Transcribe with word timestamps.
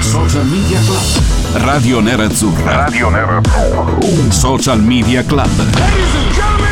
Social 0.00 0.44
Media 0.46 0.80
Club. 0.80 1.62
Radio 1.64 2.00
Nerazzurra. 2.00 2.76
Radio 2.76 3.08
Nerazzurra. 3.10 4.30
Social 4.30 4.80
Media 4.80 5.24
Club. 5.24 5.50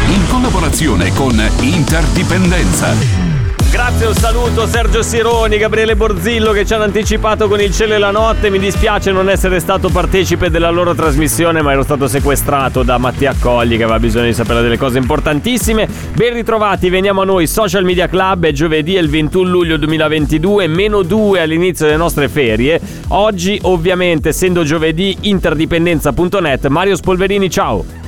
In 0.08 0.28
collaborazione 0.28 1.12
con 1.12 1.40
Interdipendenza. 1.60 3.31
Grazie, 3.72 4.04
un 4.04 4.14
saluto 4.14 4.66
Sergio 4.66 5.00
Sironi, 5.00 5.56
Gabriele 5.56 5.96
Borzillo 5.96 6.52
che 6.52 6.66
ci 6.66 6.74
hanno 6.74 6.84
anticipato 6.84 7.48
con 7.48 7.58
il 7.58 7.72
cielo 7.72 7.94
e 7.94 7.98
la 7.98 8.10
notte. 8.10 8.50
Mi 8.50 8.58
dispiace 8.58 9.12
non 9.12 9.30
essere 9.30 9.60
stato 9.60 9.88
partecipe 9.88 10.50
della 10.50 10.68
loro 10.68 10.94
trasmissione, 10.94 11.62
ma 11.62 11.72
ero 11.72 11.82
stato 11.82 12.06
sequestrato 12.06 12.82
da 12.82 12.98
Mattia 12.98 13.34
Cogli 13.40 13.78
che 13.78 13.84
aveva 13.84 13.98
bisogno 13.98 14.26
di 14.26 14.34
sapere 14.34 14.60
delle 14.60 14.76
cose 14.76 14.98
importantissime. 14.98 15.88
Ben 16.14 16.34
ritrovati, 16.34 16.90
veniamo 16.90 17.22
a 17.22 17.24
noi 17.24 17.46
Social 17.46 17.84
Media 17.84 18.08
Club, 18.08 18.44
è 18.44 18.52
giovedì, 18.52 18.92
il 18.92 19.08
21 19.08 19.48
luglio 19.48 19.78
2022, 19.78 20.66
meno 20.66 21.02
2 21.02 21.40
all'inizio 21.40 21.86
delle 21.86 21.96
nostre 21.96 22.28
ferie. 22.28 22.78
Oggi, 23.08 23.58
ovviamente, 23.62 24.28
essendo 24.28 24.64
giovedì, 24.64 25.16
interdipendenza.net. 25.18 26.66
Mario 26.66 26.94
Spolverini, 26.94 27.48
ciao! 27.48 28.01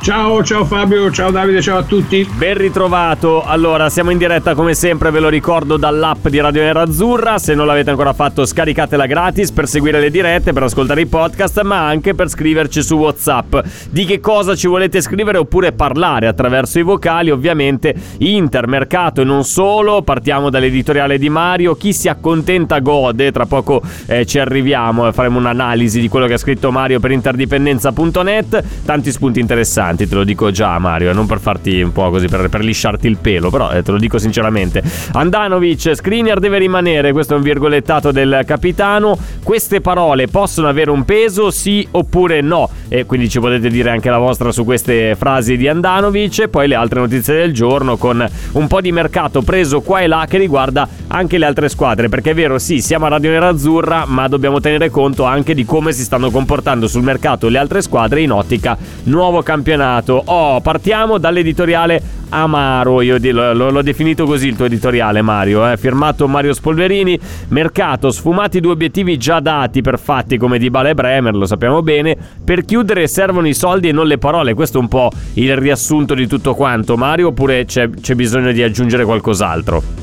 Ciao, 0.00 0.42
ciao 0.42 0.64
Fabio, 0.64 1.10
ciao 1.10 1.30
Davide, 1.30 1.60
ciao 1.60 1.78
a 1.78 1.82
tutti. 1.82 2.26
Ben 2.36 2.56
ritrovato. 2.56 3.42
Allora, 3.44 3.90
siamo 3.90 4.10
in 4.10 4.16
diretta 4.16 4.54
come 4.54 4.72
sempre, 4.72 5.10
ve 5.10 5.20
lo 5.20 5.28
ricordo, 5.28 5.76
dall'app 5.76 6.28
di 6.28 6.40
Radio 6.40 6.62
Nerazzurra. 6.62 7.36
Se 7.38 7.54
non 7.54 7.66
l'avete 7.66 7.90
ancora 7.90 8.14
fatto, 8.14 8.46
scaricatela 8.46 9.04
gratis 9.06 9.50
per 9.50 9.68
seguire 9.68 10.00
le 10.00 10.10
dirette, 10.10 10.52
per 10.52 10.62
ascoltare 10.62 11.02
i 11.02 11.06
podcast, 11.06 11.60
ma 11.62 11.86
anche 11.86 12.14
per 12.14 12.28
scriverci 12.28 12.82
su 12.82 12.94
WhatsApp. 12.94 13.56
Di 13.90 14.06
che 14.06 14.20
cosa 14.20 14.54
ci 14.54 14.66
volete 14.66 15.02
scrivere 15.02 15.36
oppure 15.36 15.72
parlare 15.72 16.26
attraverso 16.26 16.78
i 16.78 16.82
vocali, 16.82 17.30
ovviamente 17.30 17.94
Inter, 18.18 18.66
mercato 18.66 19.20
e 19.20 19.24
non 19.24 19.44
solo. 19.44 20.00
Partiamo 20.02 20.48
dall'editoriale 20.48 21.18
di 21.18 21.28
Mario. 21.28 21.74
Chi 21.74 21.92
si 21.92 22.08
accontenta 22.08 22.78
gode. 22.78 23.30
Tra 23.30 23.44
poco 23.44 23.82
eh, 24.06 24.24
ci 24.24 24.38
arriviamo 24.38 25.08
e 25.08 25.12
faremo 25.12 25.38
un'analisi 25.38 26.00
di 26.00 26.08
quello 26.08 26.26
che 26.26 26.34
ha 26.34 26.38
scritto 26.38 26.70
Mario 26.70 26.98
per 26.98 27.10
interdipendenza.net. 27.10 28.64
Tanti 28.86 29.10
spunti 29.10 29.40
interessanti 29.40 29.87
importanti, 29.88 30.08
te 30.08 30.14
lo 30.14 30.24
dico 30.24 30.50
già 30.50 30.78
Mario, 30.78 31.12
non 31.12 31.26
per 31.26 31.40
farti 31.40 31.80
un 31.80 31.92
po' 31.92 32.10
così, 32.10 32.26
per, 32.26 32.48
per 32.48 32.62
lisciarti 32.62 33.06
il 33.06 33.16
pelo, 33.16 33.50
però 33.50 33.70
eh, 33.70 33.82
te 33.82 33.90
lo 33.90 33.98
dico 33.98 34.18
sinceramente. 34.18 34.82
Andanovic, 35.12 35.94
Skriniar 35.94 36.38
deve 36.38 36.58
rimanere, 36.58 37.12
questo 37.12 37.34
è 37.34 37.36
un 37.36 37.42
virgolettato 37.42 38.12
del 38.12 38.42
capitano. 38.44 39.16
Queste 39.42 39.80
parole 39.80 40.26
possono 40.26 40.68
avere 40.68 40.90
un 40.90 41.04
peso, 41.04 41.50
sì 41.50 41.86
oppure 41.90 42.40
no? 42.40 42.68
E 42.88 43.06
quindi 43.06 43.28
ci 43.28 43.40
potete 43.40 43.68
dire 43.68 43.90
anche 43.90 44.10
la 44.10 44.18
vostra 44.18 44.52
su 44.52 44.64
queste 44.64 45.14
frasi 45.16 45.56
di 45.56 45.68
Andanovic. 45.68 46.40
E 46.40 46.48
poi 46.48 46.68
le 46.68 46.74
altre 46.74 47.00
notizie 47.00 47.34
del 47.34 47.52
giorno 47.52 47.96
con 47.96 48.26
un 48.52 48.66
po' 48.66 48.80
di 48.80 48.92
mercato 48.92 49.42
preso 49.42 49.80
qua 49.80 50.00
e 50.00 50.06
là 50.06 50.26
che 50.28 50.38
riguarda 50.38 50.86
anche 51.08 51.38
le 51.38 51.46
altre 51.46 51.68
squadre. 51.68 52.08
Perché 52.08 52.30
è 52.30 52.34
vero, 52.34 52.58
sì, 52.58 52.80
siamo 52.80 53.06
a 53.06 53.08
Radio 53.08 53.30
Nerazzurra, 53.30 54.04
ma 54.06 54.28
dobbiamo 54.28 54.60
tenere 54.60 54.90
conto 54.90 55.24
anche 55.24 55.54
di 55.54 55.64
come 55.64 55.92
si 55.92 56.02
stanno 56.02 56.30
comportando 56.30 56.86
sul 56.86 57.02
mercato 57.02 57.48
le 57.48 57.58
altre 57.58 57.82
squadre 57.82 58.20
in 58.20 58.32
ottica 58.32 58.76
nuovo 59.04 59.42
campionato 59.42 59.77
campionato. 59.78 60.22
Oh, 60.26 60.60
partiamo 60.60 61.18
dall'editoriale 61.18 62.02
amaro. 62.30 63.00
Io 63.00 63.16
l'ho 63.18 63.82
definito 63.82 64.26
così 64.26 64.48
il 64.48 64.56
tuo 64.56 64.66
editoriale, 64.66 65.22
Mario. 65.22 65.70
Eh? 65.70 65.76
Firmato 65.76 66.26
Mario 66.26 66.52
Spolverini. 66.52 67.18
Mercato, 67.48 68.10
sfumati 68.10 68.60
due 68.60 68.72
obiettivi 68.72 69.16
già 69.16 69.40
dati 69.40 69.80
per 69.80 69.98
fatti 69.98 70.36
come 70.36 70.58
di 70.58 70.68
Bale 70.70 70.90
e 70.90 70.94
Bremer, 70.94 71.34
lo 71.34 71.46
sappiamo 71.46 71.82
bene. 71.82 72.16
Per 72.44 72.64
chiudere 72.64 73.06
servono 73.06 73.46
i 73.46 73.54
soldi 73.54 73.88
e 73.88 73.92
non 73.92 74.06
le 74.06 74.18
parole. 74.18 74.54
Questo 74.54 74.78
è 74.78 74.80
un 74.80 74.88
po' 74.88 75.10
il 75.34 75.56
riassunto 75.56 76.14
di 76.14 76.26
tutto 76.26 76.54
quanto, 76.54 76.96
Mario. 76.96 77.28
Oppure 77.28 77.64
c'è, 77.64 77.88
c'è 77.88 78.14
bisogno 78.14 78.52
di 78.52 78.62
aggiungere 78.62 79.04
qualcos'altro? 79.04 79.97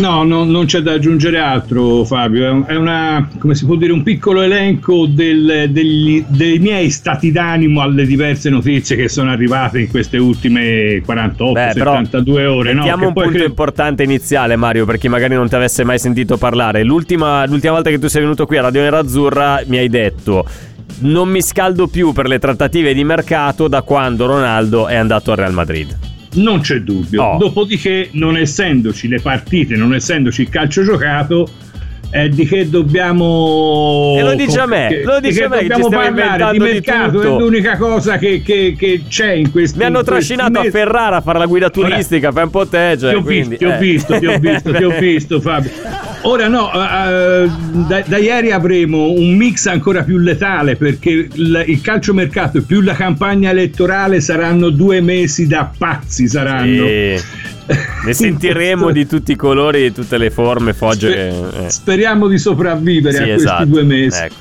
No, 0.00 0.24
no, 0.24 0.44
non 0.44 0.66
c'è 0.66 0.80
da 0.80 0.92
aggiungere 0.92 1.38
altro, 1.38 2.04
Fabio. 2.04 2.66
È 2.66 2.74
una, 2.74 3.28
come 3.38 3.54
si 3.54 3.64
può 3.64 3.76
dire, 3.76 3.92
un 3.92 4.02
piccolo 4.02 4.42
elenco 4.42 5.06
del, 5.06 5.68
degli, 5.70 6.24
dei 6.26 6.58
miei 6.58 6.90
stati 6.90 7.30
d'animo 7.30 7.80
alle 7.80 8.04
diverse 8.04 8.50
notizie 8.50 8.96
che 8.96 9.08
sono 9.08 9.30
arrivate 9.30 9.80
in 9.80 9.88
queste 9.88 10.18
ultime 10.18 11.02
48-72 11.06 12.46
ore. 12.46 12.74
Mettiamo 12.74 13.02
no? 13.02 13.08
un 13.08 13.12
punto 13.14 13.28
credo... 13.30 13.44
importante 13.44 14.02
iniziale, 14.02 14.56
Mario, 14.56 14.84
per 14.84 14.98
chi 14.98 15.08
magari 15.08 15.34
non 15.34 15.48
ti 15.48 15.54
avesse 15.54 15.84
mai 15.84 15.98
sentito 15.98 16.36
parlare. 16.36 16.82
L'ultima, 16.82 17.46
l'ultima 17.46 17.74
volta 17.74 17.90
che 17.90 17.98
tu 17.98 18.08
sei 18.08 18.22
venuto 18.22 18.46
qui 18.46 18.56
a 18.56 18.62
Radio 18.62 18.80
Nerazzurra 18.80 19.62
mi 19.66 19.78
hai 19.78 19.88
detto 19.88 20.44
non 21.00 21.28
mi 21.28 21.42
scaldo 21.42 21.86
più 21.86 22.12
per 22.12 22.26
le 22.28 22.38
trattative 22.38 22.92
di 22.94 23.02
mercato 23.02 23.66
da 23.66 23.82
quando 23.82 24.26
Ronaldo 24.26 24.86
è 24.86 24.94
andato 24.94 25.30
al 25.30 25.38
Real 25.38 25.52
Madrid 25.52 25.96
non 26.34 26.60
c'è 26.60 26.80
dubbio. 26.80 27.22
Oh. 27.22 27.38
Dopodiché, 27.38 28.08
non 28.12 28.36
essendoci 28.36 29.08
le 29.08 29.20
partite, 29.20 29.76
non 29.76 29.94
essendoci 29.94 30.42
il 30.42 30.48
calcio 30.48 30.82
giocato, 30.82 31.48
eh, 32.14 32.28
di 32.28 32.44
che 32.44 32.68
dobbiamo. 32.68 34.14
E 34.18 34.22
lo 34.22 34.34
dice 34.34 34.60
a 34.60 34.66
me, 34.66 35.02
lo 35.02 35.18
dice 35.18 35.44
a 35.44 35.48
me 35.48 35.60
dobbiamo 35.60 35.88
parlare 35.88 36.52
di 36.52 36.58
mercato, 36.58 37.20
di 37.20 37.26
è 37.26 37.30
l'unica 37.30 37.78
cosa 37.78 38.18
che, 38.18 38.42
che, 38.42 38.74
che 38.76 39.04
c'è 39.08 39.32
in 39.32 39.50
questo 39.50 39.78
Mi 39.78 39.84
hanno 39.84 40.02
trascinato 40.02 40.60
a 40.60 40.64
Ferrara 40.64 41.16
a 41.16 41.20
fare 41.22 41.38
la 41.38 41.46
guida 41.46 41.70
turistica, 41.70 42.30
fai 42.30 42.44
un 42.44 42.50
po' 42.50 42.66
te. 42.66 42.96
Cioè, 42.98 43.10
ti, 43.12 43.16
ho 43.16 43.22
quindi, 43.22 43.56
visto, 43.56 43.56
ti 43.56 43.64
ho 43.64 43.72
eh. 43.72 43.78
visto, 43.78 44.18
ti 44.18 44.26
ho 44.26 44.38
visto, 44.38 44.72
ti 44.72 44.84
ho 44.84 44.90
visto, 45.00 45.40
Fabio. 45.40 45.70
Ora 46.24 46.48
no, 46.48 46.66
uh, 46.66 47.86
da, 47.86 48.02
da, 48.06 48.18
ieri 48.18 48.52
avremo 48.52 49.10
un 49.10 49.34
mix 49.34 49.66
ancora 49.66 50.02
più 50.02 50.18
letale 50.18 50.76
perché 50.76 51.28
il, 51.32 51.64
il 51.66 51.80
calciomercato 51.80 52.58
e 52.58 52.60
più 52.60 52.82
la 52.82 52.94
campagna 52.94 53.50
elettorale 53.50 54.20
saranno 54.20 54.68
due 54.68 55.00
mesi 55.00 55.46
da 55.46 55.72
pazzi, 55.76 56.28
saranno. 56.28 56.86
Sì. 56.86 57.50
Ne 58.04 58.12
sentiremo 58.12 58.90
di 58.90 59.06
tutti 59.06 59.32
i 59.32 59.36
colori 59.36 59.78
e 59.78 59.88
di 59.88 59.92
tutte 59.92 60.18
le 60.18 60.30
forme, 60.30 60.72
fogge. 60.72 61.10
Sper- 61.10 61.64
eh. 61.64 61.70
Speriamo 61.70 62.28
di 62.28 62.38
sopravvivere 62.38 63.16
sì, 63.16 63.22
a 63.22 63.24
questi 63.24 63.42
esatto. 63.42 63.64
due 63.64 63.82
mesi. 63.82 64.20
Ecco 64.22 64.34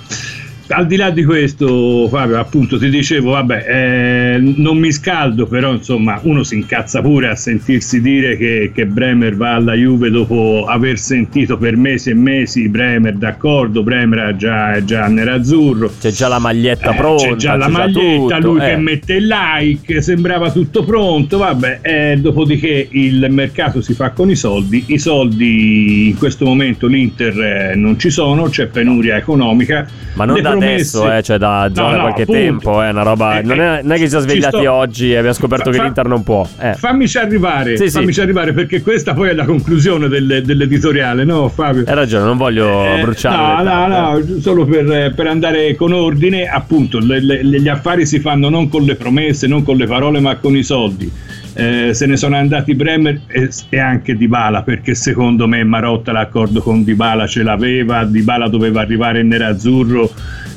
al 0.71 0.87
di 0.87 0.95
là 0.95 1.09
di 1.09 1.23
questo, 1.23 2.07
Fabio, 2.09 2.39
appunto 2.39 2.77
ti 2.77 2.89
dicevo, 2.89 3.31
vabbè, 3.31 3.65
eh, 3.67 4.37
non 4.39 4.77
mi 4.77 4.91
scaldo, 4.91 5.45
però 5.45 5.73
insomma 5.73 6.19
uno 6.23 6.43
si 6.43 6.55
incazza 6.55 7.01
pure 7.01 7.29
a 7.29 7.35
sentirsi 7.35 8.01
dire 8.01 8.37
che, 8.37 8.71
che, 8.73 8.85
Bremer 8.85 9.35
va 9.35 9.55
alla 9.55 9.73
Juve 9.73 10.09
dopo 10.09 10.65
aver 10.67 10.97
sentito 10.97 11.57
per 11.57 11.75
mesi 11.77 12.09
e 12.09 12.13
mesi 12.13 12.67
Bremer 12.69 13.15
d'accordo, 13.15 13.83
Bremer 13.83 14.29
è 14.29 14.35
già, 14.35 14.73
è 14.73 14.83
già 14.83 15.07
nerazzurro. 15.07 15.91
C'è 15.99 16.11
già 16.11 16.27
la 16.27 16.39
maglietta 16.39 16.93
eh, 16.93 16.95
pronta. 16.95 17.27
C'è 17.27 17.35
già 17.35 17.55
la 17.55 17.65
c'è 17.65 17.71
maglietta, 17.71 18.35
tutto, 18.35 18.47
lui 18.47 18.61
eh. 18.61 18.69
che 18.69 18.77
mette 18.77 19.13
il 19.13 19.27
like, 19.27 20.01
sembrava 20.01 20.51
tutto 20.51 20.83
pronto, 20.83 21.37
vabbè, 21.37 22.17
dopodiché 22.17 22.87
il 22.91 23.27
mercato 23.29 23.81
si 23.81 23.93
fa 23.93 24.11
con 24.11 24.29
i 24.29 24.35
soldi, 24.35 24.85
i 24.87 24.97
soldi 24.97 26.07
in 26.09 26.17
questo 26.17 26.45
momento 26.45 26.87
l'Inter 26.87 27.39
eh, 27.39 27.75
non 27.75 27.99
ci 27.99 28.09
sono, 28.09 28.43
c'è 28.43 28.67
penuria 28.67 29.17
economica. 29.17 29.87
Ma 30.13 30.25
non 30.25 30.41
da 30.41 30.51
adesso, 30.65 31.11
eh, 31.11 31.23
cioè 31.23 31.37
da 31.37 31.69
già 31.71 31.83
no, 31.83 31.89
da 31.89 31.95
no, 31.95 32.01
qualche 32.01 32.21
appunto. 32.23 32.41
tempo, 32.41 32.81
è 32.81 32.89
una 32.89 33.03
roba. 33.03 33.39
Eh, 33.39 33.41
non, 33.43 33.59
è, 33.59 33.81
non, 33.81 33.91
è, 33.91 33.95
che 33.95 34.03
ci 34.03 34.09
siamo 34.09 34.23
svegliati 34.23 34.57
sto... 34.57 34.71
oggi 34.71 35.11
e 35.11 35.17
abbiamo 35.17 35.33
scoperto 35.33 35.71
fa, 35.71 35.77
che 35.77 35.83
l'Inter 35.83 36.05
non 36.05 36.23
può. 36.23 36.47
Eh. 36.59 36.73
Fammici 36.73 37.17
arrivare, 37.17 37.77
sì, 37.77 37.89
fammici 37.89 38.13
sì. 38.13 38.21
arrivare, 38.21 38.53
perché 38.53 38.81
questa 38.81 39.13
poi 39.13 39.29
è 39.29 39.33
la 39.33 39.45
conclusione 39.45 40.07
del, 40.07 40.43
dell'editoriale, 40.43 41.23
no, 41.23 41.49
Fabio? 41.49 41.83
Hai 41.85 41.95
ragione, 41.95 42.25
non 42.25 42.37
voglio 42.37 42.85
eh, 42.85 43.01
bruciare. 43.01 43.63
No, 43.63 43.87
no, 43.87 43.87
no, 43.87 44.39
solo 44.39 44.65
per, 44.65 45.13
per, 45.13 45.27
andare 45.27 45.75
con 45.75 45.93
ordine, 45.93 46.47
appunto, 46.47 46.99
le, 46.99 47.19
le, 47.19 47.43
gli 47.43 47.69
affari 47.69 48.05
si 48.05 48.19
fanno 48.19 48.49
non 48.49 48.69
con 48.69 48.83
le 48.83 48.95
promesse, 48.95 49.47
non 49.47 49.63
con 49.63 49.77
le 49.77 49.87
parole, 49.87 50.19
ma 50.19 50.35
con 50.37 50.55
i 50.55 50.63
soldi 50.63 51.11
eh, 51.53 51.93
se 51.93 52.05
ne 52.05 52.15
sono 52.15 52.35
andati 52.35 52.73
Bremer 52.75 53.21
e, 53.27 53.49
e 53.69 53.79
anche 53.79 54.15
Dybala 54.15 54.63
perché 54.63 54.95
secondo 54.95 55.47
me 55.47 55.63
Marotta 55.63 56.11
l'accordo 56.11 56.61
con 56.61 56.83
Dybala 56.83 57.27
ce 57.27 57.43
l'aveva, 57.43 58.05
Dybala 58.05 58.47
doveva 58.47 58.81
arrivare 58.81 59.19
in 59.19 59.27
nerazzurro 59.27 60.09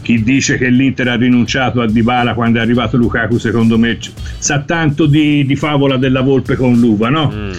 chi 0.04 0.22
dice 0.22 0.58
che 0.58 0.68
l'Inter 0.68 1.08
ha 1.08 1.16
rinunciato 1.16 1.80
a 1.80 1.86
Dybala 1.88 2.34
quando 2.34 2.58
è 2.58 2.62
arrivato 2.62 2.98
Lukaku 2.98 3.38
secondo 3.38 3.78
me 3.78 3.98
sa 4.38 4.60
tanto 4.60 5.06
di, 5.06 5.46
di 5.46 5.56
favola 5.56 5.96
della 5.96 6.20
volpe 6.20 6.56
con 6.56 6.78
l'uva 6.78 7.08
no? 7.08 7.32
Mm. 7.34 7.52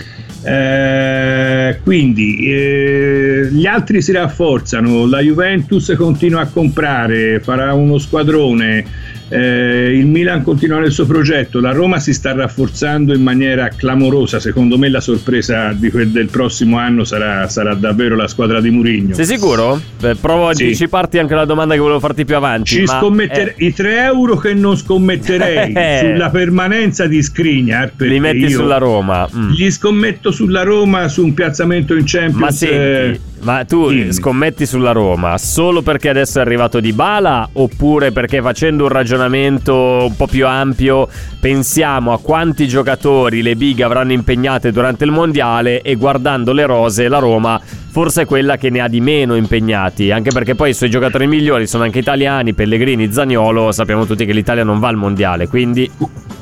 Eh, 0.47 1.79
quindi 1.83 2.37
eh, 2.47 3.49
gli 3.51 3.65
altri 3.65 4.03
si 4.03 4.11
rafforzano 4.11 5.07
la 5.07 5.19
Juventus 5.19 5.91
continua 5.97 6.41
a 6.41 6.45
comprare 6.45 7.39
farà 7.39 7.73
uno 7.73 7.97
squadrone 7.97 8.85
eh, 9.29 9.97
il 9.97 10.05
Milan 10.05 10.43
continua 10.43 10.79
nel 10.79 10.91
suo 10.91 11.05
progetto, 11.05 11.59
la 11.59 11.71
Roma 11.71 11.99
si 11.99 12.13
sta 12.13 12.33
rafforzando 12.33 13.13
in 13.13 13.23
maniera 13.23 13.69
clamorosa. 13.69 14.39
Secondo 14.39 14.77
me 14.77 14.89
la 14.89 15.01
sorpresa 15.01 15.75
quel 15.91 16.09
del 16.09 16.27
prossimo 16.27 16.77
anno 16.77 17.03
sarà, 17.03 17.47
sarà 17.47 17.73
davvero 17.73 18.15
la 18.15 18.27
squadra 18.27 18.61
di 18.61 18.69
Murigno. 18.69 19.15
Sei 19.15 19.25
sicuro? 19.25 19.79
Beh, 19.99 20.15
provo 20.15 20.49
a 20.49 20.53
sì. 20.53 20.63
anticiparti 20.63 21.17
anche 21.17 21.33
la 21.35 21.45
domanda 21.45 21.73
che 21.73 21.79
volevo 21.79 21.99
farti 21.99 22.25
più 22.25 22.35
avanti. 22.35 22.85
Scommetter- 22.85 23.55
eh... 23.57 23.65
I 23.65 23.73
3 23.73 24.03
euro 24.03 24.37
che 24.37 24.53
non 24.53 24.75
scommetterei 24.75 25.73
sulla 25.99 26.29
permanenza 26.29 27.07
di 27.07 27.21
Skriniar 27.21 27.93
li 27.97 28.19
metti 28.19 28.49
sulla 28.49 28.77
Roma. 28.77 29.27
Mm. 29.33 29.49
Gli 29.51 29.71
scommetto 29.71 30.31
sulla 30.31 30.63
Roma 30.63 31.07
su 31.07 31.23
un 31.23 31.33
piazzamento 31.33 31.95
in 31.95 32.03
Champions. 32.05 32.35
Ma 32.35 32.51
senti, 32.51 32.75
eh, 32.75 33.19
ma 33.41 33.63
tu 33.65 33.89
Dimmi. 33.89 34.13
scommetti 34.13 34.65
sulla 34.65 34.91
Roma 34.91 35.37
solo 35.37 35.81
perché 35.81 36.09
adesso 36.09 36.39
è 36.39 36.41
arrivato 36.41 36.79
Di 36.79 36.93
Bala 36.93 37.47
oppure 37.53 38.11
perché 38.11 38.41
facendo 38.41 38.83
un 38.83 38.89
ragionamento 38.89 39.73
un 39.75 40.15
po' 40.15 40.27
più 40.27 40.47
ampio 40.47 41.07
pensiamo 41.39 42.13
a 42.13 42.19
quanti 42.19 42.67
giocatori 42.67 43.41
le 43.41 43.55
big 43.55 43.81
avranno 43.81 44.13
impegnate 44.13 44.71
durante 44.71 45.03
il 45.05 45.11
mondiale 45.11 45.81
e 45.81 45.95
guardando 45.95 46.53
le 46.53 46.65
rose 46.65 47.07
la 47.07 47.19
Roma 47.19 47.61
forse 47.95 48.23
è 48.23 48.25
quella 48.25 48.57
che 48.57 48.69
ne 48.69 48.81
ha 48.81 48.89
di 48.89 48.99
meno 48.99 49.37
impegnati, 49.37 50.11
anche 50.11 50.29
perché 50.31 50.53
poi 50.53 50.71
i 50.71 50.73
suoi 50.73 50.89
giocatori 50.89 51.27
migliori 51.27 51.65
sono 51.65 51.85
anche 51.85 51.99
italiani, 51.99 52.53
Pellegrini, 52.53 53.09
Zagnolo, 53.09 53.71
sappiamo 53.71 54.05
tutti 54.05 54.25
che 54.25 54.33
l'Italia 54.33 54.65
non 54.65 54.79
va 54.79 54.89
al 54.89 54.97
mondiale, 54.97 55.47
quindi... 55.47 55.89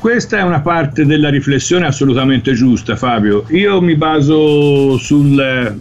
Questa 0.04 0.36
è 0.36 0.42
una 0.42 0.60
parte 0.60 1.06
della 1.06 1.30
riflessione 1.30 1.86
assolutamente 1.86 2.52
giusta, 2.52 2.94
Fabio. 2.94 3.46
Io 3.52 3.80
mi 3.80 3.96
baso 3.96 4.98
sul, 4.98 5.78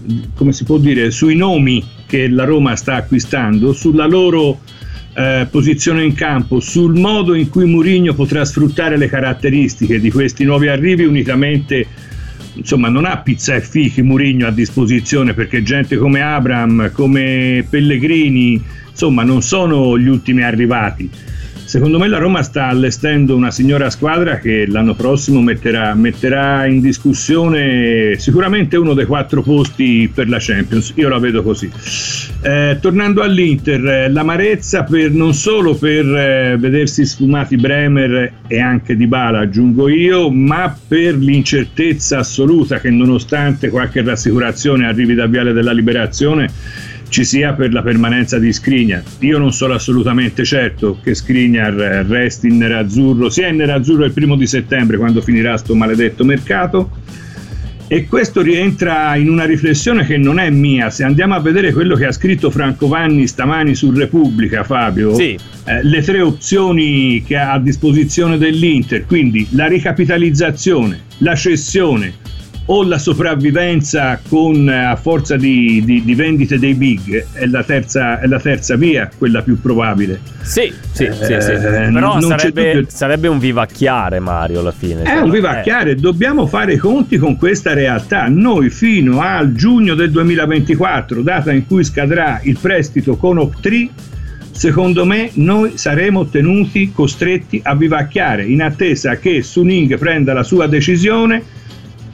dire, 0.80 1.12
sui 1.12 1.36
nomi 1.36 1.84
che 2.06 2.30
la 2.30 2.46
Roma 2.46 2.74
sta 2.78 2.96
acquistando, 2.96 3.74
sulla 3.74 4.06
loro 4.06 4.62
eh, 5.14 5.46
posizione 5.52 6.06
in 6.06 6.14
campo, 6.14 6.62
sul 6.62 6.98
modo 6.98 7.34
in 7.34 7.50
cui 7.50 7.66
Mourinho 7.66 8.14
potrà 8.14 8.46
sfruttare 8.46 8.96
le 8.96 9.10
caratteristiche 9.10 10.00
di 10.00 10.10
questi 10.10 10.46
nuovi 10.46 10.70
arrivi 10.70 11.04
unicamente 11.04 11.86
insomma 12.54 12.88
non 12.88 13.04
ha 13.04 13.18
pizza 13.18 13.56
e 13.56 13.62
fichi 13.62 14.04
Murigno 14.04 14.48
a 14.48 14.52
disposizione 14.52 15.34
perché 15.34 15.64
gente 15.64 15.98
come 15.98 16.22
Abram, 16.22 16.94
come 16.94 17.68
Pellegrini, 17.70 18.64
insomma 18.90 19.24
non 19.24 19.42
sono 19.42 20.00
gli 20.00 20.08
ultimi 20.08 20.44
arrivati. 20.44 21.10
Secondo 21.74 21.98
me 21.98 22.08
la 22.08 22.20
Roma 22.20 22.44
sta 22.44 22.68
allestendo 22.68 23.36
una 23.36 23.50
signora 23.50 23.90
squadra 23.90 24.38
che 24.38 24.68
l'anno 24.68 24.94
prossimo 24.94 25.42
metterà, 25.42 25.96
metterà, 25.96 26.68
in 26.68 26.82
discussione 26.82 28.14
sicuramente 28.20 28.78
uno 28.78 28.94
dei 28.94 29.08
quattro 29.08 29.42
posti 29.42 30.08
per 30.14 30.30
la 30.30 30.38
Champions. 30.40 30.94
Io 30.98 31.10
la 31.10 31.18
vedo 31.18 31.42
così. 31.42 31.72
Eh, 32.44 32.78
tornando 32.80 33.24
all'Inter, 33.24 33.88
eh, 33.88 34.10
l'amarezza 34.12 34.84
per, 34.84 35.10
non 35.14 35.34
solo 35.34 35.74
per 35.74 36.06
eh, 36.06 36.58
vedersi 36.60 37.08
sfumati 37.08 37.56
Bremer 37.56 38.34
e 38.46 38.60
anche 38.60 38.96
Di 38.96 39.08
Bala, 39.08 39.40
aggiungo 39.40 39.90
io, 39.90 40.30
ma 40.30 40.78
per 40.88 41.16
l'incertezza 41.16 42.20
assoluta 42.20 42.80
che 42.80 42.92
nonostante 42.92 43.72
qualche 43.72 44.04
rassicurazione 44.04 44.86
arrivi 44.86 45.16
da 45.16 45.26
Viale 45.26 45.54
della 45.54 45.74
Liberazione 45.74 46.52
ci 47.14 47.26
sia 47.26 47.54
per 47.54 47.72
la 47.72 47.84
permanenza 47.84 48.40
di 48.40 48.52
Skriniar. 48.52 49.04
Io 49.20 49.38
non 49.38 49.54
sono 49.54 49.76
assolutamente 49.76 50.44
certo 50.44 50.98
che 51.04 51.14
Skriniar 51.14 51.72
resti 52.08 52.48
in 52.48 52.58
nerazzurro, 52.58 53.30
sia 53.30 53.50
in 53.50 53.58
nerazzurro 53.58 54.04
il 54.04 54.12
primo 54.12 54.36
di 54.36 54.48
settembre 54.48 54.98
quando 54.98 55.22
finirà 55.22 55.56
sto 55.58 55.76
maledetto 55.76 56.26
mercato. 56.26 56.90
E 57.86 58.08
questo 58.08 58.42
rientra 58.42 59.16
in 59.16 59.30
una 59.30 59.46
riflessione 59.46 60.08
che 60.08 60.18
non 60.18 60.40
è 60.40 60.50
mia. 60.50 60.90
Se 60.90 61.04
andiamo 61.04 61.36
a 61.36 61.40
vedere 61.40 61.72
quello 61.72 61.96
che 61.96 62.08
ha 62.08 62.12
scritto 62.12 62.50
Franco 62.50 62.88
Vanni 62.88 63.28
stamani 63.28 63.76
su 63.76 63.92
Repubblica, 63.92 64.64
Fabio, 64.64 65.14
sì. 65.14 65.38
eh, 65.66 65.84
le 65.84 66.02
tre 66.02 66.20
opzioni 66.20 67.22
che 67.24 67.36
ha 67.36 67.52
a 67.52 67.60
disposizione 67.60 68.40
dell'Inter, 68.40 69.06
quindi 69.06 69.46
la 69.52 69.68
ricapitalizzazione, 69.68 71.00
la 71.20 71.36
cessione 71.36 72.22
o 72.66 72.84
la 72.84 72.98
sopravvivenza 72.98 74.20
con, 74.28 74.70
eh, 74.70 74.86
a 74.86 74.96
forza 74.96 75.36
di, 75.36 75.82
di, 75.84 76.04
di, 76.04 76.16
vendite 76.16 76.58
dei 76.58 76.74
big 76.76 77.26
è 77.34 77.46
la, 77.46 77.64
terza, 77.64 78.20
è 78.20 78.28
la 78.28 78.40
terza 78.40 78.76
via, 78.76 79.10
quella 79.18 79.42
più 79.42 79.60
probabile. 79.60 80.22
Sì, 80.42 80.74
sì, 80.92 81.06
eh, 81.06 81.14
sì, 81.14 81.40
sì. 81.40 81.92
però 81.92 82.22
sarebbe, 82.22 82.86
sarebbe, 82.88 83.28
un 83.28 83.40
vivacchiare 83.40 84.20
Mario 84.20 84.62
alla 84.62 84.72
fine. 84.72 85.04
È 85.04 85.20
un 85.20 85.30
vivacchiare, 85.30 85.92
eh. 85.92 85.96
dobbiamo 85.96 86.48
fare 86.48 86.74
i 86.74 86.78
conti 86.78 87.18
con 87.18 87.36
questa 87.36 87.74
realtà. 87.74 88.28
Noi 88.28 88.70
fino 88.70 89.22
al 89.22 89.54
giugno 89.54 89.94
del 89.94 90.12
2024, 90.12 91.22
data 91.22 91.52
in 91.52 91.68
cui 91.68 91.84
scadrà 91.84 92.40
il 92.44 92.58
prestito 92.60 93.18
con 93.18 93.40
Optri, 93.40 93.92
secondo 94.52 95.04
me 95.04 95.32
noi 95.34 95.78
saremo 95.78 96.28
tenuti 96.28 96.92
costretti 96.94 97.60
a 97.62 97.76
vivacchiare 97.76 98.46
in 98.46 98.62
attesa 98.62 99.18
che 99.18 99.42
Suning 99.42 99.98
prenda 99.98 100.32
la 100.32 100.44
sua 100.44 100.68
decisione 100.68 101.62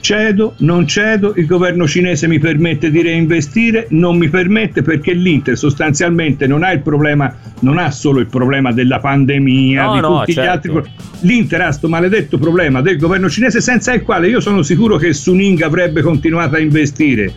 Cedo, 0.00 0.54
non 0.58 0.86
cedo, 0.86 1.34
il 1.36 1.46
governo 1.46 1.86
cinese 1.86 2.26
mi 2.26 2.38
permette 2.38 2.90
di 2.90 3.02
reinvestire, 3.02 3.86
non 3.90 4.16
mi 4.16 4.28
permette 4.28 4.82
perché 4.82 5.12
l'Inter 5.12 5.56
sostanzialmente 5.56 6.46
non 6.46 6.62
ha 6.62 6.72
il 6.72 6.80
problema, 6.80 7.34
non 7.60 7.78
ha 7.78 7.90
solo 7.90 8.20
il 8.20 8.26
problema 8.26 8.72
della 8.72 8.98
pandemia, 8.98 9.84
no, 9.84 9.94
di 9.94 10.00
no, 10.00 10.18
tutti 10.18 10.32
certo. 10.32 10.48
gli 10.48 10.52
altri 10.52 10.70
problemi. 10.70 10.94
L'Inter 11.20 11.60
ha 11.60 11.64
questo 11.64 11.88
maledetto 11.88 12.38
problema 12.38 12.80
del 12.80 12.98
governo 12.98 13.28
cinese 13.28 13.60
senza 13.60 13.92
il 13.92 14.02
quale 14.02 14.28
io 14.28 14.40
sono 14.40 14.62
sicuro 14.62 14.96
che 14.96 15.12
Suning 15.12 15.60
avrebbe 15.62 16.00
continuato 16.00 16.56
a 16.56 16.58
investire 16.58 17.32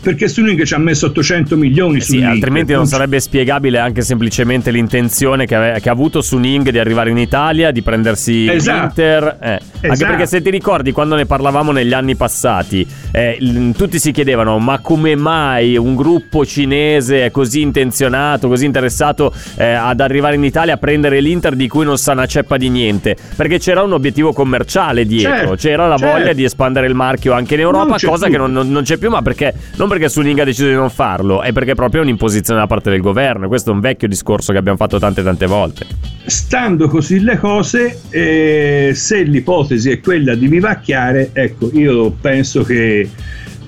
perché 0.00 0.28
Suning 0.28 0.62
ci 0.64 0.74
ha 0.74 0.78
messo 0.78 1.06
800 1.06 1.56
milioni 1.56 1.98
eh 1.98 2.00
sì, 2.00 2.22
altrimenti 2.22 2.72
non 2.72 2.86
sarebbe 2.86 3.20
spiegabile 3.20 3.78
anche 3.78 4.02
semplicemente 4.02 4.70
l'intenzione 4.70 5.46
che, 5.46 5.54
ave- 5.54 5.80
che, 5.80 5.88
ha 5.88 5.92
avuto 5.92 6.22
Suning 6.22 6.70
di 6.70 6.78
arrivare 6.78 7.10
in 7.10 7.18
Italia, 7.18 7.70
di 7.70 7.82
prendersi 7.82 8.48
esatto. 8.48 8.80
l'Inter. 8.80 9.38
Eh. 9.40 9.60
Esatto. 9.80 9.92
Anche 9.92 10.04
perché 10.06 10.26
se 10.26 10.42
ti 10.42 10.50
ricordi 10.50 10.92
quando 10.92 11.14
ne 11.14 11.26
parlavamo 11.26 11.72
negli 11.72 11.92
anni 11.92 12.16
passati, 12.16 12.86
eh, 13.12 13.72
tutti 13.76 13.98
si 13.98 14.12
chiedevano 14.12 14.58
ma 14.58 14.78
come 14.78 15.16
mai 15.16 15.76
un 15.76 15.94
gruppo 15.94 16.44
cinese 16.44 17.26
è 17.26 17.30
così 17.30 17.60
intenzionato, 17.60 18.48
così 18.48 18.64
interessato 18.64 19.32
eh, 19.56 19.72
ad 19.72 20.00
arrivare 20.00 20.36
in 20.36 20.44
Italia 20.44 20.74
a 20.74 20.76
prendere 20.76 21.20
l'Inter 21.20 21.54
di 21.54 21.68
cui 21.68 21.84
non 21.84 21.98
sa 21.98 22.12
una 22.12 22.26
ceppa 22.26 22.56
di 22.56 22.68
niente? 22.68 23.16
Perché 23.36 23.58
c'era 23.58 23.82
un 23.82 23.92
obiettivo 23.92 24.32
commerciale 24.32 25.04
dietro, 25.04 25.36
certo, 25.36 25.54
c'era 25.54 25.86
la 25.86 25.96
certo. 25.96 26.18
voglia 26.18 26.32
di 26.32 26.44
espandere 26.44 26.86
il 26.86 26.94
marchio 26.94 27.32
anche 27.32 27.54
in 27.54 27.60
Europa, 27.60 27.96
cosa 28.00 28.24
più. 28.24 28.32
che 28.32 28.38
non, 28.38 28.52
non, 28.52 28.70
non, 28.70 28.82
c'è 28.82 28.96
più, 28.96 29.10
ma 29.10 29.22
perché 29.22 29.54
non 29.76 29.87
perché 29.88 30.08
Suning 30.08 30.38
ha 30.38 30.44
deciso 30.44 30.68
di 30.68 30.74
non 30.74 30.90
farlo, 30.90 31.42
è 31.42 31.52
perché 31.52 31.72
è 31.72 31.74
proprio 31.74 32.02
un'imposizione 32.02 32.60
da 32.60 32.66
parte 32.66 32.90
del 32.90 33.00
governo. 33.00 33.48
Questo 33.48 33.70
è 33.70 33.72
un 33.74 33.80
vecchio 33.80 34.08
discorso 34.08 34.52
che 34.52 34.58
abbiamo 34.58 34.76
fatto 34.76 34.98
tante 34.98 35.22
tante 35.22 35.46
volte. 35.46 35.86
Stando 36.26 36.88
così 36.88 37.20
le 37.20 37.38
cose, 37.38 38.00
eh, 38.10 38.92
se 38.94 39.22
l'ipotesi 39.22 39.90
è 39.90 40.00
quella 40.00 40.34
di 40.34 40.46
vivacchiare, 40.46 41.30
ecco, 41.32 41.70
io 41.72 42.10
penso 42.10 42.62
che 42.62 43.08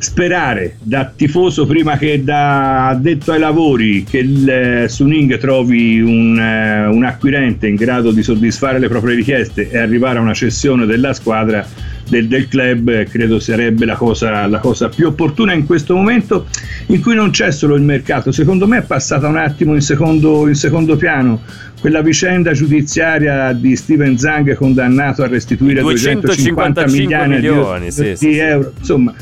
sperare 0.00 0.76
da 0.82 1.12
tifoso 1.14 1.66
prima 1.66 1.98
che 1.98 2.24
da 2.24 2.88
addetto 2.88 3.32
ai 3.32 3.38
lavori 3.38 4.02
che 4.02 4.18
il 4.18 4.48
eh, 4.48 4.88
Suning 4.88 5.36
trovi 5.36 6.00
un, 6.00 6.38
uh, 6.38 6.94
un 6.94 7.04
acquirente 7.04 7.66
in 7.66 7.74
grado 7.74 8.10
di 8.10 8.22
soddisfare 8.22 8.78
le 8.78 8.88
proprie 8.88 9.14
richieste 9.14 9.68
e 9.68 9.76
arrivare 9.76 10.18
a 10.18 10.22
una 10.22 10.32
cessione 10.32 10.86
della 10.86 11.12
squadra 11.12 11.66
del, 12.08 12.28
del 12.28 12.48
club 12.48 13.04
credo 13.04 13.38
sarebbe 13.38 13.84
la 13.84 13.94
cosa, 13.94 14.46
la 14.46 14.58
cosa, 14.58 14.88
più 14.88 15.06
opportuna 15.06 15.52
in 15.52 15.66
questo 15.66 15.94
momento 15.94 16.46
in 16.86 17.02
cui 17.02 17.14
non 17.14 17.30
c'è 17.30 17.52
solo 17.52 17.74
il 17.74 17.82
mercato, 17.82 18.32
secondo 18.32 18.66
me 18.66 18.78
è 18.78 18.82
passata 18.82 19.28
un 19.28 19.36
attimo 19.36 19.74
in 19.74 19.82
secondo, 19.82 20.48
in 20.48 20.54
secondo 20.54 20.96
piano 20.96 21.42
quella 21.78 22.00
vicenda 22.00 22.52
giudiziaria 22.52 23.52
di 23.52 23.76
Steven 23.76 24.18
Zang 24.18 24.54
condannato 24.54 25.22
a 25.22 25.26
restituire 25.26 25.82
250 25.82 26.86
milioni 26.86 27.40
di, 27.40 27.90
sì, 27.90 28.16
di 28.18 28.38
euro, 28.38 28.72
insomma 28.78 29.14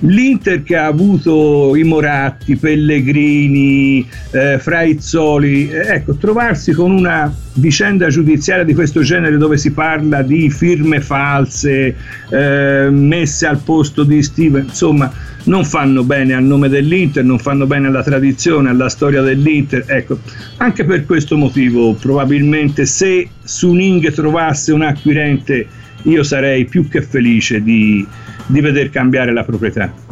l'Inter 0.00 0.62
che 0.62 0.76
ha 0.76 0.86
avuto 0.86 1.74
i 1.74 1.82
Moratti, 1.82 2.56
Pellegrini, 2.56 4.06
eh, 4.32 4.58
Fraizzoli, 4.58 5.70
eh, 5.70 5.94
ecco, 5.94 6.16
trovarsi 6.16 6.72
con 6.72 6.90
una 6.90 7.34
vicenda 7.54 8.08
giudiziaria 8.08 8.64
di 8.64 8.74
questo 8.74 9.00
genere 9.00 9.38
dove 9.38 9.56
si 9.56 9.72
parla 9.72 10.20
di 10.22 10.50
firme 10.50 11.00
false 11.00 11.96
eh, 12.28 12.88
messe 12.90 13.46
al 13.46 13.58
posto 13.58 14.04
di 14.04 14.22
Steven, 14.22 14.64
insomma, 14.64 15.10
non 15.44 15.64
fanno 15.64 16.02
bene 16.02 16.34
al 16.34 16.44
nome 16.44 16.68
dell'Inter, 16.68 17.24
non 17.24 17.38
fanno 17.38 17.66
bene 17.66 17.86
alla 17.86 18.02
tradizione, 18.02 18.68
alla 18.68 18.88
storia 18.88 19.22
dell'Inter. 19.22 19.84
Ecco, 19.86 20.18
anche 20.58 20.84
per 20.84 21.06
questo 21.06 21.36
motivo, 21.36 21.94
probabilmente 21.94 22.84
se 22.84 23.28
Suning 23.42 24.12
trovasse 24.12 24.72
un 24.72 24.82
acquirente 24.82 25.66
io 26.02 26.22
sarei 26.22 26.66
più 26.66 26.88
che 26.88 27.02
felice 27.02 27.62
di, 27.62 28.06
di 28.46 28.60
veder 28.60 28.90
cambiare 28.90 29.32
la 29.32 29.44
proprietà. 29.44 30.05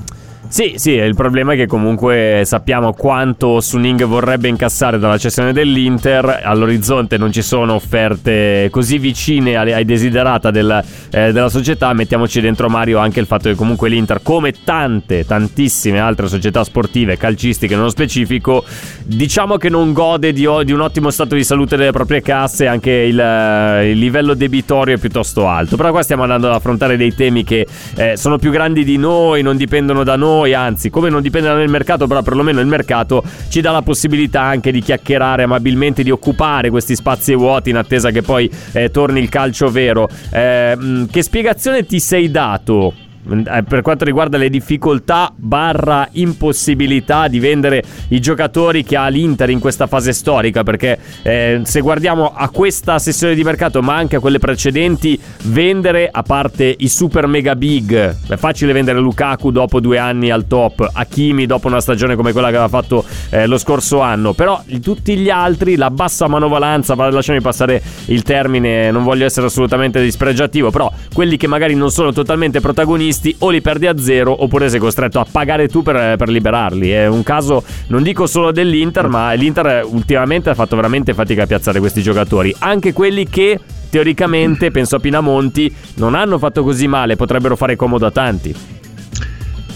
Sì, 0.49 0.75
sì, 0.77 0.93
il 0.93 1.15
problema 1.15 1.55
è 1.55 1.57
che 1.57 1.67
comunque 1.67 2.43
sappiamo 2.45 2.93
quanto 2.93 3.61
Suning 3.61 4.05
vorrebbe 4.05 4.47
incassare 4.47 4.99
dalla 5.01 5.19
cessione 5.19 5.53
dell'Inter, 5.53 6.43
all'orizzonte 6.45 7.17
non 7.17 7.33
ci 7.33 7.43
sono 7.43 7.75
offerte 7.75 8.69
così 8.71 8.99
vicine 8.99 9.57
ai, 9.57 9.85
desiderata 9.85 10.53
del, 10.53 10.85
eh, 11.11 11.33
della 11.33 11.49
società, 11.49 11.93
mettiamoci 11.93 12.41
dentro 12.41 12.69
Mario 12.69 12.99
anche 12.99 13.19
il 13.19 13.27
fatto 13.27 13.49
che 13.49 13.57
comunque 13.57 13.89
l'Inter, 13.89 14.21
come 14.23 14.53
tante, 14.65 15.25
tantissime 15.25 15.99
altre 15.99 16.29
società 16.29 16.63
sportive, 16.63 17.17
calcistiche 17.17 17.75
nello 17.75 17.89
specifico, 17.89 18.65
diciamo 19.03 19.57
che 19.57 19.69
non 19.69 19.93
gode 19.93 20.33
di, 20.33 20.47
di 20.65 20.73
un 20.73 20.81
ottimo 20.81 21.11
stato 21.11 21.35
di 21.35 21.43
salute 21.43 21.77
delle 21.77 21.91
proprie 21.91 22.23
casse, 22.23 22.69
anche 22.69 22.93
il, 22.93 23.19
eh, 23.19 23.91
il, 23.91 23.99
livello 23.99 24.35
debitorio 24.35 24.95
è 24.95 24.99
piuttosto 24.99 25.49
alto, 25.49 25.77
però 25.77 25.91
qua 25.91 26.03
stiamo 26.03 26.23
andando 26.23 26.47
ad 26.47 26.55
affrontare 26.55 26.97
dei 26.97 27.13
temi 27.13 27.43
che 27.43 27.67
eh, 27.97 28.17
sono 28.17 28.39
più 28.39 28.53
grandi 28.53 28.85
di 28.85 28.99
noi, 28.99 29.43
non 29.43 29.57
dipendono 29.57 30.05
da 30.05 30.15
noi, 30.15 30.33
anzi, 30.43 30.91
come 30.91 31.09
non 31.09 31.23
dipende 31.23 31.49
dal 31.49 31.69
mercato, 31.69 32.07
però 32.07 32.23
perlomeno 32.23 32.61
il 32.61 32.67
mercato 32.67 33.23
ci 33.49 33.61
dà 33.61 33.71
la 33.71 33.83
possibilità 33.83 34.43
anche 34.43 34.73
di 34.73 34.81
chiacchierare 34.81 35.45
amabilmente, 35.45 36.03
di 36.03 36.11
occupare 36.11 36.71
questi 36.71 36.97
spazi 36.97 37.35
vuoti 37.35 37.71
in 37.71 37.77
attesa 37.77 38.11
che 38.11 38.23
poi 38.23 38.51
eh, 38.73 38.91
torni 38.91 39.21
il 39.21 39.29
calcio 39.29 39.69
vero. 39.71 40.09
Eh, 40.31 41.07
che 41.11 41.23
spiegazione 41.23 41.87
ti 41.87 42.01
sei 42.01 42.31
dato 42.31 43.04
per 43.25 43.83
quanto 43.83 44.05
riguarda 44.05 44.37
le 44.37 44.51
difficoltà 44.51 45.33
barra 45.35 46.09
impossibilità 46.13 47.29
di 47.29 47.39
vendere 47.39 47.83
i 48.09 48.21
giocatori 48.21 48.85
che 48.85 48.97
ha 48.97 49.09
l'Inter 49.09 49.51
in 49.51 49.61
questa 49.61 49.87
fase 49.87 50.13
storica 50.13 50.63
perché 50.63 50.99
eh, 51.23 51.61
se 51.65 51.81
guardiamo 51.81 52.33
a 52.35 52.49
questa 52.51 52.99
sessione 52.99 53.35
di 53.35 53.43
mercato 53.43 53.83
ma 53.83 53.95
anche 53.95 54.17
a 54.17 54.21
quelle 54.21 54.39
precedenti 54.39 55.19
vendere 55.45 56.09
a 56.11 56.23
parte 56.23 56.75
i 56.77 56.89
super 56.89 57.27
mega 57.27 57.57
big 57.57 58.17
è 58.29 58.37
facile 58.37 58.73
vendere 58.73 58.99
Lukaku 58.99 59.51
dopo 59.51 59.81
due 59.81 59.99
anni 59.99 60.31
al 60.31 60.47
top 60.47 60.91
Hakimi 60.93 61.47
dopo 61.47 61.69
una 61.69 61.81
stagione 61.81 62.17
come 62.17 62.33
quella 62.33 62.51
che 62.51 62.57
aveva 62.57 62.69
fatto 62.69 63.05
eh, 63.31 63.47
lo 63.47 63.59
scorso 63.59 64.01
anno. 64.01 64.33
Però 64.33 64.63
tutti 64.83 65.17
gli 65.17 65.31
altri 65.31 65.77
la 65.77 65.91
bassa 65.91 66.29
manovalanza 66.29 66.95
lasciami 66.95 67.41
passare 67.41 67.83
il 68.07 68.23
termine 68.23 68.91
non 68.91 69.05
voglio 69.05 69.25
essere 69.25 69.47
assolutamente 69.47 70.01
dispregiativo 70.03 70.71
però 70.71 70.91
quelli 71.13 71.37
che 71.37 71.47
magari 71.47 71.75
non 71.75 71.91
sono 71.91 72.13
totalmente 72.13 72.61
protagonisti 72.61 73.13
acquisti 73.15 73.35
o 73.39 73.51
li 73.51 73.61
perdi 73.61 73.87
a 73.87 73.97
zero 73.97 74.43
oppure 74.43 74.69
sei 74.69 74.81
costretto 74.81 75.21
a 75.21 75.27
pagare 75.31 75.69
tu 75.69 75.83
per, 75.83 76.17
per 76.17 76.29
liberarli. 76.29 76.91
È 76.91 77.07
un 77.07 77.23
caso, 77.23 77.63
non 77.89 78.03
dico 78.03 78.27
solo 78.27 78.51
dell'Inter, 78.51 79.09
ma 79.09 79.33
l'Inter 79.33 79.87
ultimamente 79.89 80.51
ha 80.51 80.55
fatto 80.55 80.77
veramente 80.77 81.15
fatica 81.15 81.45
a 81.45 81.47
piazzare 81.47 81.79
questi 81.79 82.03
giocatori. 82.03 82.55
Anche 82.59 82.93
quelli 82.93 83.29
che 83.29 83.59
teoricamente, 83.89 84.71
penso 84.71 84.97
a 84.97 84.99
Pinamonti, 84.99 85.73
non 85.95 86.15
hanno 86.15 86.39
fatto 86.39 86.63
così 86.63 86.89
male, 86.89 87.17
potrebbero 87.17 87.55
fare 87.57 87.77
comodo 87.77 88.07
a 88.07 88.11
tanti. 88.11 88.55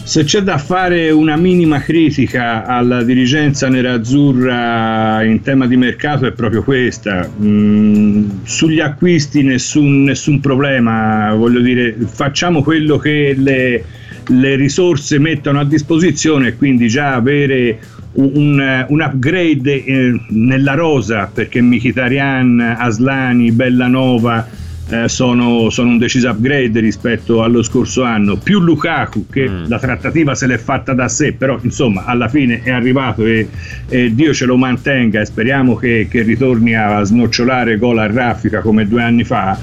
Se 0.09 0.25
c'è 0.25 0.41
da 0.41 0.57
fare 0.57 1.11
una 1.11 1.37
minima 1.37 1.83
critica 1.83 2.65
alla 2.65 3.03
dirigenza 3.03 3.69
nerazzurra 3.69 5.23
in 5.23 5.43
tema 5.43 5.67
di 5.67 5.77
mercato 5.77 6.25
è 6.25 6.33
proprio 6.33 6.63
questa. 6.63 7.31
Mm, 7.43 8.31
sugli 8.43 8.81
acquisti 8.81 9.43
nessun, 9.43 10.05
nessun, 10.05 10.41
problema, 10.41 11.35
voglio 11.35 11.61
dire, 11.61 11.95
facciamo 12.07 12.63
quello 12.63 12.97
che 12.97 13.35
le, 13.37 13.85
le 14.29 14.55
risorse 14.55 15.19
mettono 15.19 15.61
a 15.61 15.65
disposizione 15.67 16.57
quindi 16.57 16.89
già 16.89 17.13
avere 17.13 17.79
un, 18.13 18.87
un 18.89 19.01
upgrade 19.03 19.85
eh, 19.85 20.21
nella 20.31 20.73
rosa 20.73 21.31
perché 21.31 21.61
Mkhitaryan, 21.61 22.77
Aslani, 22.79 23.53
Bellanova 23.53 24.49
eh, 24.91 25.09
sono, 25.09 25.71
sono, 25.71 25.91
un 25.91 25.99
deciso 25.99 26.29
upgrade 26.29 26.81
rispetto 26.81 27.43
allo 27.43 27.63
scorso 27.63 28.03
anno, 28.03 28.37
più 28.37 28.61
Lukaku 28.61 29.27
che 29.27 29.49
mm. 29.49 29.65
la 29.69 29.79
trattativa 29.79 30.35
se 30.35 30.47
l'è 30.47 30.59
fatta 30.59 30.95
da 30.95 31.09
sé, 31.09 31.33
però 31.33 31.59
insomma 31.63 32.05
alla 32.05 32.29
fine 32.29 32.63
è 32.63 32.71
arrivato 32.71 33.25
e, 33.27 33.49
e 33.89 34.15
Dio 34.15 34.33
ce 34.33 34.47
lo 34.47 34.57
mantenga 34.57 35.21
e 35.21 35.25
speriamo 35.27 35.77
che, 35.77 36.09
che, 36.11 36.23
ritorni 36.23 36.75
a 36.75 37.03
snocciolare 37.03 37.77
gol 37.79 37.99
a 37.99 38.07
raffica 38.07 38.61
come 38.61 38.87
due 38.87 39.03
anni 39.03 39.25
fa. 39.25 39.59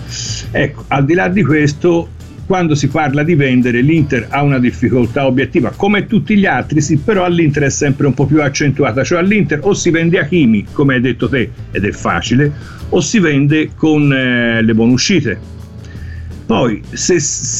Ecco, 0.51 0.85
al 0.87 1.05
di 1.05 1.13
là 1.13 1.27
di 1.27 1.43
questo 1.43 2.09
quando 2.45 2.75
si 2.75 2.87
parla 2.87 3.23
di 3.23 3.35
vendere 3.35 3.81
l'Inter 3.81 4.27
ha 4.29 4.43
una 4.43 4.59
difficoltà 4.59 5.25
obiettiva 5.25 5.71
come 5.75 6.05
tutti 6.05 6.37
gli 6.37 6.45
altri 6.45 6.79
sì 6.79 6.97
però 6.97 7.23
all'Inter 7.23 7.63
è 7.63 7.69
sempre 7.69 8.05
un 8.07 8.13
po' 8.13 8.25
più 8.25 8.41
accentuata. 8.41 9.03
Cioè 9.03 9.19
all'Inter 9.19 9.59
o 9.63 9.73
si 9.73 9.89
vende 9.89 10.19
a 10.19 10.25
Kimi 10.25 10.65
come 10.71 10.95
hai 10.95 11.01
detto 11.01 11.27
te 11.27 11.49
ed 11.71 11.85
è 11.85 11.91
facile 11.91 12.51
o 12.89 13.01
si 13.01 13.19
vende 13.19 13.71
con 13.75 14.11
eh, 14.13 14.61
le 14.61 14.73
buone 14.73 14.93
uscite. 14.93 15.53
Poi 16.45 16.81
se 16.91 17.17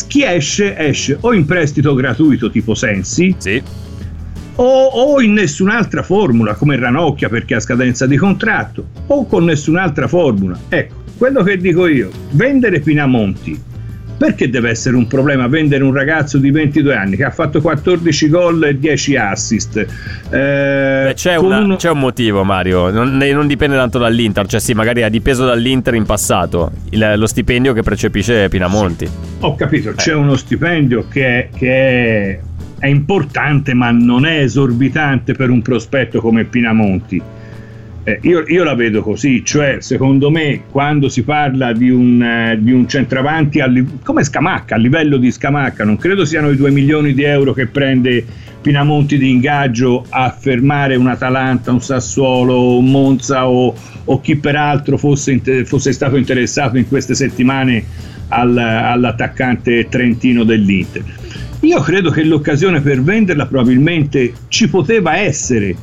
chi 0.08 0.24
esce 0.24 0.77
esce 0.77 1.18
o 1.20 1.34
in 1.34 1.46
prestito 1.46 1.96
gratuito 1.96 2.51
tipo 2.51 2.75
Sensi 2.75 3.36
sì. 3.39 3.62
o, 4.56 4.86
o 4.86 5.22
in 5.22 5.34
nessun'altra 5.34 6.04
formula 6.04 6.54
come 6.54 6.77
Ranocchia 6.77 7.27
perché 7.27 7.56
ha 7.56 7.60
scadenza 7.60 8.06
di 8.06 8.18
contratto 8.18 8.86
o 9.08 9.25
con 9.25 9.46
nessun'altra 9.46 10.08
formula. 10.08 10.60
Ecco 10.70 11.04
quello 11.18 11.42
che 11.44 11.58
dico 11.58 11.88
io 11.88 12.12
vendere 12.32 12.82
Pinamonti 12.82 13.74
perché 14.17 14.50
deve 14.50 14.69
essere 14.69 14.95
un 14.95 15.07
problema 15.07 15.48
vendere 15.48 15.84
un 15.84 15.93
ragazzo 15.93 16.38
di 16.38 16.51
22 16.51 16.95
anni 16.95 17.15
che 17.15 17.25
ha 17.25 17.31
fatto 17.31 17.62
14 17.62 18.29
gol 18.29 18.63
e 18.63 18.79
10 18.79 19.17
assist? 19.17 19.77
Eh, 19.77 19.86
Beh, 20.29 21.13
c'è, 21.15 21.36
una, 21.36 21.60
uno... 21.60 21.75
c'è, 21.75 21.89
un 21.89 22.00
motivo, 22.00 22.43
Mario. 22.43 22.89
Non, 22.89 23.17
non, 23.17 23.48
dipende 23.48 23.75
tanto 23.75 24.00
dall'Inter. 24.00 24.48
Cioè, 24.48 24.60
sì, 24.60 24.74
magari 24.74 25.03
ha 25.03 25.10
dipeso 25.10 25.45
dall'Inter 25.45 25.95
in 25.95 26.05
passato 26.05 26.72
il, 26.91 27.13
lo 27.17 27.27
stipendio 27.27 27.74
che 27.74 27.81
percepisce 27.81 28.50
Pinamonti. 28.50 29.07
Ho 29.41 29.55
capito, 29.55 29.89
eh. 29.89 29.95
c'è 29.95 30.13
uno 30.13 30.36
stipendio 30.36 31.07
che, 31.10 31.50
che 31.55 32.39
è 32.79 32.88
importante, 32.88 33.74
ma 33.74 33.91
non 33.91 34.25
è 34.25 34.39
esorbitante 34.39 35.34
per 35.34 35.50
un 35.50 35.62
prospetto 35.62 36.22
come 36.22 36.45
Pinamonti 36.45 37.22
eh, 38.07 38.19
io, 38.21 38.43
io, 38.45 38.63
la 38.63 38.75
vedo 38.75 39.01
così, 39.01 39.43
cioè 39.43 39.77
secondo 39.79 40.29
me 40.29 40.62
quando 40.69 41.09
si 41.09 41.24
parla 41.24 41.74
di 41.74 41.89
un, 41.89 42.21
eh, 42.21 42.55
di 42.62 42.71
un 42.71 42.88
centravanti 42.88 43.59
a, 43.59 43.71
come 44.03 44.24
Scamacca, 44.24 44.75
a 44.75 44.77
livello 44.77 45.17
di 45.17 45.31
Scamacca, 45.31 45.83
non 45.83 45.97
credo 45.97 46.24
siano 46.24 46.51
i 46.51 46.55
2 46.55 46.69
milioni 46.69 47.15
di 47.15 47.24
euro 47.24 47.51
che 47.51 47.65
prende 47.65 48.24
Pinamonti 48.62 49.17
di 49.17 49.31
ingaggio 49.31 50.05
a 50.09 50.29
fermare 50.29 50.95
un 50.95 51.07
Atalanta, 51.07 51.71
un 51.71 51.81
Sassuolo, 51.81 52.77
un 52.77 52.91
Monza 52.91 53.50
o, 53.50 53.74
o 54.05 54.21
chi 54.21 54.35
peraltro 54.35 54.97
fosse, 54.97 55.65
fosse, 55.65 55.91
stato 55.91 56.15
interessato 56.15 56.77
in 56.77 56.88
queste 56.88 57.15
settimane 57.15 57.83
al, 58.29 58.55
all'attaccante 58.55 59.88
trentino 59.89 60.43
dell'Inter. 60.43 61.03
Io 61.62 61.79
credo 61.81 62.12
che 62.12 62.24
l'occasione 62.24 62.81
per 62.81 63.01
venderla 63.01 63.47
probabilmente 63.47 64.31
ci 64.47 64.69
poteva 64.69 65.17
essere 65.17 65.75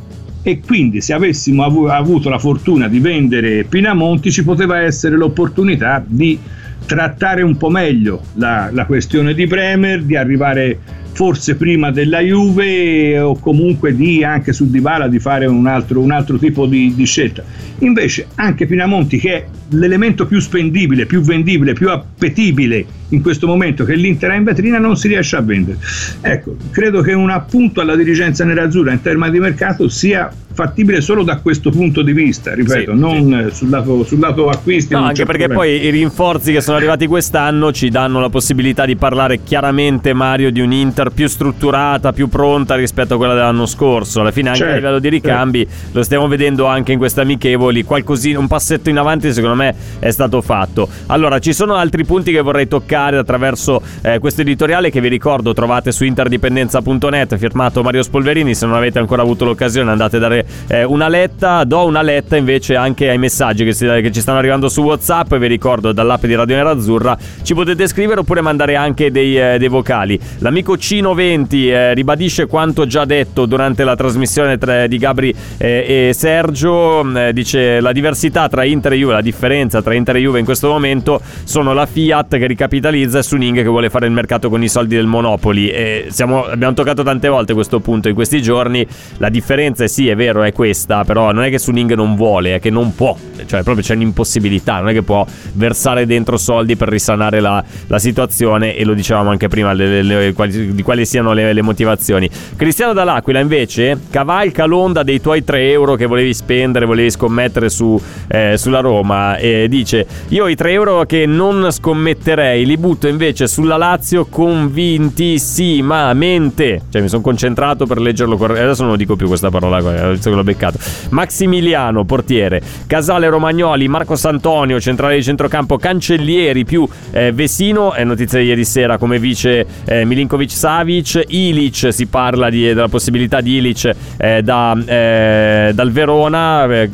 e 0.43 0.61
quindi 0.61 1.01
se 1.01 1.13
avessimo 1.13 1.65
avu- 1.65 1.89
avuto 1.89 2.29
la 2.29 2.39
fortuna 2.39 2.89
di 2.89 2.99
vendere 2.99 3.65
Pinamonti 3.65 4.31
ci 4.33 4.43
poteva 4.43 4.81
essere 4.81 5.17
l'opportunità 5.17 6.05
di 6.07 6.39
trattare 6.85 7.43
un 7.43 7.57
po' 7.57 7.71
meglio 7.71 8.23
la, 8.35 8.69
la 8.73 8.85
questione 8.87 9.35
di 9.35 9.47
Bremer, 9.47 10.03
di 10.03 10.17
arrivare 10.17 10.79
forse 11.13 11.57
prima 11.57 11.91
della 11.91 12.21
Juve 12.21 13.21
o 13.21 13.39
comunque 13.39 13.95
di 13.95 14.25
anche 14.25 14.53
su 14.53 14.69
Dybala 14.69 15.09
di 15.09 15.19
fare 15.19 15.47
un 15.47 15.67
altro, 15.67 16.01
un 16.01 16.11
altro 16.11 16.39
tipo 16.39 16.67
di, 16.67 16.95
di, 16.95 17.05
scelta. 17.05 17.45
Invece 17.81 18.29
anche 18.37 18.67
Pinamonti 18.67 19.19
che 19.19 19.33
è 19.35 19.47
l'elemento 19.71 20.27
più 20.27 20.41
spendibile, 20.41 21.07
più 21.07 21.21
vendibile, 21.21 21.75
più 21.75 21.91
appetibile 21.91 23.01
in 23.13 23.23
questo 23.23 23.47
momento 23.47 23.85
che 23.85 23.95
l'Inter 23.95 24.31
ha 24.31 24.35
in 24.35 24.45
vetrina 24.45 24.79
non 24.79 24.97
si 24.97 25.09
riesce 25.09 25.37
a 25.37 25.41
vendere. 25.41 25.79
Ecco, 26.21 26.57
credo 26.71 27.01
che 27.03 27.13
un 27.13 27.31
appunto 27.31 27.81
alla 27.81 27.97
dirigenza 27.97 28.45
nerazzurra 28.45 28.93
in 28.93 29.01
termini 29.01 29.31
di 29.31 29.39
mercato 29.39 29.89
sia 29.89 30.31
fattibile 30.55 31.01
solo 31.01 31.23
da 31.23 31.39
questo 31.39 31.71
punto 31.71 32.03
di 32.03 32.13
vista, 32.13 32.55
ripeto, 32.55 32.93
sì, 32.93 32.99
non 32.99 33.49
sì. 33.49 33.57
Sul, 33.57 33.71
lato, 33.71 34.05
sul, 34.05 34.19
lato, 34.19 34.49
acquisti. 34.49 34.93
No, 34.93 35.05
anche 35.05 35.25
perché 35.25 35.47
problema. 35.47 35.63
poi 35.63 35.87
i 35.87 35.91
rinforzi 35.91 36.53
che 36.53 36.61
sono 36.61 36.77
arrivati 36.77 37.07
quest'anno 37.07 37.73
ci 37.73 37.89
danno 37.89 38.21
la 38.21 38.29
possibilità 38.29 38.85
di 38.85 38.97
parlare 38.97 39.43
chiaramente, 39.43 40.13
Mario, 40.13 40.51
di 40.51 40.61
un 40.61 40.73
Inter 40.73 41.11
più 41.11 41.27
strutturata, 41.27 42.13
più 42.13 42.29
pronta 42.29 42.75
rispetto 42.75 43.15
a 43.15 43.17
quella 43.17 43.35
dell'anno 43.35 43.67
scorso. 43.67 44.21
Alla 44.21 44.31
fine, 44.31 44.49
anche 44.49 44.61
certo, 44.61 44.75
a 44.75 44.77
livello 44.77 44.99
di 44.99 45.09
ricambi, 45.09 45.67
certo. 45.67 45.91
lo 45.93 46.03
stiamo 46.03 46.29
vedendo 46.29 46.67
anche 46.67 46.93
in 46.93 46.99
queste 46.99 47.23
amichevoli. 47.23 47.83
Qualcosina, 47.83 48.39
un 48.39 48.47
passetto 48.47 48.91
in 48.91 48.99
avanti, 48.99 49.33
secondo 49.33 49.57
me, 49.57 49.75
è 49.99 50.11
stato 50.11 50.43
fatto. 50.43 50.89
Allora, 51.07 51.39
ci 51.39 51.55
sono 51.55 51.75
altri 51.75 52.05
punti 52.05 52.31
che 52.31 52.41
vorrei 52.41 52.69
toccare 52.69 53.02
attraverso 53.03 53.83
eh, 54.03 54.19
questo 54.19 54.43
editoriale 54.43 54.91
che 54.91 55.01
vi 55.01 55.09
ricordo 55.09 55.53
trovate 55.53 55.93
su 55.93 56.05
interdipendenza.net, 56.05 57.37
firmato 57.37 57.83
Mario 57.83 58.03
Spolverini. 58.03 58.55
Se 58.55 58.67
non 58.67 58.77
avete 58.77 58.99
ancora 58.99 59.23
avuto 59.23 59.45
l'occasione, 59.45 59.91
andate 59.91 60.17
a 60.17 60.21
dare 60.21 60.47
eh, 60.69 60.85
una 60.85 61.09
letta, 61.09 61.65
do 61.65 61.85
una 61.85 62.03
letta 62.03 62.37
invece 62.37 62.77
anche 62.77 63.09
ai 63.09 63.19
messaggi 63.19 63.65
che, 63.65 63.73
si, 63.73 63.87
che, 63.87 64.13
ci 64.13 64.21
stanno 64.21 64.39
arrivando 64.39 64.69
su 64.69 64.83
WhatsApp. 64.83 65.35
Vi 65.35 65.47
ricordo 65.47 65.93
dall'app 65.93 66.25
di 66.25 66.35
Radio 66.35 66.57
Nerazzurra 66.57 67.19
ci 67.43 67.55
potete 67.55 67.87
scrivere 67.87 68.21
oppure 68.21 68.41
mandare 68.41 68.77
anche 68.77 69.11
dei, 69.11 69.39
eh, 69.39 69.59
dei 69.59 69.69
vocali. 69.69 70.19
L'amico 70.39 70.75
Cino20 70.75 71.47
eh, 71.53 71.95
ribadisce 71.95 72.47
quanto 72.47 72.87
già 72.87 73.05
detto 73.05 73.47
durante 73.47 73.85
la 73.85 73.97
trasmissione 73.97 74.59
tra, 74.59 74.87
di 74.87 74.99
Gabri 74.99 75.35
eh, 75.59 76.09
e 76.09 76.13
Sergio. 76.15 77.03
Mm, 77.05 77.17
eh, 77.17 77.33
dice 77.33 77.81
la 77.81 77.93
diversità 77.93 78.49
tra 78.49 78.65
Inter 78.65 78.93
e 78.93 78.97
Juve, 78.97 79.13
la 79.15 79.21
differenza 79.21 79.83
tra 79.83 79.95
Inter 79.95 80.17
e 80.17 80.21
Juve 80.21 80.39
in 80.39 80.45
questo 80.45 80.69
momento 80.69 81.21
sono 81.45 81.73
la 81.73 81.87
Fiat 81.87 82.37
che 82.39 82.47
ricapitalizza 82.47 82.92
e 83.01 83.23
Suning 83.23 83.63
che 83.63 83.69
vuole 83.69 83.89
fare 83.89 84.07
il 84.07 84.13
mercato 84.13 84.49
con 84.49 84.63
i 84.63 84.69
soldi 84.69 84.97
del 84.97 85.07
Monopoli. 85.07 85.71
E 85.71 86.07
siamo, 86.11 86.45
abbiamo 86.45 86.75
toccato 86.75 87.03
tante 87.03 87.29
volte 87.29 87.55
questo 87.55 87.81
punto 87.81 88.09
in 88.09 88.15
questi 88.15 88.43
giorni. 88.43 88.87
La 89.19 89.29
differenza 89.29 89.85
è 89.85 89.89
sì, 89.89 90.09
è 90.09 90.17
vero, 90.17 90.43
è 90.43 90.53
questa, 90.53 91.05
però 91.05 91.33
non 91.33 91.45
è 91.45 91.51
che 91.51 91.59
Suning 91.59 91.95
non 91.95 92.15
vuole, 92.15 92.57
è 92.57 92.61
che 92.61 92.71
non 92.71 92.95
può, 92.95 93.17
cioè 93.47 93.63
proprio 93.63 93.85
c'è 93.85 93.95
un'impossibilità, 93.95 94.81
non 94.81 94.91
è 94.91 94.93
che 94.93 95.03
può 95.03 95.25
versare 95.55 96.07
dentro 96.07 96.37
soldi 96.37 96.77
per 96.77 96.89
risanare 96.89 97.41
la, 97.41 97.63
la 97.87 97.99
situazione 97.99 98.77
e 98.77 98.85
lo 98.85 98.95
dicevamo 98.95 99.31
anche 99.31 99.49
prima 99.49 99.73
le, 99.73 100.03
le, 100.03 100.03
le, 100.03 100.33
quali, 100.33 100.75
di 100.75 100.83
quali 100.83 101.07
siano 101.07 101.33
le, 101.33 101.61
motivazioni. 101.63 102.29
Cristiano 102.57 102.93
Dall'Aquila 102.93 103.39
invece 103.39 103.99
cavalca 104.11 104.65
l'onda 104.65 105.03
dei 105.03 105.21
tuoi 105.21 105.45
3 105.45 105.71
euro 105.71 105.95
che 105.95 106.07
volevi 106.07 106.35
spendere, 106.35 106.87
volevi 106.87 107.11
scommettere 107.11 107.69
su, 107.69 108.01
eh, 108.29 108.57
sulla 108.57 108.81
Roma 108.81 109.37
e 109.37 109.69
dice 109.69 110.07
io 110.29 110.49
i 110.49 110.55
3 110.55 110.73
euro 110.73 111.05
che 111.05 111.27
non 111.27 111.71
scommetterei 111.71 112.65
li 112.73 112.79
butto 112.79 113.07
invece 113.07 113.47
sulla 113.47 113.77
Lazio 113.77 114.25
convintissimamente. 114.27 116.81
Cioè 116.89 117.03
mi 117.03 117.09
sono 117.09 117.23
concentrato 117.23 117.87
per 117.87 118.01
leggerlo 118.01 118.37
correttamente. 118.37 118.71
Adesso 118.71 118.83
non 118.83 118.91
lo 118.93 118.97
dico 118.97 119.17
più 119.17 119.27
questa 119.27 119.51
parola, 119.51 120.09
visto 120.11 120.31
che 120.31 120.37
l'ho 120.37 120.45
beccato. 120.45 120.79
Maximiliano, 121.11 122.05
portiere. 122.05 122.63
Casale 122.87 123.29
Romagnoli, 123.29 123.89
Marco 123.89 124.17
Santonio, 124.17 124.81
centrale 124.81 125.17
di 125.17 125.23
centrocampo, 125.23 125.77
Cancellieri 125.77 126.65
più 126.65 126.89
eh, 127.11 127.31
Vesino. 127.33 127.93
È 127.93 128.03
notizia 128.05 128.39
di 128.39 128.47
ieri 128.47 128.65
sera 128.65 128.97
come 128.97 129.19
vice 129.19 129.67
eh, 129.85 130.07
Milinkovic 130.07 130.51
Savic. 130.51 131.25
Ilic, 131.27 131.93
si 131.93 132.07
parla 132.07 132.49
di, 132.49 132.63
della 132.63 132.89
possibilità 132.89 133.43
di 133.43 133.57
Ilic 133.57 133.95
eh, 134.17 134.41
da, 134.43 134.75
eh, 134.85 135.73
dal 135.75 135.91
Verona. 135.91 136.65
Eh, 136.73 136.89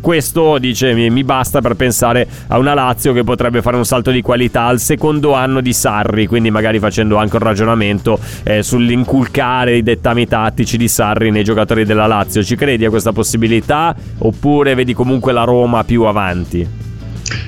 questo 0.00 0.58
dice 0.58 0.92
mi, 0.92 1.08
mi 1.10 1.22
basta 1.22 1.60
per 1.60 1.76
pensare 1.76 2.26
a 2.48 2.58
una 2.58 2.74
Lazio 2.74 3.12
che 3.12 3.22
potrebbe 3.22 3.62
fare 3.62 3.76
un 3.76 3.84
salto 3.84 4.10
di 4.10 4.22
qualità 4.22 4.64
al 4.64 4.80
secondo 4.80 5.19
anno 5.28 5.60
di 5.60 5.72
Sarri, 5.72 6.26
quindi 6.26 6.50
magari 6.50 6.78
facendo 6.78 7.16
anche 7.16 7.36
un 7.36 7.42
ragionamento 7.42 8.18
eh, 8.42 8.62
sull'inculcare 8.62 9.76
i 9.76 9.82
dettami 9.82 10.26
tattici 10.26 10.76
di 10.76 10.88
Sarri 10.88 11.30
nei 11.30 11.44
giocatori 11.44 11.84
della 11.84 12.06
Lazio. 12.06 12.42
Ci 12.42 12.56
credi 12.56 12.84
a 12.84 12.90
questa 12.90 13.12
possibilità 13.12 13.94
oppure 14.18 14.74
vedi 14.74 14.94
comunque 14.94 15.32
la 15.32 15.44
Roma 15.44 15.84
più 15.84 16.04
avanti? 16.04 16.66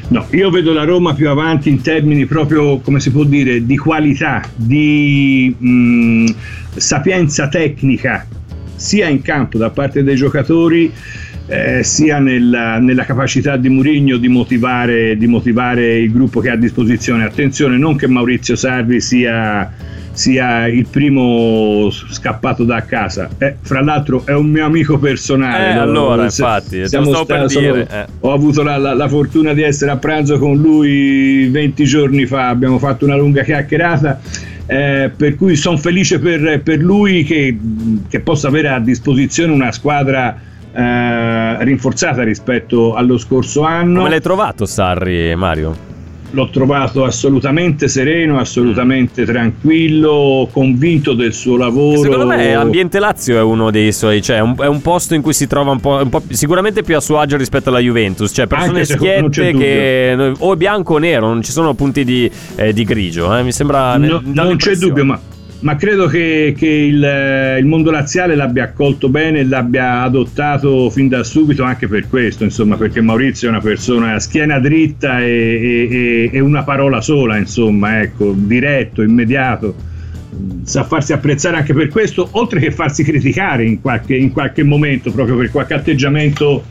No, 0.08 0.26
io 0.30 0.50
vedo 0.50 0.72
la 0.72 0.84
Roma 0.84 1.14
più 1.14 1.28
avanti 1.28 1.70
in 1.70 1.80
termini 1.80 2.26
proprio, 2.26 2.78
come 2.80 3.00
si 3.00 3.10
può 3.10 3.24
dire, 3.24 3.64
di 3.64 3.76
qualità, 3.76 4.42
di 4.54 5.54
mh, 5.56 5.68
mm, 5.68 6.26
sapienza 6.76 7.48
tecnica, 7.48 8.26
sia 8.74 9.08
in 9.08 9.22
campo 9.22 9.58
da 9.58 9.70
parte 9.70 10.02
dei 10.02 10.16
giocatori 10.16 10.92
eh, 11.52 11.82
sia 11.82 12.18
nella, 12.18 12.78
nella, 12.78 13.04
capacità 13.04 13.58
di 13.58 13.68
Murigno 13.68 14.16
di 14.16 14.28
motivare, 14.28 15.18
di 15.18 15.26
motivare, 15.26 15.98
il 15.98 16.10
gruppo 16.10 16.40
che 16.40 16.48
ha 16.48 16.54
a 16.54 16.56
disposizione. 16.56 17.24
Attenzione, 17.24 17.76
non 17.76 17.94
che 17.94 18.06
Maurizio 18.06 18.56
Sarri 18.56 19.02
sia, 19.02 19.70
sia 20.12 20.66
il 20.66 20.86
primo 20.86 21.90
scappato 21.90 22.64
da 22.64 22.82
casa. 22.86 23.28
Eh, 23.36 23.56
fra 23.60 23.82
l'altro 23.82 24.24
è 24.24 24.32
un 24.32 24.48
mio 24.48 24.64
amico 24.64 24.98
personale. 24.98 25.74
Eh, 25.74 25.78
allora, 25.78 26.30
se, 26.30 26.40
infatti, 26.40 26.88
siamo 26.88 27.12
sta, 27.12 27.46
sono, 27.48 27.74
eh. 27.74 28.06
ho 28.20 28.32
avuto 28.32 28.62
la, 28.62 28.78
la, 28.78 28.94
la, 28.94 29.08
fortuna 29.08 29.52
di 29.52 29.60
essere 29.60 29.90
a 29.90 29.98
pranzo 29.98 30.38
con 30.38 30.56
lui 30.56 31.48
20 31.48 31.84
giorni 31.84 32.24
fa, 32.24 32.48
abbiamo 32.48 32.78
fatto 32.78 33.04
una 33.04 33.16
lunga 33.16 33.42
chiacchierata. 33.42 34.20
Eh, 34.64 35.10
per 35.14 35.34
cui 35.34 35.54
sono 35.56 35.76
felice 35.76 36.18
per, 36.18 36.62
per 36.62 36.78
lui 36.78 37.24
che, 37.24 37.58
che 38.08 38.20
possa 38.20 38.48
avere 38.48 38.68
a 38.68 38.78
disposizione 38.78 39.52
una 39.52 39.70
squadra 39.70 40.50
eh, 40.72 41.64
rinforzata 41.64 42.22
rispetto 42.22 42.94
allo 42.94 43.18
scorso 43.18 43.62
anno. 43.62 43.98
Come 43.98 44.10
l'hai 44.10 44.20
trovato 44.20 44.66
Sarri, 44.66 45.34
Mario? 45.36 45.90
L'ho 46.34 46.48
trovato 46.48 47.04
assolutamente 47.04 47.88
sereno, 47.88 48.38
assolutamente 48.38 49.26
tranquillo, 49.26 50.48
convinto 50.50 51.12
del 51.12 51.34
suo 51.34 51.58
lavoro. 51.58 52.00
Secondo 52.00 52.26
me 52.26 52.54
Ambiente 52.54 52.98
Lazio 52.98 53.36
è 53.36 53.42
uno 53.42 53.70
dei 53.70 53.92
suoi, 53.92 54.22
cioè 54.22 54.36
è 54.36 54.40
un, 54.40 54.54
è 54.58 54.66
un 54.66 54.80
posto 54.80 55.14
in 55.14 55.20
cui 55.20 55.34
si 55.34 55.46
trova 55.46 55.72
un 55.72 55.80
po', 55.80 56.00
un 56.02 56.08
po', 56.08 56.22
sicuramente 56.30 56.82
più 56.82 56.96
a 56.96 57.00
suo 57.00 57.18
agio 57.18 57.36
rispetto 57.36 57.68
alla 57.68 57.80
Juventus, 57.80 58.32
cioè 58.32 58.46
persone 58.46 58.86
schiette 58.86 59.52
che 59.52 60.32
o 60.38 60.56
bianco 60.56 60.94
o 60.94 60.98
nero, 60.98 61.26
non 61.26 61.42
ci 61.42 61.52
sono 61.52 61.74
punti 61.74 62.02
di, 62.02 62.30
eh, 62.56 62.72
di 62.72 62.84
grigio, 62.84 63.36
eh? 63.36 63.42
mi 63.42 63.52
sembra... 63.52 63.98
No, 63.98 64.22
non 64.24 64.56
c'è 64.56 64.74
dubbio, 64.76 65.04
ma 65.04 65.20
ma 65.62 65.76
credo 65.76 66.06
che, 66.06 66.54
che 66.56 66.66
il, 66.66 67.56
il, 67.58 67.66
mondo 67.66 67.90
laziale 67.90 68.34
l'abbia 68.34 68.64
accolto 68.64 69.08
bene 69.08 69.40
e 69.40 69.44
l'abbia 69.44 70.02
adottato 70.02 70.90
fin 70.90 71.08
da 71.08 71.22
subito 71.22 71.62
anche 71.62 71.86
per 71.88 72.08
questo, 72.08 72.44
insomma, 72.44 72.76
perché 72.76 73.00
Maurizio 73.00 73.48
è 73.48 73.50
una 73.50 73.60
persona 73.60 74.14
a 74.14 74.20
schiena 74.20 74.58
dritta 74.58 75.20
e, 75.20 75.88
e, 75.90 76.30
e 76.32 76.40
una 76.40 76.64
parola 76.64 77.00
sola, 77.00 77.36
insomma, 77.36 78.00
ecco, 78.00 78.32
diretto, 78.36 79.02
immediato. 79.02 79.74
Sa 80.64 80.82
farsi 80.84 81.12
apprezzare 81.12 81.56
anche 81.56 81.74
per 81.74 81.88
questo, 81.88 82.28
oltre 82.32 82.58
che 82.58 82.72
farsi 82.72 83.04
criticare 83.04 83.64
in 83.64 83.80
qualche, 83.80 84.16
in 84.16 84.32
qualche 84.32 84.64
momento, 84.64 85.12
proprio 85.12 85.36
per 85.36 85.50
qualche 85.50 85.74
atteggiamento 85.74 86.64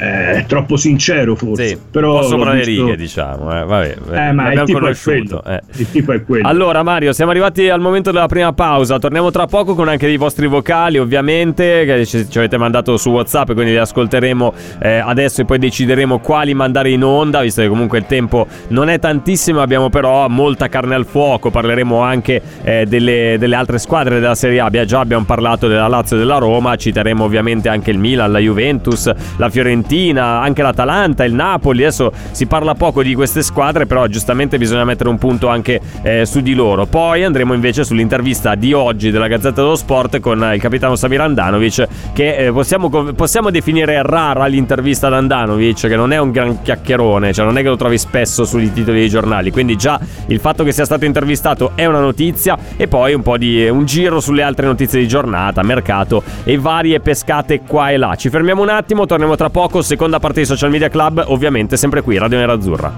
eh, 0.00 0.44
troppo 0.46 0.76
sincero 0.76 1.34
forse. 1.34 1.68
Sì, 1.68 1.78
però 1.90 2.22
sopra 2.22 2.52
le 2.52 2.62
righe, 2.62 2.96
diciamo. 2.96 3.50
Eh, 3.50 3.64
vabbè, 3.64 3.96
eh, 4.12 4.32
ma 4.32 4.52
il 4.52 4.62
tipo, 4.62 4.78
conosciuto. 4.78 5.42
Eh. 5.44 5.60
il 5.76 5.90
tipo 5.90 6.12
è 6.12 6.22
quello. 6.22 6.46
Allora, 6.46 6.84
Mario, 6.84 7.12
siamo 7.12 7.32
arrivati 7.32 7.68
al 7.68 7.80
momento 7.80 8.12
della 8.12 8.28
prima 8.28 8.52
pausa. 8.52 9.00
Torniamo 9.00 9.32
tra 9.32 9.46
poco 9.46 9.74
con 9.74 9.88
anche 9.88 10.06
dei 10.06 10.16
vostri 10.16 10.46
vocali, 10.46 10.98
ovviamente, 10.98 11.84
che 11.84 12.06
ci, 12.06 12.30
ci 12.30 12.38
avete 12.38 12.56
mandato 12.56 12.96
su 12.96 13.10
WhatsApp, 13.10 13.52
quindi 13.52 13.72
li 13.72 13.78
ascolteremo 13.78 14.54
eh, 14.80 14.98
adesso 14.98 15.40
e 15.40 15.44
poi 15.44 15.58
decideremo 15.58 16.20
quali 16.20 16.54
mandare 16.54 16.90
in 16.90 17.02
onda, 17.02 17.40
visto 17.40 17.60
che 17.62 17.68
comunque 17.68 17.98
il 17.98 18.06
tempo 18.06 18.46
non 18.68 18.88
è 18.88 19.00
tantissimo, 19.00 19.60
abbiamo 19.60 19.90
però 19.90 20.28
molta 20.28 20.68
carne 20.68 20.94
al 20.94 21.06
fuoco. 21.06 21.50
Parleremo 21.50 22.00
anche 22.00 22.40
eh, 22.62 22.86
delle, 22.86 23.34
delle, 23.36 23.56
altre 23.56 23.78
squadre 23.78 24.20
della 24.20 24.36
Serie 24.36 24.60
A. 24.60 24.66
Già 24.68 25.00
abbiamo 25.00 25.24
parlato 25.24 25.66
della 25.66 25.88
Lazio 25.88 26.14
e 26.14 26.20
della 26.20 26.38
Roma, 26.38 26.76
citeremo 26.76 27.24
ovviamente 27.24 27.68
anche 27.68 27.90
il 27.90 27.98
Milan, 27.98 28.30
la 28.30 28.38
Juventus, 28.38 29.10
la 29.38 29.48
Fiorentina 29.48 29.86
Fiorentina, 29.88 30.40
anche 30.40 30.62
l'Atalanta, 30.62 31.24
il 31.24 31.32
Napoli. 31.32 31.82
Adesso 31.82 32.12
si 32.30 32.46
parla 32.46 32.74
poco 32.74 33.02
di 33.02 33.14
queste 33.14 33.42
squadre, 33.42 33.86
però 33.86 34.06
giustamente 34.06 34.58
bisogna 34.58 34.84
mettere 34.84 35.08
un 35.08 35.16
punto 35.16 35.48
anche 35.48 35.80
eh, 36.02 36.26
su 36.26 36.40
di 36.40 36.54
loro. 36.54 36.84
Poi 36.84 37.24
andremo 37.24 37.54
invece 37.54 37.84
sull'intervista 37.84 38.54
di 38.54 38.74
oggi 38.74 39.10
della 39.10 39.26
Gazzetta 39.26 39.62
dello 39.62 39.76
Sport 39.76 40.20
con 40.20 40.50
il 40.52 40.60
capitano 40.60 40.94
Samir 40.94 41.22
Andanovic, 41.22 41.88
che 42.12 42.36
eh, 42.36 42.52
possiamo, 42.52 42.90
possiamo, 43.14 43.50
definire 43.50 44.02
rara 44.02 44.44
l'intervista 44.46 45.06
ad 45.06 45.14
Andanovic, 45.14 45.88
che 45.88 45.96
non 45.96 46.12
è 46.12 46.18
un 46.18 46.30
gran 46.30 46.60
chiacchierone, 46.60 47.32
cioè 47.32 47.46
non 47.46 47.56
è 47.56 47.62
che 47.62 47.68
lo 47.68 47.76
trovi 47.76 47.96
spesso 47.96 48.44
sui 48.44 48.70
titoli 48.70 48.98
dei 48.98 49.08
giornali. 49.08 49.50
Quindi 49.50 49.76
già 49.76 49.98
il 50.26 50.38
fatto 50.38 50.64
che 50.64 50.72
sia 50.72 50.84
stato 50.84 51.06
intervistato 51.06 51.72
è 51.74 51.86
una 51.86 52.00
notizia 52.00 52.58
e 52.76 52.86
poi 52.88 53.14
un 53.14 53.22
po' 53.22 53.38
di 53.38 53.66
un 53.68 53.86
giro 53.86 54.20
sulle 54.20 54.42
altre 54.42 54.66
notizie 54.66 55.00
di 55.00 55.08
giornata, 55.08 55.62
mercato 55.62 56.22
e 56.44 56.58
varie 56.58 57.00
pescate 57.00 57.62
qua 57.66 57.90
e 57.90 57.96
là. 57.96 58.14
Ci 58.16 58.28
fermiamo 58.28 58.60
un 58.60 58.68
attimo, 58.68 59.06
torniamo 59.06 59.34
tra 59.34 59.48
poco 59.48 59.77
poco, 59.78 59.82
seconda 59.82 60.18
parte 60.18 60.40
di 60.40 60.46
Social 60.46 60.70
Media 60.70 60.88
Club, 60.88 61.24
ovviamente 61.28 61.76
sempre 61.76 62.02
qui, 62.02 62.18
Radio 62.18 62.38
Nerazzurra. 62.38 62.92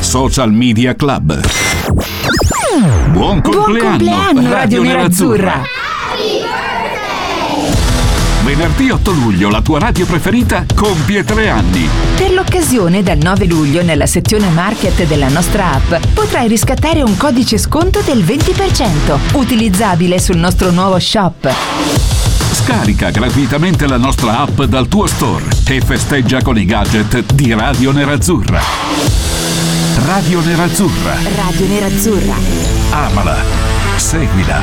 Social 0.00 0.52
Media 0.52 0.94
Club. 0.94 1.40
Buon 3.10 3.40
compleanno, 3.40 3.62
Buon 3.68 3.78
compleanno 3.78 4.40
Radio, 4.40 4.50
Radio 4.50 4.82
Nerazzurra. 4.82 5.83
Venerdì 8.44 8.90
8 8.90 9.10
luglio 9.10 9.48
la 9.48 9.62
tua 9.62 9.78
radio 9.78 10.04
preferita 10.04 10.66
compie 10.74 11.24
tre 11.24 11.48
anni. 11.48 11.88
Per 12.14 12.30
l'occasione, 12.30 13.02
dal 13.02 13.16
9 13.16 13.46
luglio 13.46 13.82
nella 13.82 14.04
sezione 14.04 14.50
market 14.50 15.06
della 15.06 15.30
nostra 15.30 15.72
app 15.72 15.94
potrai 16.12 16.46
riscattare 16.46 17.00
un 17.00 17.16
codice 17.16 17.56
sconto 17.56 18.02
del 18.02 18.22
20%, 18.22 19.36
utilizzabile 19.38 20.18
sul 20.20 20.36
nostro 20.36 20.70
nuovo 20.72 20.98
shop. 20.98 21.50
Scarica 22.52 23.08
gratuitamente 23.08 23.86
la 23.86 23.96
nostra 23.96 24.40
app 24.40 24.60
dal 24.64 24.88
tuo 24.88 25.06
store 25.06 25.46
e 25.66 25.80
festeggia 25.80 26.42
con 26.42 26.58
i 26.58 26.66
gadget 26.66 27.32
di 27.32 27.54
Radio 27.54 27.92
Nerazzurra. 27.92 28.60
Radio 30.04 30.40
Nerazzurra. 30.40 31.16
Radio 31.34 31.66
Nerazzurra. 31.66 32.34
Amala. 32.90 33.38
Seguila. 33.96 34.62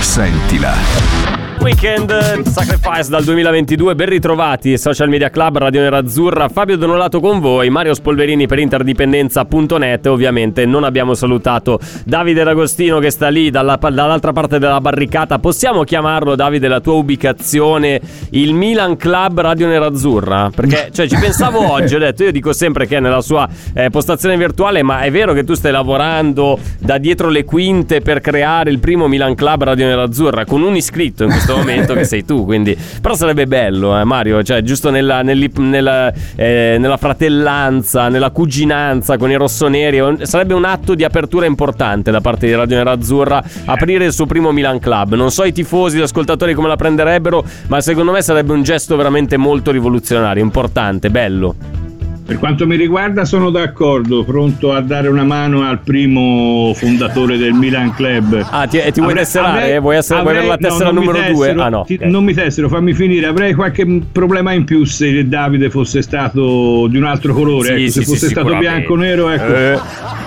Sentila. 0.00 1.43
Weekend 1.60 2.42
Sacrifice 2.48 3.08
dal 3.08 3.24
2022, 3.24 3.94
ben 3.94 4.08
ritrovati 4.08 4.76
Social 4.76 5.08
Media 5.08 5.30
Club, 5.30 5.58
Radio 5.58 5.80
Nerazzurra, 5.80 6.48
Fabio 6.48 6.76
Donolato 6.76 7.20
con 7.20 7.40
voi, 7.40 7.70
Mario 7.70 7.94
Spolverini 7.94 8.46
per 8.46 8.58
interdipendenza.net 8.58 10.06
ovviamente 10.06 10.66
non 10.66 10.84
abbiamo 10.84 11.14
salutato 11.14 11.78
Davide 12.04 12.44
D'Agostino 12.44 12.98
che 12.98 13.10
sta 13.10 13.28
lì 13.28 13.50
dalla, 13.50 13.76
dall'altra 13.76 14.32
parte 14.32 14.58
della 14.58 14.80
barricata, 14.80 15.38
possiamo 15.38 15.84
chiamarlo 15.84 16.34
Davide 16.34 16.68
la 16.68 16.80
tua 16.80 16.94
ubicazione, 16.94 18.00
il 18.30 18.54
Milan 18.54 18.96
Club 18.96 19.40
Radio 19.40 19.66
Nerazzurra? 19.66 20.50
Perché 20.54 20.90
cioè, 20.92 21.06
ci 21.08 21.16
pensavo 21.16 21.60
oggi, 21.72 21.94
ho 21.94 21.98
detto, 21.98 22.24
io 22.24 22.32
dico 22.32 22.52
sempre 22.52 22.86
che 22.86 22.96
è 22.96 23.00
nella 23.00 23.20
sua 23.22 23.48
eh, 23.74 23.90
postazione 23.90 24.36
virtuale, 24.36 24.82
ma 24.82 25.00
è 25.00 25.10
vero 25.10 25.32
che 25.32 25.44
tu 25.44 25.54
stai 25.54 25.72
lavorando 25.72 26.58
da 26.78 26.98
dietro 26.98 27.28
le 27.28 27.44
quinte 27.44 28.00
per 28.00 28.20
creare 28.20 28.70
il 28.70 28.78
primo 28.78 29.08
Milan 29.08 29.34
Club 29.34 29.64
Radio 29.64 29.86
Nerazzurra 29.86 30.44
con 30.44 30.62
un 30.62 30.76
iscritto 30.76 31.24
in 31.24 31.30
questo 31.30 31.43
questo 31.44 31.56
momento 31.56 31.94
che 31.94 32.04
sei 32.04 32.24
tu. 32.24 32.44
Quindi... 32.44 32.76
Però 33.00 33.14
sarebbe 33.14 33.46
bello, 33.46 33.98
eh, 33.98 34.04
Mario, 34.04 34.42
cioè 34.42 34.62
giusto 34.62 34.90
nella, 34.90 35.22
nella, 35.22 36.12
eh, 36.34 36.76
nella 36.78 36.96
fratellanza, 36.96 38.08
nella 38.08 38.30
cuginanza 38.30 39.18
con 39.18 39.30
i 39.30 39.36
rossoneri, 39.36 40.26
sarebbe 40.26 40.54
un 40.54 40.64
atto 40.64 40.94
di 40.94 41.04
apertura 41.04 41.46
importante 41.46 42.10
da 42.10 42.20
parte 42.20 42.46
di 42.46 42.54
Radio 42.54 42.76
Nerazzurra 42.76 43.42
aprire 43.66 44.06
il 44.06 44.12
suo 44.12 44.26
primo 44.26 44.52
Milan 44.52 44.78
Club. 44.78 45.14
Non 45.14 45.30
so 45.30 45.44
i 45.44 45.52
tifosi, 45.52 45.98
gli 45.98 46.02
ascoltatori 46.02 46.54
come 46.54 46.68
la 46.68 46.76
prenderebbero, 46.76 47.44
ma 47.66 47.80
secondo 47.80 48.12
me 48.12 48.22
sarebbe 48.22 48.52
un 48.52 48.62
gesto 48.62 48.96
veramente 48.96 49.36
molto 49.36 49.70
rivoluzionario, 49.70 50.42
importante, 50.42 51.10
bello. 51.10 51.83
Per 52.26 52.38
quanto 52.38 52.66
mi 52.66 52.76
riguarda 52.76 53.26
sono 53.26 53.50
d'accordo, 53.50 54.24
pronto 54.24 54.72
a 54.72 54.80
dare 54.80 55.08
una 55.08 55.24
mano 55.24 55.62
al 55.62 55.80
primo 55.80 56.72
fondatore 56.74 57.36
del 57.36 57.52
Milan 57.52 57.92
Club. 57.92 58.46
Ah, 58.50 58.66
ti, 58.66 58.80
ti 58.92 59.00
vuoi 59.00 59.12
tesserare? 59.12 59.60
Avrei, 59.60 59.80
vuoi, 59.80 59.96
essere, 59.96 60.20
avrei, 60.20 60.40
vuoi 60.40 60.46
avere 60.46 60.62
la 60.62 60.68
tessera 60.68 60.90
no, 60.90 61.00
numero 61.00 61.18
2? 61.30 61.50
Ah 61.50 61.68
no. 61.68 61.84
Ti, 61.84 61.94
okay. 61.94 62.10
Non 62.10 62.24
mi 62.24 62.32
tessero, 62.32 62.70
fammi 62.70 62.94
finire. 62.94 63.26
Avrei 63.26 63.52
qualche 63.52 64.00
problema 64.10 64.52
in 64.52 64.64
più 64.64 64.84
se 64.84 65.28
Davide 65.28 65.68
fosse 65.68 66.00
stato 66.00 66.86
di 66.86 66.96
un 66.96 67.04
altro 67.04 67.34
colore. 67.34 67.66
Sì, 67.66 67.72
ecco, 67.72 67.80
sì, 67.82 67.90
se 67.90 68.02
fosse 68.04 68.26
sì, 68.26 68.32
stato 68.32 68.56
bianco 68.56 68.92
o 68.94 68.96
nero, 68.96 69.28
ecco. 69.28 69.54
Eh, 69.54 69.78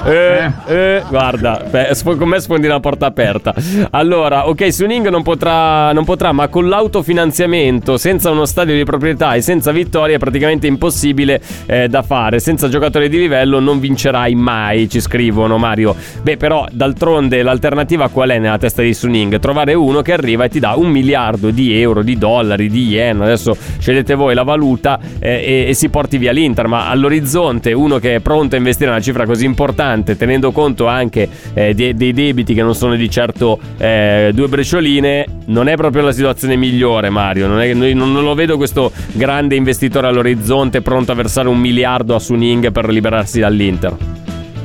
eh, 0.06 0.52
eh. 0.68 1.04
guarda, 1.10 1.66
beh, 1.68 1.90
con 2.04 2.30
me 2.30 2.40
sfondi 2.40 2.68
una 2.68 2.80
porta 2.80 3.08
aperta. 3.08 3.56
Allora, 3.90 4.48
ok, 4.48 4.72
Suning 4.72 5.10
non 5.10 5.24
potrà, 5.24 5.92
non 5.94 6.06
potrà, 6.06 6.32
ma 6.32 6.48
con 6.48 6.70
l'autofinanziamento, 6.70 7.98
senza 7.98 8.30
uno 8.30 8.46
stadio 8.46 8.76
di 8.76 8.84
proprietà 8.84 9.34
e 9.34 9.42
senza 9.42 9.72
vittoria 9.72 10.16
è 10.16 10.20
praticamente 10.20 10.68
impossibile 10.68 11.42
da 11.88 12.02
fare. 12.02 12.40
Senza 12.40 12.70
giocatori 12.70 13.10
di 13.10 13.18
livello 13.18 13.60
non 13.60 13.80
vincerai 13.80 14.36
mai, 14.36 14.90
ci 14.90 15.00
scrivono 15.00 15.58
Mario. 15.58 15.96
Beh, 16.22 16.38
però 16.38 16.66
d'altronde 16.72 17.42
l'alternativa 17.42 18.10
qual 18.10 18.30
è 18.30 18.40
nella 18.40 18.58
testa 18.58 18.82
di 18.82 18.94
Suning? 18.94 19.40
Trovare 19.40 19.74
uno 19.74 20.02
che 20.02 20.14
arriva 20.14 20.46
e 20.46 20.50
ti 20.50 20.60
dà 20.60 20.74
un 20.76 20.90
miliardo 20.90 21.50
di 21.50 21.80
euro, 21.80 22.04
di 22.04 22.18
dollari, 22.18 22.70
di 22.70 22.88
yen. 22.88 23.22
Adesso 23.22 23.56
scegliete 23.80 24.16
voi 24.16 24.34
la 24.34 24.44
valuta 24.44 25.00
eh, 25.20 25.64
e, 25.66 25.70
e, 25.70 25.74
si 25.74 25.90
porti 25.90 26.18
via 26.18 26.32
l'Inter. 26.32 26.68
Ma 26.68 26.90
all'orizzonte 26.90 27.74
uno 27.74 27.98
che 27.98 28.16
è 28.16 28.20
pronto 28.20 28.56
a 28.56 28.58
investire 28.58 28.90
una 28.90 29.00
cifra 29.00 29.26
così 29.26 29.46
importante, 29.46 30.18
tenendo 30.18 30.52
conto 30.52 30.88
anche 30.88 31.28
eh, 31.54 31.74
dei, 31.74 31.96
dei, 31.96 32.14
debiti 32.14 32.54
che 32.54 32.64
non 32.64 32.76
sono 32.76 32.96
di 32.96 33.10
certo 33.10 33.60
eh, 33.78 34.32
due 34.34 34.48
brecioline, 34.48 35.26
non 35.46 35.68
è 35.68 35.76
proprio 35.76 36.04
la 36.04 36.12
situazione 36.12 36.56
migliore, 36.56 37.10
Mario. 37.10 37.48
Non, 37.48 37.62
è, 37.62 37.74
non 37.74 38.14
lo 38.14 38.34
vedo 38.34 38.58
questo 38.58 38.92
grande 39.14 39.56
investitore 39.56 40.08
all'orizzonte 40.08 40.82
pronto 40.82 41.12
a 41.12 41.16
versare 41.16 41.48
un 41.48 41.58
miliardo 41.58 41.77
miliardo 41.78 42.16
a 42.16 42.20
Suning 42.20 42.72
per 42.72 42.90
liberarsi 42.90 43.40
dall'Inter 43.40 43.96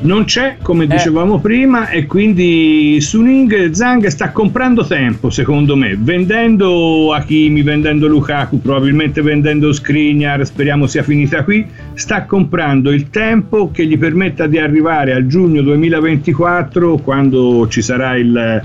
non 0.01 0.25
c'è 0.25 0.57
come 0.63 0.87
dicevamo 0.87 1.37
eh. 1.37 1.39
prima 1.41 1.89
e 1.89 2.07
quindi 2.07 2.97
Suning 2.99 3.69
Zhang 3.69 4.07
sta 4.07 4.31
comprando 4.31 4.83
tempo 4.83 5.29
secondo 5.29 5.75
me 5.75 5.95
vendendo 5.95 7.13
Hakimi 7.13 7.61
vendendo 7.61 8.07
Lukaku 8.07 8.59
probabilmente 8.59 9.21
vendendo 9.21 9.71
Skriniar 9.71 10.43
speriamo 10.43 10.87
sia 10.87 11.03
finita 11.03 11.43
qui 11.43 11.65
sta 11.93 12.25
comprando 12.25 12.91
il 12.91 13.11
tempo 13.11 13.69
che 13.71 13.85
gli 13.85 13.97
permetta 13.97 14.47
di 14.47 14.57
arrivare 14.57 15.13
a 15.13 15.25
giugno 15.27 15.61
2024 15.61 16.97
quando 16.97 17.67
ci 17.69 17.83
sarà 17.83 18.17
il 18.17 18.61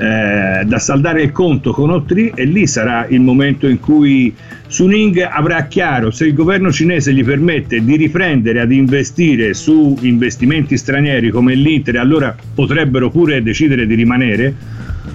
eh, 0.00 0.64
da 0.64 0.78
saldare 0.78 1.22
il 1.22 1.32
conto 1.32 1.72
con 1.72 1.90
O3 1.90 2.30
e 2.36 2.44
lì 2.44 2.68
sarà 2.68 3.06
il 3.08 3.20
momento 3.20 3.66
in 3.66 3.80
cui 3.80 4.32
Suning 4.68 5.26
avrà 5.28 5.66
chiaro 5.66 6.12
se 6.12 6.24
il 6.26 6.34
governo 6.34 6.70
cinese 6.70 7.12
gli 7.12 7.24
permette 7.24 7.84
di 7.84 7.96
riprendere 7.96 8.60
ad 8.60 8.70
investire 8.70 9.54
su 9.54 9.98
investimenti 10.02 10.76
stranieri 10.76 11.30
come 11.30 11.54
l'Inter, 11.54 11.96
allora 11.96 12.32
potrebbero 12.54 13.10
pure 13.10 13.42
decidere 13.42 13.88
di 13.88 13.96
rimanere, 13.96 14.54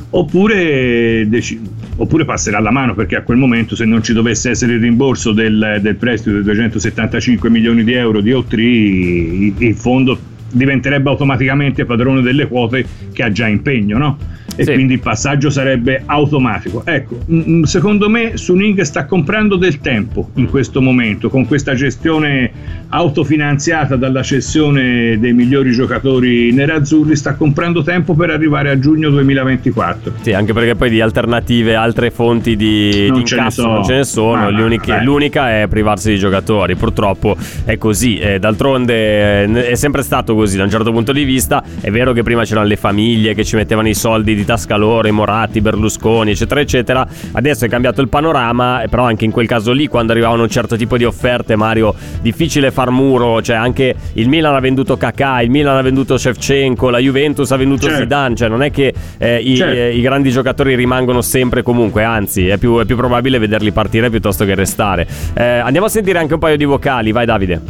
oppure, 0.10 1.30
dec- 1.30 1.60
oppure 1.96 2.26
passerà 2.26 2.60
la 2.60 2.72
mano 2.72 2.94
perché 2.94 3.16
a 3.16 3.22
quel 3.22 3.38
momento 3.38 3.78
se 3.78 3.86
non 3.86 4.04
ci 4.04 4.12
dovesse 4.12 4.50
essere 4.50 4.74
il 4.74 4.82
rimborso 4.82 5.32
del, 5.32 5.80
del 5.82 5.96
prestito 5.96 6.36
di 6.36 6.44
275 6.44 7.50
milioni 7.50 7.86
di 7.86 7.94
euro 7.94 8.20
di 8.20 8.32
O3, 8.32 9.54
il 9.60 9.76
fondo 9.76 10.20
diventerebbe 10.52 11.10
automaticamente 11.10 11.86
padrone 11.86 12.22
delle 12.22 12.48
quote 12.48 12.86
che 13.14 13.24
ha 13.24 13.32
già 13.32 13.48
impegno, 13.48 13.98
no? 13.98 14.18
E 14.56 14.64
sì. 14.64 14.74
quindi 14.74 14.94
il 14.94 15.00
passaggio 15.00 15.50
sarebbe 15.50 16.04
automatico. 16.06 16.84
Ecco, 16.86 17.20
secondo 17.64 18.10
me 18.10 18.38
Suning 18.38 18.82
sta 18.82 19.06
comprando 19.06 19.56
del 19.56 19.80
tempo 19.80 20.30
in 20.36 20.50
questo 20.50 20.82
momento 20.82 21.30
con 21.30 21.46
questa 21.46 21.74
gestione 21.74 22.52
autofinanziata 22.90 23.96
dalla 23.96 24.22
cessione 24.22 25.18
dei 25.20 25.34
migliori 25.34 25.72
giocatori 25.72 26.52
nerazzurri, 26.52 27.16
sta 27.16 27.34
comprando 27.36 27.82
tempo 27.82 28.14
per 28.14 28.30
arrivare 28.30 28.70
a 28.70 28.78
giugno 28.78 29.10
2024. 29.10 30.14
Sì, 30.22 30.34
anche 30.34 30.54
perché 30.54 30.76
poi 30.76 30.90
di 30.90 31.02
alternative, 31.02 31.76
altre 31.76 32.12
fonti 32.12 32.56
di, 32.56 33.08
non, 33.10 33.20
di 33.20 33.26
ce, 33.26 33.42
ne 33.42 33.52
so. 33.52 33.68
non 33.68 33.84
ce 33.84 33.96
ne 33.96 34.04
sono, 34.04 34.46
ah, 34.46 34.50
l'unica 34.50 35.62
è 35.62 35.68
privarsi 35.68 36.12
di 36.12 36.18
giocatori, 36.18 36.76
purtroppo 36.76 37.36
è 37.66 37.78
così, 37.78 38.18
eh, 38.18 38.40
d'altronde 38.40 39.44
eh, 39.44 39.70
è 39.72 39.76
sempre 39.76 40.04
stato 40.04 40.36
così 40.36 40.58
da 40.58 40.64
un 40.64 40.70
certo 40.70 40.92
punto 40.92 41.12
di 41.12 41.24
vista, 41.24 41.64
è 41.82 41.90
vero 41.90 42.14
che 42.14 42.22
prima 42.22 42.44
c'erano 42.44 42.68
le 42.68 42.76
famiglie 42.76 43.34
che 43.34 43.44
ci 43.44 43.56
mettevano 43.56 43.88
i 43.88 43.96
soldi 43.96 44.36
di 44.36 44.43
di 44.44 44.46
tasca 44.46 44.76
loro, 44.76 45.12
Moratti, 45.12 45.62
Berlusconi, 45.62 46.32
eccetera, 46.32 46.60
eccetera. 46.60 47.08
Adesso 47.32 47.66
è 47.66 47.70
cambiato 47.70 48.02
il 48.02 48.10
panorama, 48.10 48.84
però 48.90 49.04
anche 49.04 49.26
in 49.26 49.32
quel 49.32 49.48
caso 49.48 49.72
lì, 49.72 49.88
quando 49.88 50.12
arrivavano 50.12 50.44
un 50.44 50.50
certo 50.50 50.76
tipo 50.76 50.98
di 50.98 51.06
offerte, 51.06 51.56
Mario, 51.56 51.96
difficile 52.22 52.72
far 52.72 52.92
muro, 52.92 53.42
cioè 53.42 53.56
anche 53.56 53.96
il 54.14 54.28
Milan 54.28 54.56
ha 54.56 54.60
venduto 54.60 54.98
Kakà, 54.98 55.42
il 55.42 55.50
Milan 55.50 55.78
ha 55.78 55.82
venduto 55.82 56.18
Shevchenko, 56.18 56.90
la 56.90 57.00
Juventus 57.00 57.52
ha 57.52 57.56
venduto 57.56 57.88
certo. 57.88 58.02
Zidane, 58.02 58.36
cioè 58.36 58.50
non 58.50 58.62
è 58.62 58.72
che 58.72 58.94
eh, 59.18 59.38
i, 59.38 59.56
certo. 59.56 59.76
eh, 59.76 59.96
i, 59.96 60.02
grandi 60.02 60.30
giocatori 60.30 60.76
rimangono 60.76 61.22
sempre 61.22 61.64
comunque, 61.64 62.04
anzi 62.04 62.48
è 62.48 62.58
più, 62.58 62.80
è 62.80 62.86
più, 62.86 62.96
probabile 62.96 63.40
vederli 63.40 63.72
partire 63.72 64.10
piuttosto 64.10 64.46
che 64.46 64.56
restare. 64.56 65.08
Eh, 65.34 65.44
andiamo 65.44 65.88
a 65.88 65.90
sentire 65.90 66.20
anche 66.20 66.34
un 66.34 66.40
paio 66.40 66.58
di 66.58 66.66
vocali, 66.66 67.12
vai 67.12 67.26
Davide. 67.26 67.62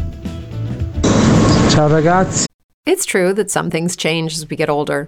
Ciao 1.70 1.88
ragazzi. 1.88 2.46
It's 2.86 3.06
true 3.06 3.34
that 3.34 3.50
some 3.50 3.70
things 3.70 3.96
change 3.96 4.36
as 4.36 4.46
we 4.50 4.56
get 4.56 4.70
older. 4.70 5.08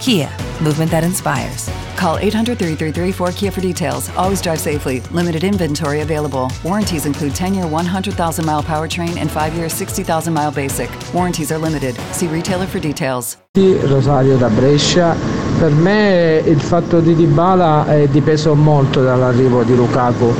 Kia, 0.00 0.28
movement 0.62 0.90
that 0.90 1.04
inspires. 1.04 1.70
Call 1.96 2.18
800 2.18 2.58
333 2.58 3.12
4KIA 3.12 3.52
for 3.52 3.60
details. 3.60 4.10
Always 4.16 4.42
drive 4.42 4.60
safely. 4.60 5.00
Limited 5.10 5.44
inventory 5.44 6.00
available. 6.02 6.50
Warranties 6.62 7.06
include 7.06 7.34
10 7.34 7.54
year 7.54 7.66
100,000 7.66 8.44
mile 8.44 8.62
powertrain 8.62 9.16
and 9.16 9.30
5 9.30 9.54
year 9.54 9.68
60,000 9.68 10.32
mile 10.32 10.50
basic. 10.50 10.90
Warranties 11.14 11.50
are 11.50 11.58
limited. 11.58 11.96
See 12.12 12.26
retailer 12.26 12.66
for 12.66 12.78
details. 12.78 13.38
Rosario 13.54 14.36
da 14.36 14.48
Brescia. 14.48 15.16
Per 15.58 15.70
me 15.70 16.42
il 16.44 16.60
fatto 16.60 17.00
di 17.00 17.14
Dybala 17.14 17.86
è 17.86 18.06
dipeso 18.08 18.54
molto 18.54 19.02
dall'arrivo 19.02 19.62
di 19.62 19.74
Lukaku 19.74 20.34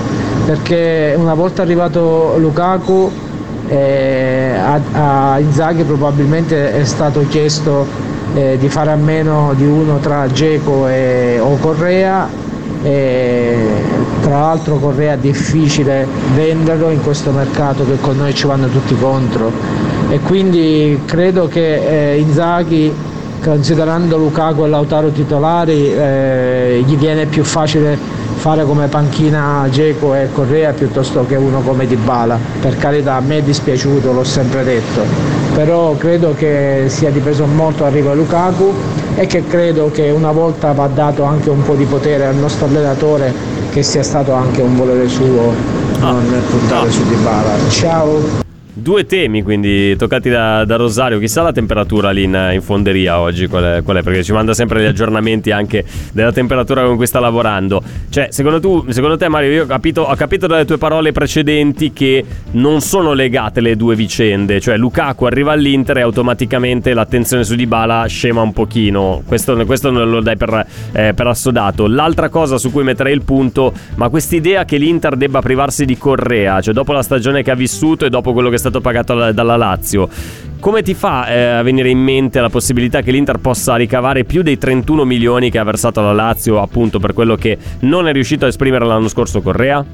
perché 0.45 1.15
una 1.17 1.35
volta 1.35 1.63
arrivato 1.63 2.37
Lukaku 2.39 3.11
eh, 3.67 4.55
a, 4.55 5.33
a 5.33 5.39
Inzaghi 5.41 5.83
probabilmente 5.83 6.73
è 6.73 6.85
stato 6.85 7.27
chiesto 7.29 8.15
eh, 8.35 8.57
di 8.59 8.69
fare 8.69 8.91
a 8.91 8.97
meno 8.97 9.53
di 9.55 9.65
uno 9.65 9.99
tra 9.99 10.27
Geco 10.27 10.89
e, 10.89 11.39
o 11.41 11.57
Correa. 11.57 12.29
E, 12.83 13.67
tra 14.21 14.41
l'altro 14.41 14.77
Correa 14.77 15.15
è 15.15 15.19
difficile 15.19 16.07
venderlo 16.35 16.91
in 16.91 17.03
questo 17.03 17.31
mercato 17.31 17.85
che 17.85 17.99
con 18.01 18.17
noi 18.17 18.35
ci 18.35 18.47
vanno 18.47 18.69
tutti 18.69 18.97
contro. 18.97 19.51
E 20.11 20.21
quindi 20.21 21.01
credo 21.05 21.49
che 21.49 22.15
eh, 22.15 22.19
Inzaghi 22.19 22.93
considerando 23.43 24.17
Lukaku 24.17 24.65
e 24.65 24.69
Lautaro 24.69 25.11
titolari 25.11 25.93
eh, 25.93 26.83
gli 26.85 26.97
viene 26.97 27.27
più 27.27 27.45
facile 27.45 28.16
fare 28.47 28.65
come 28.65 28.87
panchina 28.87 29.67
Geco 29.69 30.15
e 30.15 30.29
Correa 30.33 30.73
piuttosto 30.73 31.27
che 31.27 31.35
uno 31.35 31.63
come 31.63 31.85
Dybala. 31.85 32.39
Per 32.61 32.77
carità 32.77 33.15
a 33.15 33.21
me 33.21 33.39
è 33.39 33.43
dispiaciuto 33.43 34.13
l'ho 34.13 34.23
sempre 34.23 34.63
detto. 34.63 35.03
Però 35.53 35.97
credo 35.97 36.33
che 36.33 36.85
sia 36.87 37.11
dipeso 37.11 37.45
molto 37.47 37.83
l'arrivo 37.83 38.13
di 38.13 38.19
Lukaku 38.19 38.73
e 39.17 39.27
che 39.27 39.45
credo 39.49 39.91
che 39.91 40.11
una 40.11 40.31
volta 40.31 40.71
va 40.71 40.87
dato 40.87 41.25
anche 41.25 41.51
un 41.51 41.65
po' 41.65 41.75
di 41.75 41.87
potere 41.87 42.27
al 42.27 42.37
nostro 42.37 42.67
allenatore 42.67 43.35
che 43.73 43.83
sia 43.83 44.05
stato 44.05 44.33
anche 44.33 44.63
un 44.63 44.77
volere 44.77 45.09
suo 45.09 45.53
non 45.99 46.43
puntare 46.49 46.89
su 46.89 47.05
Dybala. 47.05 47.69
Ciao 47.69 48.46
Due 48.79 49.07
temi 49.07 49.43
quindi 49.43 49.97
toccati 49.97 50.29
da, 50.29 50.67
da, 50.67 50.77
Rosario. 50.77 51.19
Chissà 51.19 51.41
la 51.41 51.51
temperatura 51.51 52.11
lì 52.11 52.25
in, 52.25 52.51
in 52.53 52.61
fonderia 52.61 53.19
oggi 53.19 53.47
qual 53.47 53.65
è, 53.65 53.83
qual 53.83 53.97
è, 53.97 54.03
Perché 54.03 54.23
ci 54.23 54.33
manda 54.33 54.53
sempre 54.53 54.83
gli 54.83 54.85
aggiornamenti 54.85 55.51
anche 55.51 55.83
della 56.13 56.31
temperatura 56.31 56.85
con 56.85 56.97
cui 56.97 57.07
sta 57.07 57.19
lavorando. 57.19 57.83
Cioè, 58.11 58.29
secondo, 58.29 58.61
tu, 58.61 58.85
secondo 58.91 59.17
te, 59.17 59.31
Mario, 59.31 59.51
io 59.51 59.63
ho 59.63 59.67
capito, 59.67 60.03
ho 60.03 60.15
capito, 60.15 60.47
dalle 60.47 60.67
tue 60.67 60.77
parole 60.77 61.11
precedenti 61.11 61.95
che 61.95 62.23
non 62.51 62.83
sono 62.83 63.15
legate 63.15 63.63
le 63.63 63.77
due 63.77 63.97
vicende. 63.97 64.61
Cioè, 64.61 64.77
Lukaku 64.77 65.25
arriva 65.25 65.53
all'Inter 65.53 65.97
e 65.97 66.03
automaticamente 66.03 66.93
l'attenzione 66.93 67.45
su 67.45 67.55
Dybala 67.55 68.05
scema 68.07 68.43
un 68.43 68.53
pochino. 68.53 69.23
Questo, 69.25 69.57
questo 69.65 69.91
non 69.91 70.11
lo 70.11 70.21
dai 70.21 70.37
per, 70.37 70.67
eh, 70.93 71.15
per 71.15 71.27
assodato. 71.27 71.87
L'altra 71.87 72.29
cosa 72.29 72.59
su 72.59 72.71
cui 72.71 72.85
metterei 72.85 73.15
il 73.15 73.23
punto, 73.23 73.73
ma 73.95 74.11
quest'idea 74.11 74.67
che 74.67 74.77
l'Inter 74.77 75.17
debba 75.17 75.41
privarsi 75.41 75.87
di 75.87 75.97
Correa, 75.97 76.61
cioè 76.61 76.75
dopo 76.75 76.93
la 76.93 77.03
stagione 77.03 77.43
che 77.43 77.51
ha 77.51 77.55
vissuto 77.55 78.05
e 78.05 78.11
dopo 78.11 78.35
quello 78.35 78.51
che 78.51 78.59
sta 78.59 78.65
stato 78.67 78.81
pagato 78.81 79.33
dalla 79.33 79.57
Lazio. 79.57 80.09
Come 80.59 80.83
ti 80.83 80.95
fa 80.95 81.29
eh, 81.29 81.45
a 81.45 81.63
venire 81.63 81.91
in 81.91 81.99
mente 81.99 82.41
la 82.41 82.49
possibilità 82.49 83.03
che 83.03 83.13
l'Inter 83.13 83.39
possa 83.39 83.77
ricavare 83.77 84.25
più 84.25 84.43
dei 84.43 84.59
31 84.59 85.05
milioni 85.05 85.51
che 85.51 85.59
ha 85.59 85.65
versato 85.65 86.01
la 86.01 86.13
Lazio 86.13 86.61
appunto 86.61 86.99
per 86.99 87.13
quello 87.13 87.37
che 87.37 87.57
non 87.81 88.09
è 88.09 88.13
riuscito 88.13 88.47
a 88.47 88.49
esprimere 88.49 88.85
l'anno 88.85 89.09
scorso 89.09 89.41
Correa? 89.43 89.85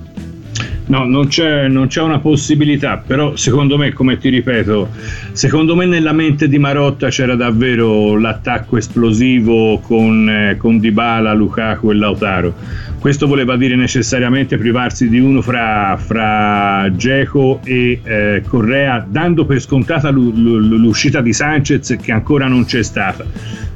No, 0.86 1.04
non 1.04 1.28
c'è, 1.28 1.68
non 1.68 1.86
c'è, 1.86 2.02
una 2.02 2.18
possibilità, 2.18 3.02
però 3.04 3.36
secondo 3.36 3.78
me, 3.78 3.92
come 3.92 4.18
ti 4.18 4.28
ripeto, 4.28 4.90
secondo 5.32 5.74
me 5.74 5.86
nella 5.86 6.12
mente 6.12 6.48
di 6.48 6.58
Marotta 6.58 7.08
c'era 7.08 7.34
davvero 7.34 8.18
l'attacco 8.18 8.76
esplosivo 8.76 9.78
con, 9.78 10.28
eh, 10.28 10.56
con 10.58 10.80
Dybala, 10.80 11.32
Lukaku 11.32 11.90
e 11.90 11.94
Lautaro. 11.94 12.54
Questo 12.98 13.26
voleva 13.26 13.56
dire 13.56 13.74
necessariamente 13.74 14.56
privarsi 14.58 15.08
di 15.08 15.18
uno 15.18 15.40
fra, 15.40 15.96
fra 15.96 16.88
Geco 16.94 17.60
e 17.64 18.00
eh, 18.02 18.42
Correa, 18.46 19.04
dando 19.08 19.44
per 19.44 19.60
scontata 19.60 20.10
l'uscita 20.10 21.20
di 21.20 21.32
Sanchez 21.32 21.96
che 22.00 22.12
ancora 22.12 22.46
non 22.46 22.64
c'è 22.64 22.82
stata. 22.82 23.24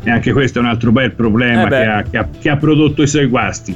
E 0.05 0.11
anche 0.11 0.33
questo 0.33 0.61
è 0.61 0.63
un 0.63 0.69
altro 0.69 0.93
bel 0.93 1.11
problema 1.11 1.67
eh 1.67 1.69
che, 1.69 1.85
ha, 1.85 2.03
che, 2.03 2.17
ha, 2.17 2.29
che, 2.41 2.49
ha, 2.51 2.57
prodotto 2.57 3.03
i 3.03 3.09
suoi 3.09 3.27
guasti. 3.27 3.75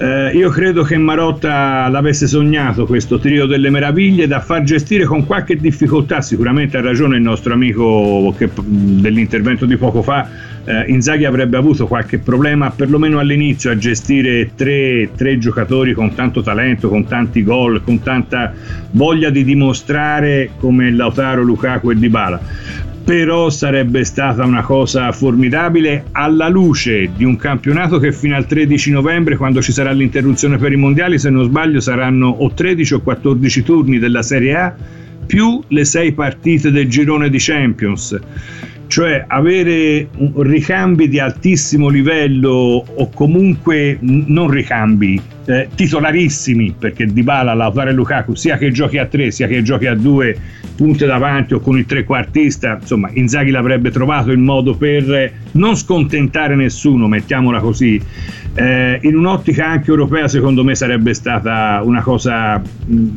Eh, 0.00 0.30
io 0.32 0.48
credo 0.50 0.84
che 0.84 0.96
Marotta 0.96 1.88
l'avesse 1.88 2.28
sognato 2.28 2.86
questo 2.86 3.18
trio 3.18 3.46
delle 3.46 3.68
meraviglie 3.68 4.28
da 4.28 4.38
far 4.38 4.62
gestire 4.62 5.04
con 5.04 5.26
qualche 5.26 5.56
difficoltà. 5.56 6.20
Sicuramente 6.20 6.76
ha 6.76 6.80
ragione 6.80 7.16
il 7.16 7.22
nostro 7.22 7.52
amico 7.52 8.32
che, 8.38 8.48
dell'intervento 8.54 9.66
di 9.66 9.76
poco 9.76 10.02
fa 10.02 10.28
eh, 10.68 10.84
Inzaghi 10.86 11.24
avrebbe 11.24 11.56
avuto 11.56 11.86
qualche 11.86 12.18
problema 12.18 12.70
perlomeno 12.70 13.18
all'inizio 13.18 13.70
a 13.70 13.76
gestire 13.76 14.50
tre, 14.54 15.10
tre 15.16 15.38
giocatori 15.38 15.94
con 15.94 16.14
tanto 16.14 16.42
talento, 16.42 16.88
con 16.88 17.06
tanti 17.06 17.42
gol, 17.42 17.82
con 17.82 18.00
tanta 18.00 18.52
voglia 18.90 19.30
di 19.30 19.42
dimostrare 19.42 20.50
come 20.58 20.92
Lautaro, 20.92 21.42
Lukaku 21.42 21.90
e 21.90 21.94
Dybala 21.96 22.40
però 23.08 23.48
sarebbe 23.48 24.04
stata 24.04 24.44
una 24.44 24.60
cosa 24.60 25.10
formidabile 25.12 26.08
alla 26.12 26.50
luce 26.50 27.10
di 27.16 27.24
un 27.24 27.36
campionato 27.36 27.98
che 27.98 28.12
fino 28.12 28.36
al 28.36 28.44
13 28.44 28.90
novembre, 28.90 29.38
quando 29.38 29.62
ci 29.62 29.72
sarà 29.72 29.92
l'interruzione 29.92 30.58
per 30.58 30.72
i 30.72 30.76
mondiali, 30.76 31.18
se 31.18 31.30
non 31.30 31.44
sbaglio 31.44 31.80
saranno 31.80 32.28
o 32.28 32.52
13 32.52 32.92
o 32.92 33.00
14 33.00 33.62
turni 33.62 33.98
della 33.98 34.20
Serie 34.20 34.54
A 34.54 34.76
più 35.24 35.58
le 35.68 35.86
6 35.86 36.12
partite 36.12 36.70
del 36.70 36.86
girone 36.86 37.30
di 37.30 37.38
Champions 37.40 38.18
cioè 38.88 39.24
avere 39.28 40.08
ricambi 40.36 41.08
di 41.08 41.20
altissimo 41.20 41.88
livello 41.88 42.84
o 42.86 43.10
comunque 43.10 43.98
non 44.00 44.48
ricambi 44.50 45.20
eh, 45.44 45.68
titolarissimi 45.74 46.74
perché 46.78 47.06
Dybala, 47.06 47.52
Lautaro 47.52 47.90
e 47.90 47.92
Lukaku 47.92 48.34
sia 48.34 48.56
che 48.56 48.70
giochi 48.70 48.96
a 48.96 49.04
tre 49.04 49.30
sia 49.30 49.46
che 49.46 49.62
giochi 49.62 49.86
a 49.86 49.94
due 49.94 50.36
punte 50.74 51.04
davanti 51.04 51.52
o 51.52 51.60
con 51.60 51.76
il 51.76 51.84
trequartista 51.84 52.78
insomma 52.80 53.10
Inzaghi 53.12 53.50
l'avrebbe 53.50 53.90
trovato 53.90 54.30
il 54.30 54.38
modo 54.38 54.74
per 54.74 55.32
non 55.52 55.76
scontentare 55.76 56.54
nessuno 56.54 57.08
mettiamola 57.08 57.60
così. 57.60 58.00
Eh, 58.54 58.98
in 59.02 59.16
un'ottica 59.16 59.66
anche 59.66 59.90
europea 59.90 60.28
secondo 60.28 60.64
me 60.64 60.74
sarebbe 60.74 61.12
stata 61.12 61.82
una 61.84 62.00
cosa 62.00 62.58
mh, 62.58 63.08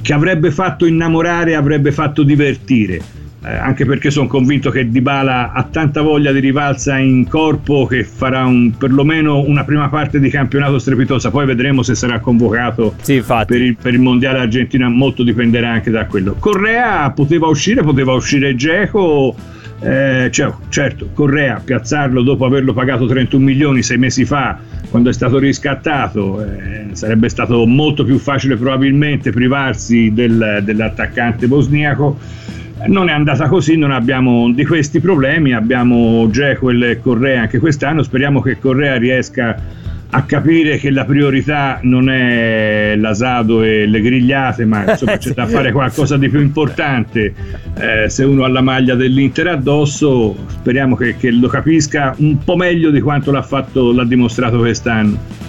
che 0.00 0.12
avrebbe 0.12 0.52
fatto 0.52 0.86
innamorare 0.86 1.56
avrebbe 1.56 1.90
fatto 1.90 2.22
divertire 2.22 3.24
eh, 3.46 3.54
anche 3.54 3.86
perché 3.86 4.10
sono 4.10 4.26
convinto 4.26 4.70
che 4.70 4.90
Dybala 4.90 5.52
ha 5.52 5.62
tanta 5.62 6.02
voglia 6.02 6.32
di 6.32 6.40
rivalsa 6.40 6.98
in 6.98 7.28
corpo 7.28 7.86
che 7.86 8.02
farà 8.02 8.44
un, 8.44 8.72
perlomeno 8.76 9.38
una 9.38 9.62
prima 9.62 9.88
parte 9.88 10.18
di 10.18 10.28
campionato 10.28 10.80
strepitosa, 10.80 11.30
poi 11.30 11.46
vedremo 11.46 11.84
se 11.84 11.94
sarà 11.94 12.18
convocato 12.18 12.94
sì, 13.00 13.22
per, 13.24 13.62
il, 13.62 13.76
per, 13.80 13.94
il, 13.94 14.00
mondiale 14.00 14.40
argentino, 14.40 14.90
molto 14.90 15.22
dipenderà 15.22 15.70
anche 15.70 15.92
da 15.92 16.06
quello. 16.06 16.34
Correa 16.40 17.08
poteva 17.12 17.46
uscire, 17.46 17.82
poteva 17.82 18.14
uscire 18.14 18.56
Geco. 18.56 19.36
Eh, 19.78 20.28
cioè, 20.32 20.52
certo, 20.70 21.10
Correa 21.12 21.60
piazzarlo 21.62 22.22
dopo 22.22 22.46
averlo 22.46 22.72
pagato 22.72 23.06
31 23.06 23.44
milioni 23.44 23.82
sei 23.82 23.98
mesi 23.98 24.24
fa 24.24 24.58
quando 24.88 25.10
è 25.10 25.12
stato 25.12 25.38
riscattato 25.38 26.42
eh, 26.42 26.86
sarebbe 26.92 27.28
stato 27.28 27.66
molto 27.66 28.02
più 28.02 28.16
facile 28.16 28.56
probabilmente 28.56 29.32
privarsi 29.32 30.12
del, 30.14 30.62
dell'attaccante 30.62 31.46
bosniaco 31.46 32.18
non 32.86 33.08
è 33.08 33.12
andata 33.12 33.48
così, 33.48 33.76
non 33.76 33.90
abbiamo 33.90 34.52
di 34.52 34.64
questi 34.64 35.00
problemi, 35.00 35.54
abbiamo 35.54 36.28
Jekyll 36.28 36.82
e 36.82 37.00
Correa 37.00 37.42
anche 37.42 37.58
quest'anno, 37.58 38.02
speriamo 38.02 38.40
che 38.40 38.58
Correa 38.58 38.96
riesca 38.96 39.56
a 40.08 40.22
capire 40.22 40.78
che 40.78 40.90
la 40.90 41.04
priorità 41.04 41.80
non 41.82 42.08
è 42.08 42.94
l'asado 42.96 43.62
e 43.62 43.86
le 43.86 44.00
grigliate, 44.00 44.64
ma 44.64 44.90
insomma 44.90 45.16
c'è 45.16 45.30
da 45.30 45.44
fare 45.48 45.72
qualcosa 45.72 46.16
di 46.16 46.28
più 46.28 46.40
importante. 46.40 47.34
Eh, 47.78 48.08
se 48.08 48.24
uno 48.24 48.44
ha 48.44 48.48
la 48.48 48.60
maglia 48.60 48.94
dell'Inter 48.94 49.48
addosso, 49.48 50.36
speriamo 50.48 50.94
che, 50.94 51.16
che 51.16 51.30
lo 51.30 51.48
capisca 51.48 52.14
un 52.18 52.38
po' 52.38 52.56
meglio 52.56 52.90
di 52.90 53.00
quanto 53.00 53.32
l'ha 53.32 53.42
fatto, 53.42 53.92
l'ha 53.92 54.04
dimostrato 54.04 54.58
quest'anno. 54.58 55.45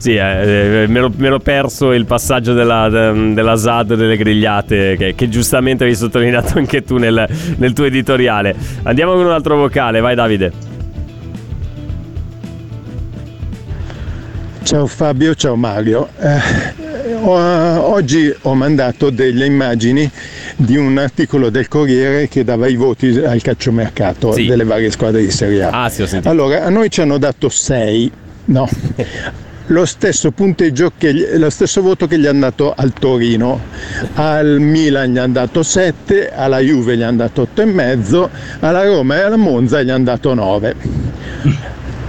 Sì, 0.00 0.14
eh, 0.14 0.86
me, 0.88 0.98
l'ho, 0.98 1.12
me, 1.14 1.28
l'ho, 1.28 1.40
perso 1.40 1.92
il 1.92 2.06
passaggio 2.06 2.54
della, 2.54 2.88
de, 2.88 3.34
della 3.34 3.54
SAD 3.54 3.96
delle 3.96 4.16
grigliate 4.16 4.96
che, 4.96 5.14
che, 5.14 5.28
giustamente 5.28 5.82
avevi 5.82 5.98
sottolineato 5.98 6.56
anche 6.56 6.82
tu 6.82 6.96
nel, 6.96 7.28
nel 7.56 7.74
tuo 7.74 7.84
editoriale. 7.84 8.56
Andiamo 8.84 9.12
con 9.12 9.26
un 9.26 9.30
altro 9.30 9.56
vocale, 9.56 10.00
vai 10.00 10.14
Davide. 10.14 10.52
Ciao 14.62 14.86
Fabio, 14.86 15.34
ciao 15.34 15.54
Mario. 15.56 16.08
Eh, 16.18 17.12
ho, 17.20 17.92
oggi 17.92 18.34
ho 18.40 18.54
mandato 18.54 19.10
delle 19.10 19.44
immagini 19.44 20.10
di 20.56 20.78
un 20.78 20.96
articolo 20.96 21.50
del 21.50 21.68
Corriere 21.68 22.26
che 22.28 22.42
dava 22.42 22.68
i 22.68 22.76
voti 22.76 23.18
al 23.18 23.42
calciomercato 23.42 24.32
sì. 24.32 24.46
delle 24.46 24.64
varie 24.64 24.90
squadre 24.90 25.20
di 25.20 25.30
Serie 25.30 25.64
A. 25.64 25.84
Ah, 25.84 25.88
sì. 25.90 26.20
Allora, 26.22 26.64
a 26.64 26.70
noi 26.70 26.88
ci 26.88 27.02
hanno 27.02 27.18
dato 27.18 27.50
6, 27.50 28.12
no? 28.46 28.66
lo 29.70 29.84
stesso 29.84 30.30
punteggio 30.30 30.92
che 30.96 31.36
lo 31.36 31.50
stesso 31.50 31.82
voto 31.82 32.06
che 32.06 32.18
gli 32.18 32.26
hanno 32.26 32.40
dato 32.40 32.72
al 32.76 32.92
Torino. 32.92 33.60
Al 34.14 34.60
Milan 34.60 35.12
gli 35.12 35.18
hanno 35.18 35.32
dato 35.32 35.62
7 35.62 36.30
alla 36.32 36.58
Juve 36.58 36.96
gli 36.96 37.02
hanno 37.02 37.18
dato 37.18 37.48
8,5 37.54 38.28
alla 38.60 38.84
Roma 38.84 39.16
e 39.16 39.20
alla 39.20 39.36
Monza 39.36 39.82
gli 39.82 39.90
hanno 39.90 40.04
dato 40.04 40.34
9 40.34 40.76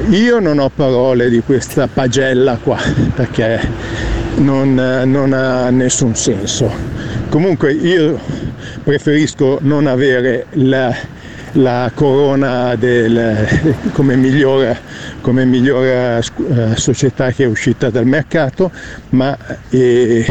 io 0.10 0.40
non 0.40 0.58
ho 0.58 0.70
parole 0.74 1.30
di 1.30 1.42
questa 1.42 1.88
pagella 1.88 2.58
qua 2.58 2.78
perché 3.14 3.60
non, 4.38 4.74
non 4.74 5.32
ha 5.34 5.70
nessun 5.70 6.16
senso. 6.16 6.70
Comunque 7.30 7.74
io 7.74 8.20
preferisco 8.84 9.60
non 9.62 9.88
avere 9.88 10.48
la 10.54 10.94
la 11.54 11.92
corona 11.94 12.76
del, 12.76 13.48
come, 13.94 14.16
migliore, 14.16 14.80
come 15.22 15.46
migliore 15.46 16.20
eh, 16.20 16.76
società 16.76 17.32
che 17.32 17.44
è 17.44 17.48
uscita 17.48 17.90
dal 17.90 18.06
mercato, 18.06 18.72
ma 19.10 19.38
e, 19.70 20.26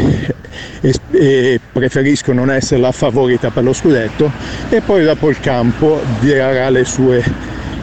e, 0.81 0.93
e 1.11 1.59
preferisco 1.71 2.33
non 2.33 2.51
essere 2.51 2.81
la 2.81 2.91
favorita 2.91 3.49
per 3.51 3.63
lo 3.63 3.73
scudetto 3.73 4.31
e 4.69 4.81
poi 4.81 5.03
dopo 5.03 5.29
il 5.29 5.39
campo 5.39 6.01
dirà 6.19 6.69
le 6.69 6.85
sue, 6.85 7.23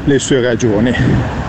le 0.04 0.18
sue 0.18 0.40
ragioni. 0.40 1.47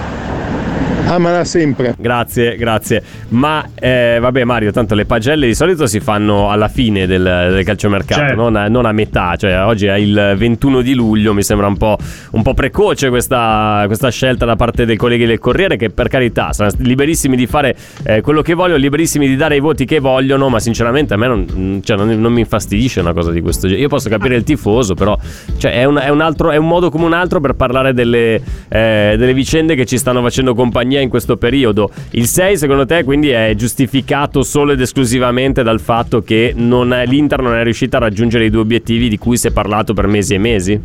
Amala 1.13 1.43
sempre. 1.43 1.95
Grazie, 1.97 2.55
grazie. 2.55 3.03
Ma 3.29 3.65
eh, 3.75 4.17
vabbè 4.19 4.43
Mario, 4.43 4.71
tanto 4.71 4.95
le 4.95 5.05
pagelle 5.05 5.47
di 5.47 5.55
solito 5.55 5.87
si 5.87 5.99
fanno 5.99 6.49
alla 6.51 6.67
fine 6.67 7.05
del, 7.07 7.23
del 7.23 7.63
calciomercato, 7.63 8.21
certo. 8.21 8.35
non, 8.35 8.55
a, 8.55 8.67
non, 8.67 8.85
a, 8.85 8.91
metà. 8.91 9.35
Cioè 9.35 9.63
oggi 9.63 9.87
è 9.87 9.95
il 9.95 10.35
21 10.37 10.81
di 10.81 10.93
luglio, 10.93 11.33
mi 11.33 11.43
sembra 11.43 11.67
un 11.67 11.77
po', 11.77 11.97
un 12.31 12.41
po 12.41 12.53
precoce 12.53 13.09
questa, 13.09 13.83
questa, 13.87 14.09
scelta 14.09 14.45
da 14.45 14.55
parte 14.55 14.85
dei 14.85 14.95
colleghi 14.95 15.25
del 15.25 15.39
Corriere 15.39 15.77
che 15.77 15.89
per 15.89 16.07
carità 16.07 16.53
sono 16.53 16.69
liberissimi 16.77 17.35
di 17.35 17.47
fare 17.47 17.75
eh, 18.03 18.21
quello 18.21 18.41
che 18.41 18.53
vogliono, 18.53 18.77
liberissimi 18.77 19.27
di 19.27 19.35
dare 19.35 19.55
i 19.55 19.59
voti 19.59 19.85
che 19.85 19.99
vogliono, 19.99 20.49
ma 20.49 20.59
sinceramente 20.59 21.13
a 21.13 21.17
me 21.17 21.27
non, 21.27 21.81
cioè, 21.83 21.97
non, 21.97 22.09
non 22.19 22.31
mi 22.31 22.41
infastidisce 22.41 22.99
una 22.99 23.13
cosa 23.13 23.31
di 23.31 23.41
questo 23.41 23.61
genere. 23.61 23.81
Io 23.81 23.89
posso 23.89 24.09
capire 24.09 24.35
il 24.35 24.43
tifoso, 24.43 24.93
però 24.93 25.17
cioè, 25.57 25.73
è, 25.73 25.83
un, 25.85 25.97
è, 25.97 26.09
un 26.09 26.21
altro, 26.21 26.51
è, 26.51 26.57
un, 26.57 26.67
modo 26.67 26.89
come 26.89 27.05
un 27.05 27.13
altro 27.13 27.39
per 27.39 27.53
parlare 27.53 27.93
delle, 27.93 28.35
eh, 28.67 29.15
delle 29.17 29.33
vicende 29.33 29.75
che 29.75 29.85
ci 29.85 29.97
stanno 29.97 30.21
facendo 30.21 30.53
compagnia 30.53 30.98
in 31.01 31.09
questo 31.09 31.37
periodo. 31.37 31.91
Il 32.11 32.25
6 32.25 32.57
secondo 32.57 32.85
te 32.85 33.03
quindi 33.03 33.29
è 33.29 33.53
giustificato 33.55 34.43
solo 34.43 34.73
ed 34.73 34.81
esclusivamente 34.81 35.63
dal 35.63 35.79
fatto 35.79 36.21
che 36.21 36.53
non 36.55 36.93
è, 36.93 37.05
l'Inter 37.05 37.41
non 37.41 37.55
è 37.55 37.63
riuscita 37.63 37.97
a 37.97 38.01
raggiungere 38.01 38.45
i 38.45 38.49
due 38.49 38.61
obiettivi 38.61 39.09
di 39.09 39.17
cui 39.17 39.37
si 39.37 39.47
è 39.47 39.51
parlato 39.51 39.93
per 39.93 40.07
mesi 40.07 40.33
e 40.33 40.37
mesi? 40.37 40.81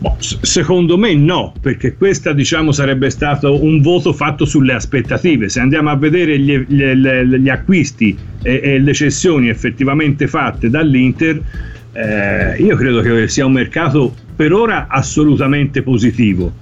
Boh, 0.00 0.16
secondo 0.20 0.96
me 0.96 1.12
no, 1.14 1.52
perché 1.60 1.96
questo 1.96 2.32
diciamo, 2.32 2.70
sarebbe 2.70 3.10
stato 3.10 3.60
un 3.60 3.80
voto 3.80 4.12
fatto 4.12 4.44
sulle 4.44 4.72
aspettative. 4.72 5.48
Se 5.48 5.58
andiamo 5.58 5.90
a 5.90 5.96
vedere 5.96 6.38
gli, 6.38 6.56
gli, 6.68 6.84
gli 6.84 7.48
acquisti 7.48 8.16
e, 8.42 8.60
e, 8.62 8.78
le 8.78 8.94
cessioni 8.94 9.48
effettivamente 9.48 10.28
fatte 10.28 10.70
dall'Inter, 10.70 11.42
eh, 11.92 12.62
io 12.62 12.76
credo 12.76 13.00
che 13.00 13.26
sia 13.26 13.44
un 13.44 13.52
mercato 13.52 14.14
per 14.36 14.52
ora 14.52 14.86
assolutamente 14.88 15.82
positivo. 15.82 16.52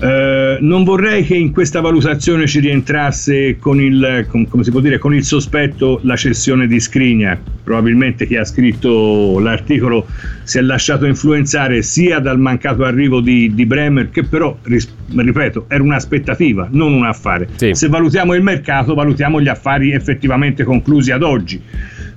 Eh, 0.00 0.58
non 0.60 0.84
vorrei 0.84 1.24
che 1.24 1.34
in 1.34 1.50
questa 1.50 1.80
valutazione 1.80 2.46
ci 2.46 2.60
rientrasse 2.60 3.56
con 3.58 3.80
il, 3.80 4.26
con, 4.28 4.46
come 4.46 4.62
si 4.62 4.70
può 4.70 4.80
dire, 4.80 4.98
con 4.98 5.12
il 5.14 5.24
sospetto 5.24 5.98
la 6.04 6.14
cessione 6.14 6.66
di 6.66 6.78
Skriniar. 6.78 7.38
Probabilmente 7.64 8.26
chi 8.26 8.36
ha 8.36 8.44
scritto 8.44 9.38
l'articolo 9.40 10.06
si 10.44 10.58
è 10.58 10.60
lasciato 10.60 11.04
influenzare 11.04 11.82
sia 11.82 12.20
dal 12.20 12.38
mancato 12.38 12.84
arrivo 12.84 13.20
di, 13.20 13.52
di 13.54 13.66
Bremer, 13.66 14.10
che 14.10 14.24
però, 14.24 14.56
ris, 14.62 14.88
ripeto, 15.14 15.66
era 15.68 15.82
un'aspettativa, 15.82 16.68
non 16.70 16.92
un 16.92 17.04
affare. 17.04 17.48
Sì. 17.56 17.74
Se 17.74 17.88
valutiamo 17.88 18.34
il 18.34 18.42
mercato, 18.42 18.94
valutiamo 18.94 19.40
gli 19.40 19.48
affari 19.48 19.92
effettivamente 19.92 20.62
conclusi 20.64 21.10
ad 21.10 21.22
oggi. 21.22 21.60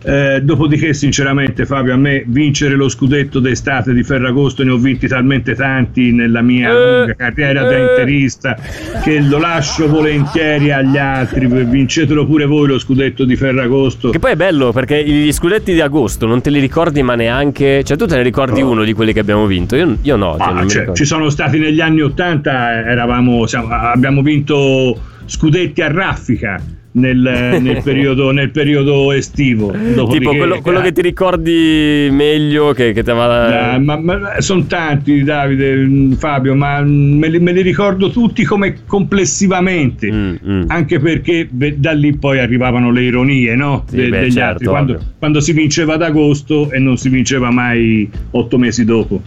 Eh, 0.04 0.42
dopodiché, 0.42 0.94
sinceramente, 0.94 1.66
Fabio, 1.66 1.94
a 1.94 1.98
me 1.98 2.24
vincere 2.26 2.76
lo 2.76 2.90
scudetto 2.90 3.40
d'estate 3.40 3.94
di 3.94 4.04
Ferragosto 4.04 4.64
ne 4.64 4.72
ho 4.72 4.78
vinti 4.78 5.08
talmente 5.08 5.54
tanti 5.54 6.12
nella 6.12 6.42
mia 6.42 6.70
eh, 6.70 6.98
lunga 6.98 7.14
carriera 7.16 7.64
da 7.64 7.78
interista 7.78 8.58
che 9.04 9.20
lo 9.20 9.38
lascio 9.38 9.88
volentieri 9.88 10.72
agli 10.72 10.98
altri. 10.98 11.46
Vincetelo 11.48 12.26
pure 12.26 12.46
voi 12.46 12.68
lo 12.68 12.80
scudetto 12.80 13.26
di 13.26 13.36
Ferragosto. 13.36 14.10
Che 14.10 14.20
poi 14.20 14.32
è 14.32 14.36
bello 14.36 14.72
perché 14.72 15.04
gli 15.04 15.32
scudetti 15.32 15.74
di 15.74 15.82
agosto 15.82 16.26
non 16.26 16.42
te 16.42 16.50
li 16.50 16.60
ricordi, 16.60 17.04
ma 17.04 17.14
neanche. 17.14 17.84
Cioè, 17.84 17.96
tu 17.96 18.08
te 18.08 18.16
ne 18.16 18.24
ricordi 18.24 18.62
oh. 18.62 18.72
uno 18.72 18.84
di 18.84 18.94
quelli 18.94 19.14
che 19.14 19.20
abbiamo 19.20 19.46
vinto? 19.46 19.76
Io, 19.76 19.98
io 20.02 20.16
no. 20.16 20.36
Cioè, 20.40 20.68
cioè, 20.68 20.92
ci 20.94 21.06
sono 21.06 21.30
stati 21.30 21.60
negli 21.60 21.80
anni 21.80 22.02
Ottanta, 22.02 22.72
eravamo, 22.72 23.46
siamo, 23.46 23.68
abbiamo 23.70 24.24
vinto 24.24 25.00
scudetti 25.26 25.82
a 25.82 25.92
raffica 25.92 26.60
nel, 26.94 27.18
nel, 27.62 27.82
periodo, 27.84 28.32
nel 28.32 28.52
periodo, 28.52 29.12
estivo. 29.12 29.74
Tipo 30.10 30.36
quello, 30.36 30.62
quello, 30.62 30.82
che 30.82 30.92
ti 30.92 31.02
ricordi 31.02 32.10
meglio 32.12 32.74
che, 32.74 32.92
che 32.92 33.04
te 33.04 33.14
va... 33.14 33.76
Eh, 33.76 33.80
ma, 33.80 33.98
ma 33.98 34.20
sono 34.40 34.66
tanti, 34.66 35.24
Davide, 35.24 35.76
mm, 35.76 36.14
Fabio, 36.14 36.56
ma 36.56 36.82
me 36.82 37.28
li, 37.30 37.40
me 37.40 37.52
li 37.52 37.62
ricordo 37.62 38.10
tutti 38.10 38.44
come 38.44 38.78
complessivamente, 38.86 40.12
mm, 40.12 40.36
mm. 40.46 40.64
anche 40.68 41.00
perché 41.00 41.48
da 41.50 41.92
lì 41.92 42.16
poi 42.18 42.40
arrivavano 42.40 42.92
le 42.92 43.04
ironie 43.04 43.56
no? 43.56 43.86
sì, 43.88 43.96
De, 43.96 44.10
beh, 44.10 44.20
degli 44.22 44.32
certo, 44.32 44.48
altri, 44.50 44.66
quando, 44.68 45.00
quando 45.18 45.40
si 45.40 45.54
vinceva 45.54 45.94
ad 45.94 46.02
agosto 46.02 46.72
e 46.72 46.80
non 46.80 46.98
si 46.98 47.10
vinceva 47.10 47.52
mai 47.52 48.10
otto 48.32 48.58
mesi 48.58 48.86
dopo. 48.86 49.22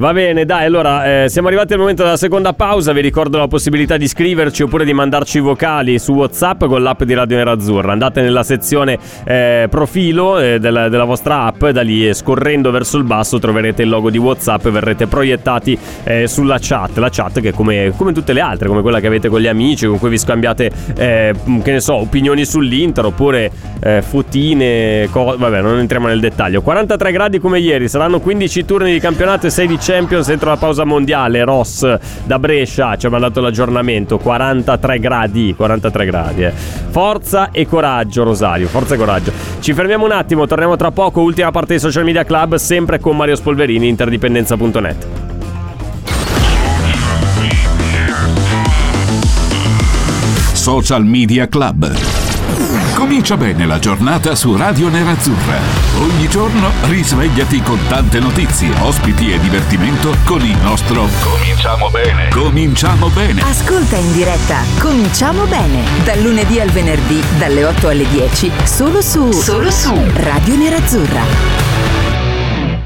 Va 0.00 0.14
bene, 0.14 0.46
dai, 0.46 0.64
allora 0.64 1.24
eh, 1.24 1.28
siamo 1.28 1.48
arrivati 1.48 1.74
al 1.74 1.78
momento 1.78 2.02
della 2.02 2.16
seconda 2.16 2.54
pausa. 2.54 2.94
Vi 2.94 3.02
ricordo 3.02 3.36
la 3.36 3.48
possibilità 3.48 3.98
di 3.98 4.08
scriverci 4.08 4.62
oppure 4.62 4.86
di 4.86 4.94
mandarci 4.94 5.40
vocali 5.40 5.98
su 5.98 6.14
WhatsApp 6.14 6.64
con 6.64 6.82
l'app 6.82 7.02
di 7.02 7.12
Radio 7.12 7.36
Nerazzurra. 7.36 7.92
Andate 7.92 8.22
nella 8.22 8.42
sezione 8.42 8.98
eh, 9.24 9.66
profilo 9.68 10.38
eh, 10.38 10.58
della, 10.58 10.88
della, 10.88 11.04
vostra 11.04 11.42
app, 11.42 11.66
da 11.66 11.82
lì 11.82 12.08
eh, 12.08 12.14
scorrendo 12.14 12.70
verso 12.70 12.96
il 12.96 13.04
basso 13.04 13.38
troverete 13.38 13.82
il 13.82 13.90
logo 13.90 14.08
di 14.08 14.16
WhatsApp 14.16 14.64
e 14.64 14.70
verrete 14.70 15.06
proiettati 15.06 15.78
eh, 16.04 16.26
sulla 16.26 16.56
chat. 16.58 16.96
La 16.96 17.10
chat 17.10 17.40
che 17.40 17.52
come, 17.52 17.92
come, 17.94 18.14
tutte 18.14 18.32
le 18.32 18.40
altre, 18.40 18.68
come 18.68 18.80
quella 18.80 19.00
che 19.00 19.06
avete 19.06 19.28
con 19.28 19.38
gli 19.38 19.48
amici, 19.48 19.86
con 19.86 19.98
cui 19.98 20.08
vi 20.08 20.16
scambiate, 20.16 20.70
eh, 20.96 21.34
che 21.62 21.72
ne 21.72 21.80
so, 21.80 21.96
opinioni 21.96 22.46
sull'Inter 22.46 23.04
oppure 23.04 23.50
fotine, 24.00 25.08
co- 25.10 25.36
vabbè, 25.38 25.60
non 25.60 25.78
entriamo 25.78 26.06
nel 26.06 26.20
dettaglio. 26.20 26.62
43 26.62 27.12
gradi 27.12 27.38
come 27.38 27.58
ieri, 27.60 27.86
saranno 27.86 28.20
15 28.20 28.64
turni 28.64 28.92
di 28.92 29.00
campionato 29.00 29.46
e 29.46 29.50
16 29.50 29.89
Champions 29.90 30.28
entro 30.28 30.50
la 30.50 30.56
pausa 30.56 30.84
mondiale. 30.84 31.42
Ross 31.42 31.98
da 32.22 32.38
Brescia 32.38 32.96
ci 32.96 33.06
ha 33.06 33.10
mandato 33.10 33.40
l'aggiornamento: 33.40 34.18
43 34.18 35.00
gradi. 35.00 35.52
43 35.56 36.04
gradi. 36.06 36.44
Eh. 36.44 36.52
Forza 36.52 37.50
e 37.50 37.66
coraggio, 37.66 38.22
Rosario. 38.22 38.68
Forza 38.68 38.94
e 38.94 38.96
coraggio. 38.96 39.32
Ci 39.58 39.72
fermiamo 39.72 40.04
un 40.04 40.12
attimo, 40.12 40.46
torniamo 40.46 40.76
tra 40.76 40.92
poco. 40.92 41.22
Ultima 41.22 41.50
parte 41.50 41.70
dei 41.70 41.80
social 41.80 42.04
media 42.04 42.22
club, 42.22 42.54
sempre 42.54 43.00
con 43.00 43.16
Mario 43.16 43.34
Spolverini, 43.34 43.88
interdipendenza.net. 43.88 45.06
Social 50.52 51.04
Media 51.04 51.48
Club. 51.48 52.19
Comincia 53.00 53.38
bene 53.38 53.64
la 53.64 53.78
giornata 53.78 54.34
su 54.34 54.54
Radio 54.54 54.90
Nerazzurra. 54.90 55.58
Ogni 56.00 56.28
giorno 56.28 56.70
risvegliati 56.82 57.62
con 57.62 57.78
tante 57.88 58.20
notizie, 58.20 58.70
ospiti 58.82 59.32
e 59.32 59.40
divertimento 59.40 60.14
con 60.26 60.44
il 60.44 60.58
nostro 60.58 61.08
Cominciamo 61.22 61.88
bene. 61.88 62.28
Cominciamo 62.28 63.08
bene. 63.08 63.40
Ascolta 63.40 63.96
in 63.96 64.12
diretta 64.12 64.58
Cominciamo 64.78 65.46
bene 65.46 65.82
dal 66.04 66.20
lunedì 66.20 66.60
al 66.60 66.68
venerdì 66.68 67.22
dalle 67.38 67.64
8 67.64 67.88
alle 67.88 68.06
10 68.06 68.52
solo 68.64 69.00
su 69.00 69.32
Solo 69.32 69.70
su 69.70 69.94
Radio 70.16 70.56
Nerazzurra. 70.56 71.59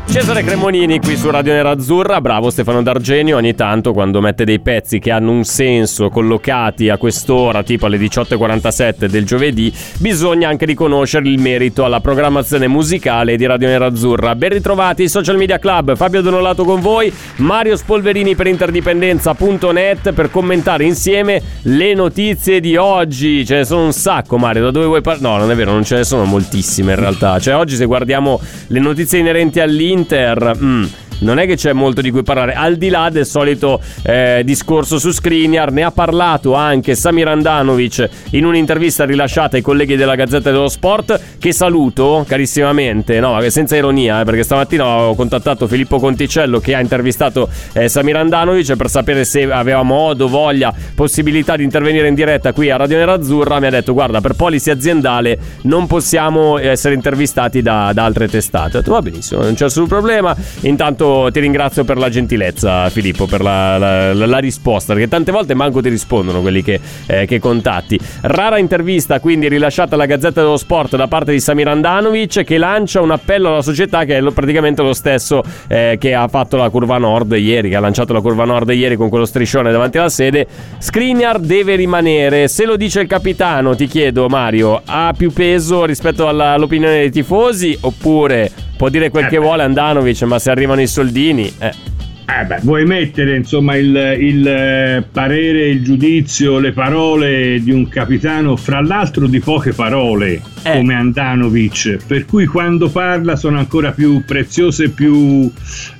Cesare 0.06 0.44
Cremonini 0.44 1.00
qui 1.00 1.16
su 1.16 1.28
Radio 1.28 1.54
Nerazzurra, 1.54 2.20
bravo 2.20 2.48
Stefano 2.50 2.82
D'Argenio, 2.82 3.36
ogni 3.36 3.54
tanto 3.56 3.92
quando 3.92 4.20
mette 4.20 4.44
dei 4.44 4.60
pezzi 4.60 5.00
che 5.00 5.10
hanno 5.10 5.32
un 5.32 5.42
senso 5.42 6.08
collocati 6.08 6.88
a 6.88 6.98
quest'ora, 6.98 7.64
tipo 7.64 7.86
alle 7.86 7.98
18.47 7.98 9.06
del 9.06 9.24
giovedì, 9.26 9.72
bisogna 9.98 10.48
anche 10.48 10.66
riconoscere 10.66 11.28
il 11.28 11.40
merito 11.40 11.84
alla 11.84 11.98
programmazione 11.98 12.68
musicale 12.68 13.36
di 13.36 13.44
Radio 13.44 13.66
Nerazzurra. 13.66 14.36
Ben 14.36 14.50
ritrovati, 14.50 15.08
Social 15.08 15.36
Media 15.36 15.58
Club, 15.58 15.96
Fabio 15.96 16.20
Donolato 16.20 16.62
con 16.62 16.80
voi, 16.80 17.12
Mario 17.36 17.76
Spolverini 17.76 18.36
per 18.36 18.46
interdipendenza.net 18.46 20.12
per 20.12 20.30
commentare 20.30 20.84
insieme 20.84 21.42
le 21.62 21.92
notizie 21.94 22.60
di 22.60 22.76
oggi. 22.76 23.44
Ce 23.44 23.56
ne 23.56 23.64
sono 23.64 23.86
un 23.86 23.92
sacco 23.92 24.38
Mario, 24.38 24.62
da 24.62 24.70
dove 24.70 24.86
vuoi 24.86 25.00
parlare? 25.00 25.34
No, 25.34 25.38
non 25.38 25.50
è 25.50 25.56
vero, 25.56 25.72
non 25.72 25.82
ce 25.82 25.96
ne 25.96 26.04
sono 26.04 26.24
moltissime 26.24 26.92
in 26.92 27.00
realtà. 27.00 27.40
Cioè 27.40 27.56
oggi 27.56 27.74
se 27.74 27.84
guardiamo 27.84 28.40
le 28.68 28.78
notizie 28.78 29.18
inerenti 29.18 29.58
all'Inter, 29.58 29.93
Inter. 29.94 30.54
Mm 30.58 31.03
non 31.24 31.38
è 31.38 31.46
che 31.46 31.56
c'è 31.56 31.72
molto 31.72 32.00
di 32.00 32.10
cui 32.10 32.22
parlare, 32.22 32.52
al 32.52 32.76
di 32.76 32.88
là 32.88 33.08
del 33.10 33.26
solito 33.26 33.80
eh, 34.02 34.42
discorso 34.44 34.98
su 34.98 35.10
Skriniar, 35.10 35.72
ne 35.72 35.82
ha 35.82 35.90
parlato 35.90 36.54
anche 36.54 36.94
Samir 36.94 37.28
Andanovic 37.28 38.08
in 38.30 38.44
un'intervista 38.44 39.04
rilasciata 39.04 39.56
ai 39.56 39.62
colleghi 39.62 39.96
della 39.96 40.14
Gazzetta 40.14 40.50
dello 40.50 40.68
Sport, 40.68 41.20
che 41.38 41.52
saluto 41.52 42.24
carissimamente, 42.28 43.18
no, 43.20 43.40
senza 43.48 43.76
ironia, 43.76 44.20
eh, 44.20 44.24
perché 44.24 44.42
stamattina 44.42 44.84
ho 44.84 45.14
contattato 45.14 45.66
Filippo 45.66 45.98
Conticello 45.98 46.60
che 46.60 46.74
ha 46.74 46.80
intervistato 46.80 47.48
eh, 47.72 47.88
Samir 47.88 48.16
Andanovic 48.16 48.76
per 48.76 48.90
sapere 48.90 49.24
se 49.24 49.50
aveva 49.50 49.82
modo, 49.82 50.28
voglia, 50.28 50.72
possibilità 50.94 51.56
di 51.56 51.64
intervenire 51.64 52.08
in 52.08 52.14
diretta 52.14 52.52
qui 52.52 52.70
a 52.70 52.76
Radio 52.76 52.98
Nerazzurra, 52.98 53.58
mi 53.60 53.66
ha 53.66 53.70
detto 53.70 53.94
guarda, 53.94 54.20
per 54.20 54.34
policy 54.34 54.70
aziendale 54.70 55.38
non 55.62 55.86
possiamo 55.86 56.58
essere 56.58 56.94
intervistati 56.94 57.62
da, 57.62 57.92
da 57.94 58.04
altre 58.04 58.28
testate. 58.28 58.76
Ho 58.76 58.80
detto 58.80 58.92
va 58.92 59.00
benissimo, 59.00 59.42
non 59.42 59.54
c'è 59.54 59.64
nessun 59.64 59.86
problema, 59.86 60.36
intanto 60.60 61.13
ti 61.30 61.40
ringrazio 61.40 61.84
per 61.84 61.98
la 61.98 62.08
gentilezza, 62.08 62.88
Filippo, 62.90 63.26
per 63.26 63.40
la, 63.40 63.78
la, 63.78 64.12
la 64.14 64.38
risposta, 64.38 64.92
perché 64.92 65.08
tante 65.08 65.32
volte 65.32 65.54
manco 65.54 65.80
ti 65.80 65.88
rispondono 65.88 66.40
quelli 66.40 66.62
che, 66.62 66.80
eh, 67.06 67.26
che, 67.26 67.38
contatti. 67.38 67.98
Rara 68.22 68.58
intervista 68.58 69.20
quindi 69.20 69.48
rilasciata 69.48 69.94
alla 69.94 70.06
Gazzetta 70.06 70.40
dello 70.40 70.56
Sport 70.56 70.96
da 70.96 71.08
parte 71.08 71.32
di 71.32 71.40
Samir 71.40 71.68
Andanovic 71.68 72.44
che 72.44 72.58
lancia 72.58 73.00
un 73.00 73.10
appello 73.10 73.48
alla 73.48 73.62
società 73.62 74.04
che 74.04 74.18
è 74.18 74.32
praticamente 74.32 74.82
lo 74.82 74.92
stesso 74.92 75.42
eh, 75.68 75.96
che 75.98 76.14
ha 76.14 76.26
fatto 76.28 76.56
la 76.56 76.68
curva 76.70 76.98
nord 76.98 77.32
ieri, 77.32 77.68
che 77.68 77.76
ha 77.76 77.80
lanciato 77.80 78.12
la 78.12 78.20
curva 78.20 78.44
nord 78.44 78.70
ieri 78.70 78.96
con 78.96 79.08
quello 79.08 79.24
striscione 79.24 79.72
davanti 79.72 79.98
alla 79.98 80.08
sede. 80.08 80.46
Skriniar 80.78 81.38
deve 81.38 81.76
rimanere, 81.76 82.48
se 82.48 82.64
lo 82.64 82.76
dice 82.76 83.00
il 83.00 83.06
capitano, 83.06 83.74
ti 83.74 83.86
chiedo 83.86 84.28
Mario, 84.28 84.80
ha 84.84 85.12
più 85.16 85.32
peso 85.32 85.84
rispetto 85.84 86.28
alla, 86.28 86.52
all'opinione 86.52 86.98
dei 86.98 87.10
tifosi 87.10 87.76
oppure 87.80 88.50
Può 88.76 88.88
dire 88.88 89.10
quel 89.10 89.24
eh 89.24 89.28
che 89.28 89.38
beh. 89.38 89.44
vuole 89.44 89.62
Andanovic, 89.62 90.22
ma 90.22 90.38
se 90.38 90.50
arrivano 90.50 90.80
i 90.80 90.86
soldini, 90.86 91.52
eh. 91.58 91.92
Eh 92.26 92.44
beh, 92.46 92.60
vuoi 92.62 92.86
mettere 92.86 93.36
insomma 93.36 93.76
il, 93.76 93.94
il, 94.18 94.48
eh, 94.48 95.04
parere, 95.12 95.68
il 95.68 95.84
giudizio, 95.84 96.58
le 96.58 96.72
parole 96.72 97.60
di 97.62 97.70
un 97.70 97.86
capitano, 97.86 98.56
fra 98.56 98.80
l'altro 98.80 99.26
di 99.26 99.40
poche 99.40 99.72
parole, 99.72 100.40
eh. 100.62 100.72
come 100.72 100.94
Andanovic, 100.94 101.98
per 102.06 102.24
cui 102.24 102.46
quando 102.46 102.88
parla 102.88 103.36
sono 103.36 103.58
ancora 103.58 103.92
più 103.92 104.24
preziose, 104.24 104.88
più, 104.88 105.52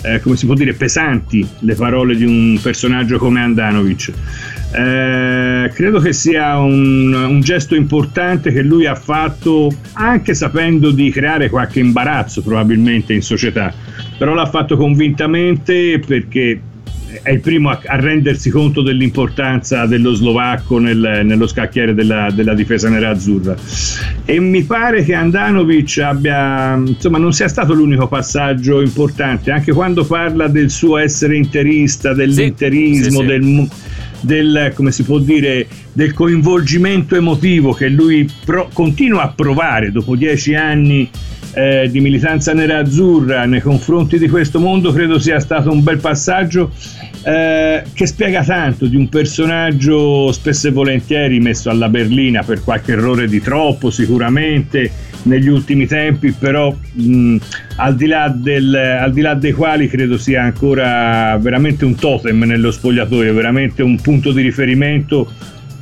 eh, 0.02 0.20
come 0.20 0.36
si 0.36 0.46
può 0.46 0.54
dire, 0.54 0.72
pesanti 0.72 1.46
le 1.58 1.74
parole 1.74 2.16
di 2.16 2.24
un 2.24 2.58
personaggio 2.60 3.18
come 3.18 3.40
Andanovic. 3.40 4.12
Eh, 4.74 5.70
credo 5.72 6.00
che 6.00 6.12
sia 6.12 6.58
un, 6.58 7.12
un, 7.12 7.40
gesto 7.42 7.76
importante 7.76 8.50
che 8.50 8.62
lui 8.62 8.86
ha 8.86 8.96
fatto 8.96 9.70
anche 9.92 10.34
sapendo 10.34 10.90
di 10.90 11.10
creare 11.10 11.48
qualche 11.48 11.78
imbarazzo 11.78 12.42
probabilmente 12.42 13.12
in 13.12 13.22
società, 13.22 13.72
però 14.18 14.34
l'ha 14.34 14.46
fatto 14.46 14.76
convintamente 14.76 16.00
perché 16.04 16.60
è 17.22 17.30
il 17.30 17.38
primo 17.40 17.70
a, 17.70 17.80
a 17.86 17.96
rendersi 17.96 18.50
conto 18.50 18.82
dell'importanza 18.82 19.86
dello 19.86 20.12
slovacco 20.12 20.78
nel, 20.78 21.20
nello 21.22 21.46
scacchiere 21.46 21.94
della, 21.94 22.30
della 22.32 22.54
difesa 22.54 22.88
nerazzurra. 22.88 23.54
E 24.24 24.40
mi 24.40 24.64
pare 24.64 25.04
che 25.04 25.14
Andanovic 25.14 25.98
abbia 25.98 26.74
insomma 26.74 27.18
non 27.18 27.32
sia 27.32 27.46
stato 27.46 27.74
l'unico 27.74 28.08
passaggio 28.08 28.80
importante. 28.80 29.52
Anche 29.52 29.72
quando 29.72 30.04
parla 30.04 30.48
del 30.48 30.70
suo 30.70 30.96
essere 30.96 31.36
interista 31.36 32.12
dell'interismo 32.12 33.02
sì, 33.04 33.10
sì, 33.10 33.16
sì. 33.16 33.26
del 33.26 33.68
del, 34.24 34.72
come 34.74 34.90
si 34.90 35.02
può 35.04 35.18
dire, 35.18 35.66
del 35.92 36.12
coinvolgimento 36.12 37.16
emotivo 37.16 37.72
che 37.72 37.88
lui 37.88 38.28
pro- 38.44 38.68
continua 38.72 39.22
a 39.22 39.28
provare 39.28 39.92
dopo 39.92 40.16
dieci 40.16 40.54
anni 40.54 41.08
eh, 41.54 41.88
di 41.90 42.00
militanza 42.00 42.52
nera-azzurra 42.52 43.44
nei 43.44 43.60
confronti 43.60 44.18
di 44.18 44.28
questo 44.28 44.58
mondo, 44.58 44.92
credo 44.92 45.18
sia 45.18 45.38
stato 45.38 45.70
un 45.70 45.82
bel 45.82 45.98
passaggio 45.98 46.72
eh, 47.22 47.84
che 47.92 48.06
spiega 48.06 48.42
tanto 48.42 48.86
di 48.86 48.96
un 48.96 49.08
personaggio 49.08 50.32
spesso 50.32 50.68
e 50.68 50.72
volentieri 50.72 51.38
messo 51.40 51.70
alla 51.70 51.88
berlina 51.88 52.42
per 52.42 52.62
qualche 52.62 52.92
errore 52.92 53.28
di 53.28 53.40
troppo 53.40 53.90
sicuramente 53.90 54.90
negli 55.24 55.48
ultimi 55.48 55.86
tempi, 55.86 56.32
però 56.32 56.74
mh, 56.92 57.36
al, 57.76 57.94
di 57.94 58.06
del, 58.34 58.74
al, 58.74 59.12
di 59.12 59.20
là 59.20 59.34
dei 59.34 59.52
quali 59.52 59.88
credo 59.88 60.16
sia 60.16 60.42
ancora 60.42 61.36
veramente 61.38 61.84
un 61.84 61.94
totem 61.94 62.42
nello 62.44 62.70
spogliatoio, 62.70 63.34
veramente 63.34 63.82
un 63.82 64.00
punto 64.00 64.32
di 64.32 64.42
riferimento 64.42 65.30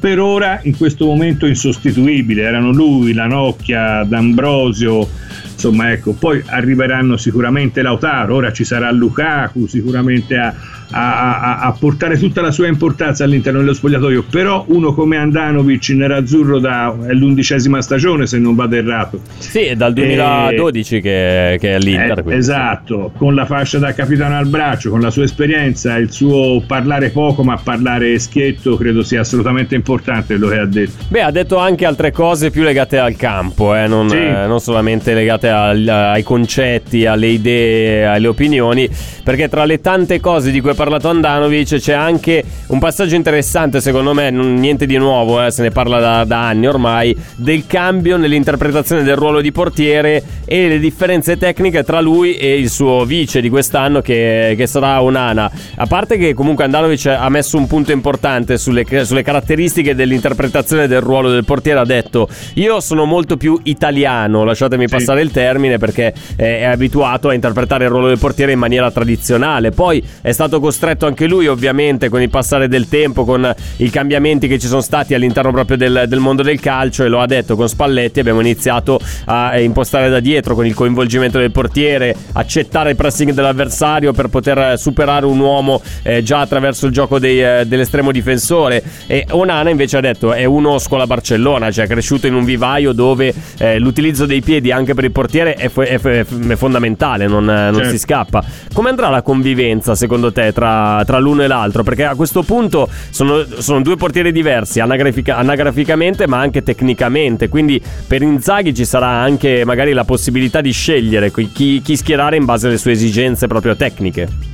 per 0.02 0.18
ora 0.18 0.58
in 0.64 0.76
questo 0.76 1.06
momento 1.06 1.46
insostituibile. 1.46 2.42
Erano 2.42 2.72
lui, 2.72 3.12
la 3.12 3.26
Nocchia, 3.26 4.02
D'Ambrosio, 4.02 5.08
insomma 5.52 5.92
ecco, 5.92 6.12
poi 6.12 6.42
arriveranno 6.44 7.16
sicuramente 7.16 7.82
Lautaro, 7.82 8.34
ora 8.34 8.52
ci 8.52 8.64
sarà 8.64 8.90
Lukaku, 8.90 9.66
sicuramente 9.66 10.36
a 10.36 10.52
a, 10.92 11.40
a, 11.40 11.58
a, 11.58 11.72
portare 11.72 12.18
tutta 12.18 12.40
la 12.40 12.50
sua 12.50 12.68
importanza 12.68 13.24
all'interno 13.24 13.60
dello 13.60 13.74
spogliatoio. 13.74 14.24
Però 14.30 14.64
uno 14.68 14.94
come 14.94 15.16
Andanovic 15.16 15.88
nerazzurro 15.90 16.58
da 16.58 16.94
è 17.06 17.12
l'undicesima 17.12 17.80
stagione, 17.82 18.26
se 18.26 18.38
non 18.38 18.54
vado 18.54 18.76
errato. 18.76 19.20
Sì, 19.38 19.60
è 19.60 19.74
dal 19.74 19.92
2012 19.92 20.96
e, 20.96 21.00
che, 21.00 21.56
che, 21.60 21.70
è 21.70 21.74
all'Inter. 21.74 22.22
Eh, 22.26 22.36
esatto, 22.36 23.12
con 23.16 23.34
la 23.34 23.46
fascia 23.46 23.78
da 23.78 23.92
capitano 23.92 24.36
al 24.36 24.46
braccio, 24.46 24.90
con 24.90 25.00
la 25.00 25.10
sua 25.10 25.24
esperienza, 25.24 25.96
il 25.96 26.12
suo 26.12 26.62
parlare 26.66 27.10
poco 27.10 27.42
ma 27.42 27.56
parlare 27.56 28.18
schietto, 28.18 28.76
credo 28.76 29.02
sia 29.02 29.20
assolutamente 29.20 29.74
importante 29.74 30.36
quello 30.36 30.48
che 30.48 30.58
ha 30.58 30.66
detto. 30.66 31.04
Beh, 31.08 31.22
ha 31.22 31.30
detto 31.30 31.56
anche 31.56 31.86
altre 31.86 32.10
cose 32.10 32.50
più 32.50 32.62
legate 32.62 32.98
al 32.98 33.16
campo, 33.16 33.74
eh, 33.74 33.86
non, 33.86 34.08
sì. 34.08 34.16
eh, 34.16 34.46
non, 34.46 34.60
solamente 34.60 35.14
legate 35.14 35.48
al, 35.48 35.86
ai 35.86 36.22
concetti, 36.22 37.06
alle 37.06 37.28
idee, 37.28 38.06
alle 38.06 38.26
opinioni, 38.26 38.88
perché 39.22 39.48
tra 39.48 39.64
le 39.64 39.80
tante 39.80 40.20
cose 40.20 40.50
di 40.50 40.60
cui 40.60 40.70
ha 40.70 40.74
parlato 40.82 41.08
Andanovic, 41.08 41.76
c'è 41.76 41.92
anche 41.92 42.42
un 42.66 42.80
passaggio 42.80 43.14
interessante, 43.14 43.80
secondo 43.80 44.12
me, 44.14 44.30
non, 44.30 44.54
niente 44.54 44.84
di 44.84 44.96
nuovo, 44.96 45.44
eh, 45.44 45.52
se 45.52 45.62
ne 45.62 45.70
parla 45.70 46.00
da, 46.00 46.24
da, 46.24 46.48
anni 46.48 46.66
ormai, 46.66 47.16
del 47.36 47.68
cambio 47.68 48.16
nell'interpretazione 48.16 49.04
del 49.04 49.14
ruolo 49.14 49.40
di 49.40 49.52
portiere 49.52 50.24
e 50.44 50.66
le 50.66 50.80
differenze 50.80 51.38
tecniche 51.38 51.84
tra 51.84 52.00
lui 52.00 52.34
e 52.34 52.58
il 52.58 52.68
suo 52.68 53.04
vice 53.04 53.40
di 53.40 53.48
quest'anno 53.48 54.00
che, 54.00 54.54
che 54.56 54.66
sarà 54.66 55.00
Onana. 55.00 55.48
A 55.76 55.86
parte 55.86 56.16
che 56.16 56.34
comunque 56.34 56.64
Andanovic 56.64 57.06
ha 57.06 57.28
messo 57.28 57.56
un 57.56 57.68
punto 57.68 57.92
importante 57.92 58.58
sulle, 58.58 58.84
sulle 59.04 59.22
caratteristiche 59.22 59.94
dell'interpretazione 59.94 60.88
del 60.88 61.00
ruolo 61.00 61.30
del 61.30 61.44
portiere, 61.44 61.78
ha 61.78 61.84
detto 61.84 62.28
io 62.54 62.80
sono 62.80 63.04
molto 63.04 63.36
più 63.36 63.56
italiano, 63.62 64.42
lasciatemi 64.42 64.88
sì. 64.88 64.96
passare 64.96 65.22
il 65.22 65.30
termine 65.30 65.78
perché 65.78 66.12
è, 66.34 66.42
è 66.42 66.64
abituato 66.64 67.28
a 67.28 67.34
interpretare 67.34 67.84
il 67.84 67.90
ruolo 67.90 68.08
del 68.08 68.18
portiere 68.18 68.50
in 68.50 68.58
maniera 68.58 68.90
tradizionale. 68.90 69.70
Poi 69.70 70.02
è 70.20 70.32
stato 70.32 70.58
costretto 70.58 70.70
costretto 70.72 71.04
anche 71.04 71.26
lui 71.26 71.48
ovviamente 71.48 72.08
con 72.08 72.22
il 72.22 72.30
passare 72.30 72.66
del 72.66 72.88
tempo, 72.88 73.26
con 73.26 73.54
i 73.76 73.90
cambiamenti 73.90 74.48
che 74.48 74.58
ci 74.58 74.66
sono 74.66 74.80
stati 74.80 75.12
all'interno 75.12 75.52
proprio 75.52 75.76
del, 75.76 76.04
del 76.08 76.18
mondo 76.18 76.42
del 76.42 76.58
calcio 76.60 77.04
e 77.04 77.08
lo 77.08 77.20
ha 77.20 77.26
detto 77.26 77.56
con 77.56 77.68
Spalletti 77.68 78.20
abbiamo 78.20 78.40
iniziato 78.40 78.98
a 79.26 79.58
impostare 79.60 80.08
da 80.08 80.18
dietro 80.18 80.54
con 80.54 80.64
il 80.64 80.72
coinvolgimento 80.72 81.38
del 81.38 81.50
portiere, 81.50 82.16
accettare 82.32 82.90
il 82.90 82.96
pressing 82.96 83.32
dell'avversario 83.32 84.12
per 84.12 84.28
poter 84.28 84.78
superare 84.78 85.26
un 85.26 85.38
uomo 85.40 85.82
eh, 86.02 86.22
già 86.22 86.40
attraverso 86.40 86.86
il 86.86 86.92
gioco 86.92 87.18
dei, 87.18 87.42
eh, 87.42 87.64
dell'estremo 87.66 88.10
difensore 88.10 88.82
e 89.06 89.26
Onana 89.28 89.68
invece 89.68 89.98
ha 89.98 90.00
detto 90.00 90.32
è 90.32 90.46
uno 90.46 90.78
scuola 90.78 91.06
Barcellona, 91.06 91.70
cioè 91.70 91.84
è 91.84 91.88
cresciuto 91.88 92.26
in 92.26 92.34
un 92.34 92.46
vivaio 92.46 92.92
dove 92.92 93.34
eh, 93.58 93.78
l'utilizzo 93.78 94.24
dei 94.24 94.40
piedi 94.40 94.72
anche 94.72 94.94
per 94.94 95.04
il 95.04 95.12
portiere 95.12 95.52
è, 95.52 95.70
è, 95.70 96.00
è, 96.00 96.24
è 96.24 96.56
fondamentale, 96.56 97.26
non, 97.26 97.44
non 97.44 97.74
certo. 97.74 97.90
si 97.90 97.98
scappa. 97.98 98.42
Come 98.72 98.88
andrà 98.88 99.10
la 99.10 99.20
convivenza 99.20 99.94
secondo 99.94 100.32
te 100.32 100.51
tra 100.52 101.02
tra, 101.04 101.18
l'uno 101.18 101.42
e 101.42 101.46
l'altro, 101.46 101.82
perché 101.82 102.04
a 102.04 102.14
questo 102.14 102.42
punto 102.42 102.88
sono, 103.10 103.44
sono 103.58 103.82
due 103.82 103.96
portieri 103.96 104.32
diversi, 104.32 104.80
anagrafica, 104.80 105.36
anagraficamente 105.36 106.26
ma 106.26 106.38
anche 106.38 106.62
tecnicamente, 106.62 107.48
quindi 107.48 107.80
per 108.06 108.22
Inzaghi 108.22 108.74
ci 108.74 108.84
sarà 108.84 109.08
anche 109.08 109.64
magari 109.64 109.92
la 109.92 110.04
possibilità 110.04 110.60
di 110.60 110.72
scegliere 110.72 111.32
chi, 111.32 111.80
chi 111.82 111.96
schierare 111.96 112.36
in 112.36 112.44
base 112.44 112.68
alle 112.68 112.78
sue 112.78 112.92
esigenze 112.92 113.46
proprio 113.46 113.76
tecniche. 113.76 114.51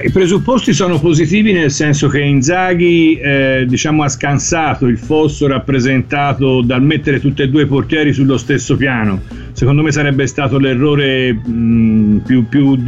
I 0.00 0.10
presupposti 0.10 0.72
sono 0.72 0.98
positivi 0.98 1.52
nel 1.52 1.70
senso 1.70 2.08
che 2.08 2.20
Inzaghi 2.20 3.14
eh, 3.16 3.66
diciamo, 3.68 4.02
ha 4.02 4.08
scansato 4.08 4.86
il 4.86 4.96
fosso 4.96 5.46
rappresentato 5.46 6.62
dal 6.62 6.82
mettere 6.82 7.20
tutti 7.20 7.42
e 7.42 7.48
due 7.48 7.64
i 7.64 7.66
portieri 7.66 8.12
sullo 8.14 8.38
stesso 8.38 8.76
piano. 8.76 9.20
Secondo 9.52 9.82
me 9.82 9.92
sarebbe 9.92 10.26
stato 10.26 10.58
l'errore 10.58 11.34
mh, 11.34 12.22
più, 12.24 12.48
più, 12.48 12.82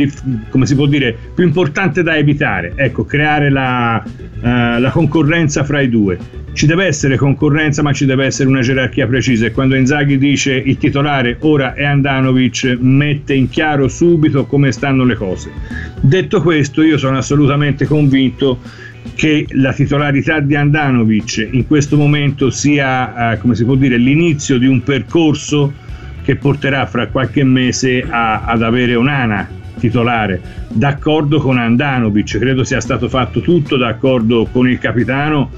può 0.51 0.87
dire, 0.87 1.15
più 1.35 1.45
importante 1.45 2.03
da 2.03 2.17
evitare, 2.17 2.73
ecco, 2.75 3.05
creare 3.05 3.51
la, 3.51 4.03
uh, 4.03 4.81
la 4.81 4.91
concorrenza 4.91 5.63
fra 5.63 5.83
i 5.83 5.91
due 5.91 6.43
ci 6.55 6.67
deve 6.67 6.87
essere 6.87 7.17
concorrenza, 7.17 7.83
ma 7.83 7.93
ci 7.93 8.07
deve 8.07 8.27
essere 8.27 8.49
una 8.49 8.61
gerarchia 8.61 9.07
precisa. 9.07 9.47
E 9.47 9.51
quando 9.51 9.75
Inzaghi 9.75 10.17
dice 10.17 10.55
il 10.55 10.79
titolare 10.79 11.37
ora 11.41 11.75
è 11.75 11.85
Andanovic, 11.85 12.79
mette 12.81 13.35
in 13.35 13.49
chiaro 13.49 13.89
subito 13.89 14.47
come 14.47 14.71
stanno 14.73 15.05
le 15.05 15.17
cose. 15.17 15.51
Detto 16.01 16.41
questo, 16.43 16.83
io 16.83 16.94
sono 16.97 17.19
assolutamente 17.19 17.87
convinto 17.87 18.59
che 19.15 19.47
la 19.51 19.73
titolarità 19.73 20.41
di 20.41 20.55
Andanovic 20.55 21.49
in 21.53 21.67
questo 21.67 21.97
momento 21.97 22.51
sia, 22.51 23.33
eh, 23.33 23.39
come 23.39 23.55
si 23.55 23.65
può 23.65 23.75
dire, 23.75 23.97
l'inizio 23.97 24.59
di 24.59 24.67
un 24.67 24.83
percorso 24.83 25.73
che 26.23 26.37
porterà 26.37 26.87
fra 26.87 27.09
qualche 27.09 27.45
mese 27.45 28.03
a, 28.09 28.45
ad 28.45 28.63
avere 28.63 28.95
un'ana 28.95 29.49
titolare. 29.79 30.41
D'accordo 30.69 31.39
con 31.39 31.59
Andanovic, 31.59 32.39
credo 32.39 32.65
sia 32.65 32.81
stato 32.81 33.09
fatto 33.09 33.41
tutto 33.41 33.77
d'accordo 33.77 34.49
con 34.51 34.69
il 34.69 34.79
capitano 34.79 35.51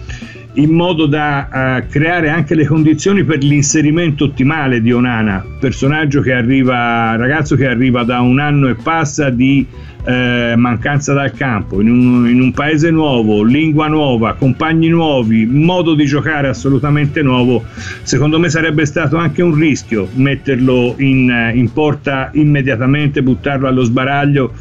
in 0.56 0.70
modo 0.70 1.06
da 1.06 1.82
uh, 1.82 1.90
creare 1.90 2.30
anche 2.30 2.54
le 2.54 2.66
condizioni 2.66 3.24
per 3.24 3.42
l'inserimento 3.42 4.24
ottimale 4.24 4.80
di 4.80 4.92
Onana, 4.92 5.44
personaggio 5.60 6.20
che 6.20 6.32
arriva, 6.32 7.14
ragazzo 7.16 7.56
che 7.56 7.66
arriva 7.66 8.04
da 8.04 8.20
un 8.20 8.38
anno 8.38 8.68
e 8.68 8.74
passa 8.74 9.28
di 9.30 9.66
eh, 10.06 10.54
mancanza 10.56 11.12
dal 11.12 11.32
campo, 11.32 11.80
in 11.80 11.90
un, 11.90 12.28
in 12.28 12.40
un, 12.40 12.52
paese 12.52 12.90
nuovo, 12.90 13.42
lingua 13.42 13.88
nuova, 13.88 14.34
compagni 14.34 14.86
nuovi, 14.86 15.44
modo 15.46 15.94
di 15.94 16.04
giocare 16.04 16.46
assolutamente 16.46 17.22
nuovo, 17.22 17.64
secondo 18.02 18.38
me 18.38 18.48
sarebbe 18.48 18.86
stato 18.86 19.16
anche 19.16 19.42
un 19.42 19.54
rischio 19.54 20.08
metterlo 20.14 20.94
in, 20.98 21.50
in 21.54 21.72
porta 21.72 22.30
immediatamente, 22.34 23.20
buttarlo 23.20 23.66
allo 23.66 23.82
sbaraglio 23.82 24.52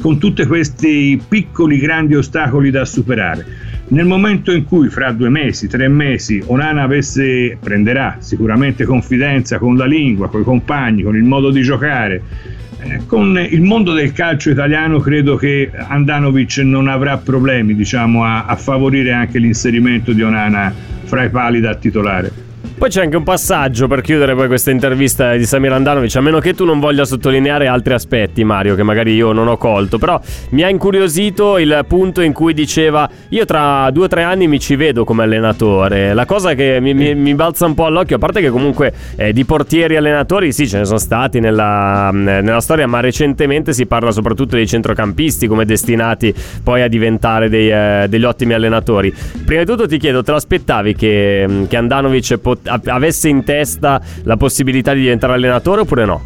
con 0.00 0.18
tutti 0.18 0.44
questi 0.44 1.22
piccoli 1.28 1.78
grandi 1.78 2.16
ostacoli 2.16 2.70
da 2.70 2.84
superare. 2.84 3.46
Nel 3.88 4.06
momento 4.06 4.52
in 4.52 4.64
cui 4.64 4.88
fra 4.88 5.12
due 5.12 5.28
mesi, 5.28 5.68
tre 5.68 5.86
mesi, 5.88 6.42
Onana 6.46 6.82
avesse, 6.82 7.56
prenderà 7.60 8.16
sicuramente 8.18 8.84
confidenza 8.84 9.58
con 9.58 9.76
la 9.76 9.84
lingua, 9.84 10.28
con 10.28 10.40
i 10.40 10.44
compagni, 10.44 11.02
con 11.02 11.16
il 11.16 11.24
modo 11.24 11.50
di 11.50 11.60
giocare, 11.62 12.14
eh, 12.16 12.69
con 13.06 13.38
il 13.38 13.62
mondo 13.62 13.92
del 13.92 14.12
calcio 14.12 14.50
italiano 14.50 14.98
credo 15.00 15.36
che 15.36 15.70
Andanovic 15.72 16.58
non 16.58 16.88
avrà 16.88 17.18
problemi 17.18 17.74
diciamo, 17.74 18.24
a, 18.24 18.44
a 18.46 18.56
favorire 18.56 19.12
anche 19.12 19.38
l'inserimento 19.38 20.12
di 20.12 20.22
Onana 20.22 20.72
fra 21.04 21.24
i 21.24 21.30
pali 21.30 21.60
da 21.60 21.74
titolare. 21.74 22.49
Poi 22.80 22.88
c'è 22.88 23.02
anche 23.02 23.18
un 23.18 23.24
passaggio 23.24 23.88
per 23.88 24.00
chiudere 24.00 24.34
poi 24.34 24.46
questa 24.46 24.70
intervista 24.70 25.34
di 25.34 25.44
Samir 25.44 25.70
Andanovic, 25.70 26.16
a 26.16 26.22
meno 26.22 26.38
che 26.38 26.54
tu 26.54 26.64
non 26.64 26.80
voglia 26.80 27.04
sottolineare 27.04 27.66
altri 27.66 27.92
aspetti, 27.92 28.42
Mario, 28.42 28.74
che 28.74 28.82
magari 28.82 29.12
io 29.12 29.32
non 29.32 29.48
ho 29.48 29.58
colto, 29.58 29.98
però 29.98 30.18
mi 30.52 30.62
ha 30.62 30.68
incuriosito 30.70 31.58
il 31.58 31.84
punto 31.86 32.22
in 32.22 32.32
cui 32.32 32.54
diceva 32.54 33.06
io 33.28 33.44
tra 33.44 33.90
due 33.90 34.04
o 34.04 34.08
tre 34.08 34.22
anni 34.22 34.48
mi 34.48 34.58
ci 34.58 34.76
vedo 34.76 35.04
come 35.04 35.24
allenatore. 35.24 36.14
La 36.14 36.24
cosa 36.24 36.54
che 36.54 36.78
mi, 36.80 36.94
mi, 36.94 37.14
mi 37.14 37.34
balza 37.34 37.66
un 37.66 37.74
po' 37.74 37.84
all'occhio, 37.84 38.16
a 38.16 38.18
parte 38.18 38.40
che 38.40 38.48
comunque 38.48 38.94
eh, 39.14 39.34
di 39.34 39.44
portieri 39.44 39.96
allenatori 39.96 40.50
sì 40.50 40.66
ce 40.66 40.78
ne 40.78 40.86
sono 40.86 40.96
stati 40.98 41.38
nella, 41.38 42.08
nella, 42.10 42.60
storia, 42.62 42.86
ma 42.86 43.00
recentemente 43.00 43.74
si 43.74 43.84
parla 43.84 44.10
soprattutto 44.10 44.56
dei 44.56 44.66
centrocampisti 44.66 45.46
come 45.48 45.66
destinati 45.66 46.34
poi 46.64 46.80
a 46.80 46.88
diventare 46.88 47.50
dei, 47.50 47.70
eh, 47.70 48.06
degli 48.08 48.24
ottimi 48.24 48.54
allenatori. 48.54 49.12
Prima 49.44 49.64
di 49.64 49.70
tutto 49.70 49.86
ti 49.86 49.98
chiedo, 49.98 50.22
te 50.22 50.32
l'aspettavi 50.32 50.94
che, 50.94 51.66
che 51.68 51.76
Andanovic 51.76 52.38
pot- 52.38 52.68
avesse 52.84 53.28
in 53.28 53.44
testa 53.44 54.00
la 54.24 54.36
possibilità 54.36 54.92
di 54.92 55.00
diventare 55.00 55.34
allenatore 55.34 55.82
oppure 55.82 56.04
no? 56.04 56.24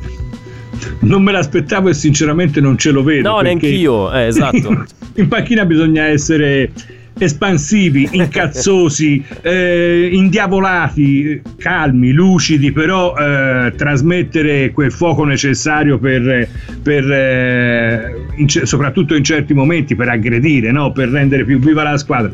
Non 1.00 1.22
me 1.22 1.32
l'aspettavo 1.32 1.88
e 1.88 1.94
sinceramente 1.94 2.60
non 2.60 2.76
ce 2.76 2.90
lo 2.90 3.02
vedo. 3.02 3.30
No, 3.30 3.40
neanche 3.40 3.68
io, 3.68 4.12
eh, 4.12 4.26
esatto. 4.26 4.84
in 5.14 5.28
panchina 5.28 5.64
bisogna 5.64 6.04
essere 6.04 6.70
espansivi, 7.16 8.08
incazzosi, 8.12 9.24
eh, 9.42 10.08
indiavolati, 10.12 11.40
calmi, 11.56 12.12
lucidi, 12.12 12.72
però 12.72 13.14
eh, 13.16 13.72
trasmettere 13.76 14.72
quel 14.72 14.92
fuoco 14.92 15.24
necessario 15.24 15.98
per, 15.98 16.48
per 16.82 17.10
eh, 17.10 18.23
in, 18.36 18.48
soprattutto 18.48 19.14
in 19.14 19.24
certi 19.24 19.54
momenti 19.54 19.94
per 19.94 20.08
aggredire, 20.08 20.70
no? 20.70 20.92
per 20.92 21.08
rendere 21.08 21.44
più 21.44 21.58
viva 21.58 21.82
la 21.82 21.96
squadra. 21.96 22.30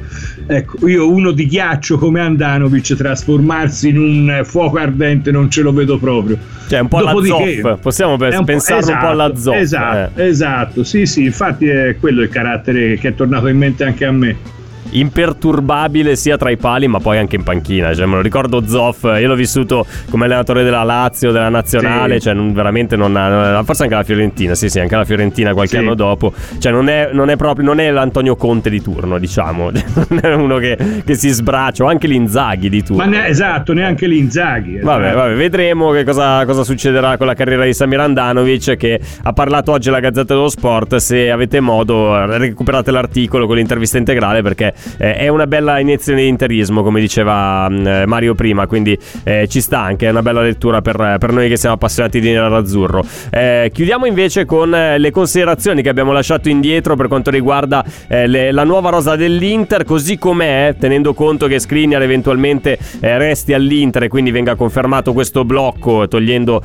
Ecco, 0.46 0.88
io 0.88 1.11
uno 1.11 1.30
di 1.32 1.46
ghiaccio 1.46 1.98
come 1.98 2.20
Andanovic 2.20 2.94
trasformarsi 2.94 3.88
in 3.88 3.98
un 3.98 4.40
fuoco 4.44 4.78
ardente 4.78 5.30
non 5.30 5.51
ce 5.51 5.62
lo 5.62 5.72
vedo 5.72 5.98
proprio. 5.98 6.38
Cioè 6.68 6.80
un 6.80 6.88
po' 6.88 7.01
Dopodiché, 7.01 7.57
la 7.62 7.70
zoff, 7.70 7.80
possiamo 7.80 8.16
pensare 8.16 8.78
esatto, 8.78 8.92
un 8.92 8.98
po' 8.98 9.07
alla 9.07 9.36
zoff. 9.36 9.57
Esatto, 9.57 10.20
eh. 10.20 10.26
esatto, 10.26 10.84
sì 10.84 11.07
sì, 11.07 11.24
infatti 11.24 11.66
è 11.66 11.96
quello 11.98 12.22
il 12.22 12.28
carattere 12.28 12.96
che 12.96 13.09
è 13.09 13.14
tornato 13.14 13.48
in 13.48 13.59
mente 13.59 13.84
anche 13.84 14.05
a 14.05 14.12
me 14.12 14.59
imperturbabile 14.91 16.16
sia 16.16 16.36
tra 16.36 16.51
i 16.51 16.57
pali 16.57 16.88
ma 16.88 16.99
poi 16.99 17.18
anche 17.18 17.36
in 17.36 17.43
panchina. 17.43 17.95
Cioè, 17.95 18.07
me 18.07 18.16
lo 18.16 18.22
ricordo 18.22 18.66
Zoff, 18.66 19.05
io 19.05 19.26
l'ho 19.26 19.34
vissuto 19.34 19.86
come 20.11 20.24
allenatore 20.24 20.62
della 20.62 20.82
Lazio, 20.82 21.32
della 21.32 21.49
nazionale, 21.49 22.14
sì. 22.14 22.22
cioè 22.22 22.34
non, 22.34 22.53
veramente 22.53 22.97
non 22.97 23.16
ha, 23.16 23.62
forse 23.64 23.84
anche 23.84 23.95
la 23.95 24.03
Fiorentina, 24.03 24.55
sì 24.55 24.68
sì, 24.68 24.80
anche 24.80 24.97
la 24.97 25.05
Fiorentina 25.05 25.53
qualche 25.53 25.76
sì. 25.76 25.78
anno 25.78 25.95
dopo. 25.95 26.32
Cioè 26.59 26.72
non 26.72 26.88
è, 26.88 27.11
non 27.12 27.30
è, 27.30 27.36
proprio, 27.36 27.64
non 27.64 27.80
è 27.80 27.91
l'Antonio 27.91 28.36
Conte 28.36 28.70
di 28.70 28.80
turno, 28.80 29.18
diciamo, 29.18 29.70
non 30.09 30.20
è 30.22 30.34
uno 30.34 30.59
che, 30.59 30.76
che 31.05 31.14
si 31.14 31.28
sbraccia, 31.28 31.84
o 31.84 31.86
anche 31.88 32.07
l'Inzaghi 32.07 32.68
di 32.68 32.82
turno. 32.82 33.05
Ne, 33.05 33.26
esatto, 33.26 33.72
neanche 33.72 34.07
l'Inzaghi. 34.07 34.76
Esatto. 34.76 34.86
Vabbè, 34.86 35.14
vabbè, 35.14 35.34
vedremo 35.34 35.91
che 35.91 36.05
cosa, 36.05 36.45
cosa, 36.45 36.64
succederà 36.64 37.16
con 37.16 37.26
la 37.26 37.34
carriera 37.34 37.64
di 37.64 37.72
Samir 37.72 38.01
Andanovic 38.01 38.76
che 38.76 39.01
ha 39.22 39.32
parlato 39.32 39.72
oggi 39.72 39.88
alla 39.88 40.01
Gazzetta 40.01 40.34
dello 40.34 40.49
Sport, 40.49 40.97
se 40.97 41.30
avete 41.30 41.61
modo 41.61 42.26
recuperate 42.26 42.91
l'articolo 42.91 43.47
con 43.47 43.57
l'intervista 43.57 43.99
integrale 43.99 44.43
perché 44.43 44.74
eh, 44.99 45.14
è 45.14 45.28
una 45.28 45.47
bella 45.47 45.78
iniezione 45.78 46.22
di 46.22 46.28
interismo, 46.28 46.83
come 46.83 47.01
diceva 47.01 47.68
mm, 47.68 47.87
eh, 47.87 48.07
Mario 48.07 48.35
prima, 48.35 48.66
quindi 48.66 48.97
eh, 49.24 49.47
ci 49.49 49.61
sta 49.61 49.81
anche, 49.81 50.07
è 50.07 50.11
una 50.11 50.22
bella 50.22 50.43
lettura 50.43 50.81
per, 50.81 51.16
per 51.18 51.33
noi 51.33 51.49
che 51.49 51.57
siamo 51.57 51.74
appassionati 51.74 52.20
di 52.20 52.31
nerazzurro. 52.31 53.05
Eh, 53.31 53.70
chiudiamo 53.72 54.07
invece 54.07 54.45
con 54.45 54.74
eh, 54.74 54.99
le 54.99 55.11
considerazioni 55.11 55.83
che 55.83 55.89
abbiamo 55.89 56.12
lasciato 56.12 56.49
indietro 56.49 56.97
per 56.97 57.09
quanto 57.09 57.31
riguarda 57.31 57.85
le, 58.09 58.53
la 58.53 58.64
nuova 58.64 58.91
rosa 58.91 59.16
dell'Inter, 59.16 59.85
così 59.85 60.18
com'è, 60.18 60.74
tenendo 60.78 61.14
conto 61.14 61.47
che 61.47 61.59
Skriniar 61.59 62.03
eventualmente 62.03 62.78
resti 63.01 63.53
all'Inter 63.53 64.05
e 64.05 64.09
quindi 64.09 64.31
venga 64.31 64.55
confermato 64.55 65.12
questo 65.12 65.45
blocco, 65.45 66.09
togliendo 66.09 66.62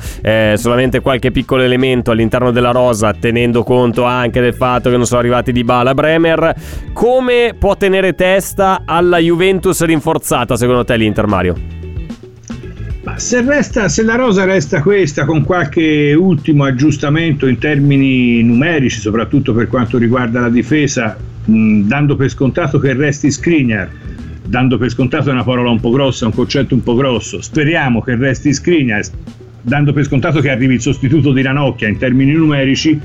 solamente 0.54 1.00
qualche 1.00 1.30
piccolo 1.30 1.62
elemento 1.62 2.10
all'interno 2.10 2.50
della 2.50 2.70
rosa, 2.70 3.12
tenendo 3.12 3.62
conto 3.62 4.04
anche 4.04 4.40
del 4.40 4.54
fatto 4.54 4.90
che 4.90 4.96
non 4.96 5.06
sono 5.06 5.20
arrivati 5.20 5.52
di 5.52 5.64
Bala 5.64 5.94
Bremer, 5.94 6.54
come 6.92 7.54
può 7.58 7.76
tenere 7.76 8.05
tenere 8.06 8.14
testa 8.14 8.82
alla 8.84 9.18
Juventus 9.18 9.82
rinforzata 9.82 10.56
secondo 10.56 10.84
te 10.84 10.96
l'Inter 10.96 11.26
Mario? 11.26 11.54
Ma 13.04 13.18
se, 13.18 13.40
resta, 13.40 13.88
se 13.88 14.02
la 14.02 14.16
rosa 14.16 14.44
resta 14.44 14.82
questa 14.82 15.24
con 15.24 15.44
qualche 15.44 16.12
ultimo 16.14 16.64
aggiustamento 16.64 17.46
in 17.46 17.58
termini 17.58 18.42
numerici, 18.42 18.98
soprattutto 18.98 19.54
per 19.54 19.68
quanto 19.68 19.96
riguarda 19.96 20.40
la 20.40 20.48
difesa, 20.48 21.16
mh, 21.44 21.82
dando 21.82 22.16
per 22.16 22.28
scontato 22.28 22.78
che 22.78 22.92
resti 22.94 23.30
Skriniar, 23.30 23.88
dando 24.44 24.76
per 24.76 24.90
scontato 24.90 25.30
è 25.30 25.32
una 25.32 25.44
parola 25.44 25.70
un 25.70 25.78
po' 25.78 25.90
grossa, 25.90 26.26
un 26.26 26.34
concetto 26.34 26.74
un 26.74 26.82
po' 26.82 26.96
grosso, 26.96 27.40
speriamo 27.40 28.02
che 28.02 28.16
resti 28.16 28.52
Skriniar, 28.52 29.04
dando 29.66 29.92
per 29.92 30.04
scontato 30.04 30.40
che 30.40 30.48
arrivi 30.48 30.74
il 30.74 30.80
sostituto 30.80 31.32
di 31.32 31.42
Ranocchia 31.42 31.88
in 31.88 31.98
termini 31.98 32.32
numerici, 32.32 33.00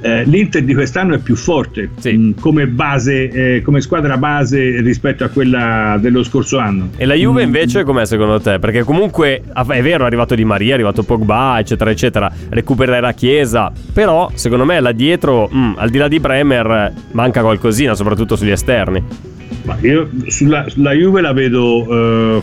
eh, 0.00 0.24
l'Inter 0.24 0.64
di 0.64 0.74
quest'anno 0.74 1.14
è 1.14 1.18
più 1.18 1.36
forte 1.36 1.90
sì. 2.00 2.12
mh, 2.12 2.20
mm, 2.20 2.30
come, 2.40 2.66
base, 2.66 3.28
eh, 3.28 3.62
come 3.62 3.80
squadra 3.80 4.16
base 4.16 4.80
rispetto 4.80 5.22
a 5.22 5.28
quella 5.28 5.96
dello 6.00 6.24
scorso 6.24 6.58
anno. 6.58 6.90
E 6.96 7.06
la 7.06 7.14
Juve 7.14 7.42
mm. 7.42 7.46
invece 7.46 7.84
com'è 7.84 8.06
secondo 8.06 8.40
te? 8.40 8.58
Perché 8.58 8.82
comunque 8.82 9.42
è 9.54 9.82
vero, 9.82 10.02
è 10.02 10.06
arrivato 10.06 10.34
Di 10.34 10.44
Maria, 10.44 10.72
è 10.72 10.74
arrivato 10.74 11.04
Pogba, 11.04 11.60
eccetera, 11.60 11.90
eccetera, 11.90 12.32
recupererà 12.48 13.12
Chiesa, 13.12 13.70
però 13.92 14.28
secondo 14.34 14.64
me 14.64 14.80
là 14.80 14.90
dietro, 14.90 15.48
mh, 15.48 15.58
mm, 15.58 15.72
al 15.76 15.90
di 15.90 15.98
là 15.98 16.08
di 16.08 16.18
Bremer, 16.18 16.92
manca 17.12 17.40
qualcosina, 17.40 17.94
soprattutto 17.94 18.34
sugli 18.34 18.50
esterni. 18.50 19.00
Ma 19.62 19.76
io 19.80 20.10
sulla, 20.26 20.68
sulla 20.68 20.92
Juve 20.92 21.20
la 21.20 21.32
vedo 21.32 21.86
eh, 21.88 22.42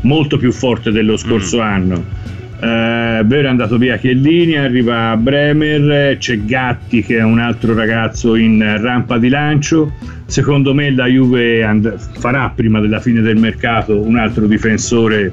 molto 0.00 0.36
più 0.36 0.50
forte 0.50 0.90
dello 0.90 1.16
scorso 1.16 1.58
mm. 1.58 1.60
anno 1.60 2.24
eh, 2.58 3.22
vero 3.24 3.46
è 3.46 3.50
andato 3.50 3.76
via 3.76 3.98
Chiellini, 3.98 4.56
arriva 4.56 5.16
Bremer, 5.16 6.16
c'è 6.16 6.38
Gatti 6.44 7.02
che 7.02 7.18
è 7.18 7.22
un 7.22 7.38
altro 7.38 7.74
ragazzo 7.74 8.34
in 8.34 8.78
rampa 8.80 9.18
di 9.18 9.28
lancio. 9.28 9.92
Secondo 10.24 10.74
me 10.74 10.90
la 10.90 11.06
Juve 11.06 11.62
and- 11.62 11.96
farà 12.18 12.50
prima 12.54 12.80
della 12.80 13.00
fine 13.00 13.20
del 13.20 13.36
mercato 13.36 14.00
un 14.00 14.16
altro 14.16 14.46
difensore, 14.46 15.32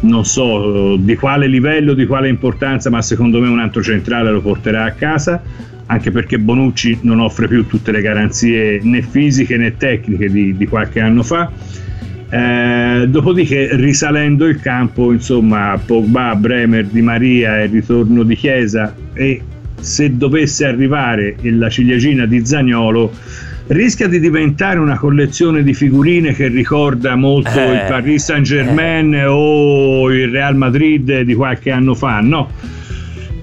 non 0.00 0.24
so 0.24 0.96
di 0.96 1.16
quale 1.16 1.48
livello, 1.48 1.94
di 1.94 2.06
quale 2.06 2.28
importanza, 2.28 2.90
ma 2.90 3.02
secondo 3.02 3.40
me 3.40 3.48
un 3.48 3.58
altro 3.58 3.82
centrale 3.82 4.30
lo 4.30 4.40
porterà 4.40 4.84
a 4.84 4.92
casa, 4.92 5.42
anche 5.86 6.10
perché 6.12 6.38
Bonucci 6.38 7.00
non 7.02 7.18
offre 7.18 7.48
più 7.48 7.66
tutte 7.66 7.90
le 7.90 8.00
garanzie 8.00 8.80
né 8.82 9.02
fisiche 9.02 9.56
né 9.56 9.76
tecniche 9.76 10.30
di, 10.30 10.56
di 10.56 10.66
qualche 10.66 11.00
anno 11.00 11.22
fa 11.22 11.50
eh, 12.34 13.04
dopodiché 13.08 13.76
risalendo 13.76 14.46
il 14.46 14.58
campo, 14.58 15.12
insomma, 15.12 15.78
Pogba, 15.84 16.34
Bremer, 16.34 16.86
Di 16.86 17.02
Maria 17.02 17.60
e 17.60 17.64
il 17.64 17.70
ritorno 17.70 18.22
di 18.22 18.34
Chiesa 18.34 18.94
e 19.12 19.42
se 19.78 20.16
dovesse 20.16 20.64
arrivare 20.64 21.36
la 21.42 21.68
ciliegina 21.68 22.24
di 22.24 22.46
Zagnolo 22.46 23.12
rischia 23.66 24.08
di 24.08 24.18
diventare 24.18 24.78
una 24.78 24.96
collezione 24.96 25.62
di 25.62 25.74
figurine 25.74 26.32
che 26.32 26.48
ricorda 26.48 27.16
molto 27.16 27.58
eh, 27.58 27.72
il 27.74 27.84
Paris 27.86 28.24
Saint 28.24 28.46
Germain 28.46 29.14
eh. 29.14 29.26
o 29.26 30.10
il 30.10 30.30
Real 30.30 30.56
Madrid 30.56 31.20
di 31.20 31.34
qualche 31.34 31.70
anno 31.70 31.94
fa, 31.94 32.20
no? 32.20 32.50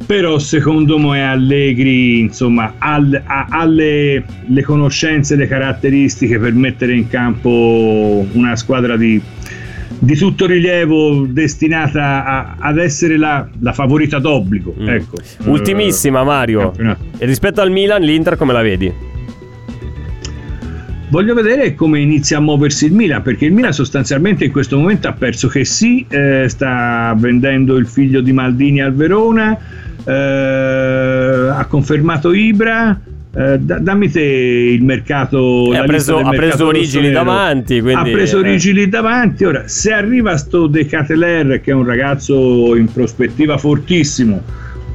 Però 0.10 0.39
secondo 0.39 0.97
me 0.97 1.24
Allegri 1.24 2.18
insomma 2.18 2.74
ha, 2.80 2.99
ha, 3.47 3.66
le, 3.66 4.26
le 4.47 4.64
conoscenze, 4.64 5.36
le 5.36 5.45
caratteristiche 5.45 6.39
per 6.39 6.51
mettere 6.53 6.95
in 6.95 7.07
campo 7.07 8.26
una 8.32 8.55
squadra 8.55 8.97
di, 8.97 9.22
di 9.99 10.16
tutto 10.16 10.47
rilievo 10.47 11.28
destinata 11.30 12.26
a, 12.26 12.55
ad 12.57 12.80
essere 12.80 13.18
la, 13.18 13.47
la 13.60 13.72
favorita 13.72 14.18
d'obbligo. 14.18 14.74
Mm. 14.80 14.89
Ecco. 14.89 15.18
Ultimissima 15.43 16.24
Mario, 16.24 16.74
e 17.20 17.26
rispetto 17.28 17.62
al 17.62 17.70
Milan 17.70 18.01
l'Inter 18.01 18.36
come 18.36 18.53
la 18.53 18.64
vedi? 18.64 18.91
Voglio 21.12 21.36
vedere 21.36 21.76
come 21.76 21.99
inizia 21.99 22.38
a 22.38 22.39
muoversi 22.39 22.86
il 22.86 22.93
Milan, 22.93 23.22
perché 23.22 23.45
il 23.45 23.53
Milan 23.53 23.74
sostanzialmente 23.74 24.45
in 24.45 24.51
questo 24.51 24.76
momento 24.76 25.07
ha 25.07 25.14
perso 25.14 25.47
che 25.47 25.66
sì, 25.66 26.03
eh, 26.10 26.45
sta 26.47 27.16
vendendo 27.16 27.78
il 27.78 27.88
figlio 27.88 28.22
di 28.22 28.32
Maldini 28.32 28.82
al 28.82 28.93
Verona, 28.93 29.57
ha 30.12 31.66
confermato 31.66 32.34
Ibra. 32.34 32.99
Eh, 33.32 33.60
dammi 33.60 34.10
te 34.10 34.22
il 34.22 34.84
mercato. 34.84 35.72
Ha 35.72 35.84
preso, 35.84 36.18
ha 36.18 36.30
preso 36.32 36.66
Origini 36.66 37.12
davanti. 37.12 37.80
Quindi, 37.80 38.10
ha 38.10 38.12
preso 38.12 38.38
eh. 38.38 38.39
Origini 38.39 38.89
davanti. 38.89 39.45
Ora, 39.45 39.68
se 39.68 39.93
arriva 39.93 40.36
sto 40.38 40.68
De 40.68 40.86
Cateler, 40.86 41.62
che 41.62 41.72
è 41.72 41.74
un 41.74 41.86
ragazzo 41.86 42.76
in 42.76 42.91
prospettiva 42.91 43.57
fortissimo, 43.57 44.41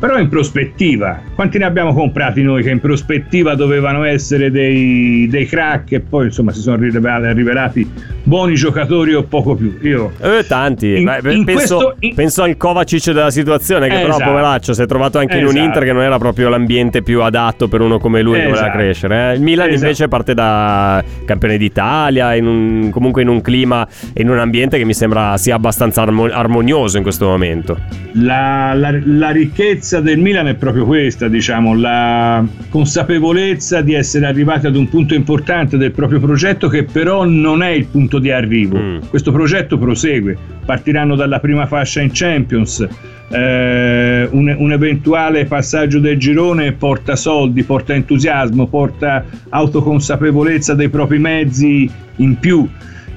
però 0.06 0.18
in 0.18 0.28
prospettiva. 0.28 1.18
Quanti 1.34 1.56
ne 1.56 1.64
abbiamo 1.64 1.94
comprati 1.94 2.42
noi 2.42 2.62
che 2.62 2.68
in 2.68 2.78
prospettiva 2.78 3.54
dovevano 3.54 4.04
essere 4.04 4.50
dei, 4.50 5.26
dei 5.30 5.46
crack 5.46 5.92
e 5.92 6.00
poi 6.00 6.26
insomma 6.26 6.52
si 6.52 6.60
sono 6.60 6.76
rivelati 6.76 7.90
buoni 8.22 8.54
giocatori 8.54 9.14
o 9.14 9.22
poco 9.22 9.54
più? 9.54 9.78
Io 9.80 10.12
eh, 10.20 10.44
tanti, 10.46 10.98
in, 10.98 11.04
Beh, 11.04 11.32
in 11.32 11.44
penso, 11.44 11.76
questo, 11.76 11.96
in... 12.00 12.14
penso, 12.14 12.42
al 12.42 12.54
Kovacic 12.58 13.12
della 13.12 13.30
situazione 13.30 13.88
che 13.88 13.94
eh, 13.94 14.00
però 14.02 14.16
esatto. 14.16 14.30
poveraccio 14.30 14.74
si 14.74 14.82
è 14.82 14.86
trovato 14.86 15.16
anche 15.16 15.38
esatto. 15.38 15.50
in 15.50 15.56
un 15.56 15.56
esatto. 15.56 15.78
Inter 15.78 15.84
che 15.88 15.92
non 15.94 16.02
era 16.02 16.18
proprio 16.18 16.50
l'ambiente 16.50 17.00
più 17.00 17.22
adatto 17.22 17.68
per 17.68 17.80
uno 17.80 17.98
come 17.98 18.20
lui 18.20 18.34
che 18.34 18.40
esatto. 18.40 18.56
voleva 18.56 18.72
crescere. 18.74 19.30
Eh? 19.30 19.34
Il 19.36 19.40
Milan 19.40 19.68
esatto. 19.68 19.84
invece 19.84 20.08
parte 20.08 20.34
da 20.34 21.02
campione 21.24 21.56
d'Italia, 21.56 22.34
in 22.34 22.46
un, 22.46 22.90
comunque 22.90 23.22
in 23.22 23.28
un 23.28 23.40
clima 23.40 23.88
e 24.12 24.20
in 24.20 24.28
un 24.28 24.38
ambiente 24.38 24.76
che 24.76 24.84
mi 24.84 24.92
sembra 24.92 25.38
sia 25.38 25.54
abbastanza 25.54 26.02
armonioso 26.02 26.98
in 26.98 27.02
questo 27.02 27.26
momento. 27.26 27.78
La, 28.12 28.74
la, 28.74 28.94
la 29.02 29.30
ricchezza 29.30 29.93
bellezza 29.94 30.00
del 30.00 30.18
Milan 30.18 30.48
è 30.48 30.54
proprio 30.54 30.84
questa, 30.84 31.28
diciamo, 31.28 31.74
la 31.74 32.44
consapevolezza 32.68 33.80
di 33.80 33.94
essere 33.94 34.26
arrivati 34.26 34.66
ad 34.66 34.76
un 34.76 34.88
punto 34.88 35.14
importante 35.14 35.76
del 35.76 35.92
proprio 35.92 36.18
progetto 36.20 36.68
che 36.68 36.84
però 36.84 37.24
non 37.24 37.62
è 37.62 37.68
il 37.68 37.86
punto 37.86 38.18
di 38.18 38.30
arrivo. 38.30 38.78
Mm. 38.78 38.98
Questo 39.08 39.30
progetto 39.30 39.78
prosegue, 39.78 40.36
partiranno 40.64 41.14
dalla 41.14 41.38
prima 41.38 41.66
fascia 41.66 42.00
in 42.00 42.10
Champions, 42.12 42.86
eh, 43.30 44.28
un, 44.30 44.54
un, 44.58 44.72
eventuale 44.72 45.44
passaggio 45.44 45.98
del 45.98 46.18
girone 46.18 46.72
porta 46.72 47.14
soldi, 47.16 47.62
porta 47.62 47.94
entusiasmo, 47.94 48.66
porta 48.66 49.24
autoconsapevolezza 49.48 50.74
dei 50.74 50.88
propri 50.88 51.18
mezzi 51.18 51.90
in 52.16 52.38
più 52.38 52.68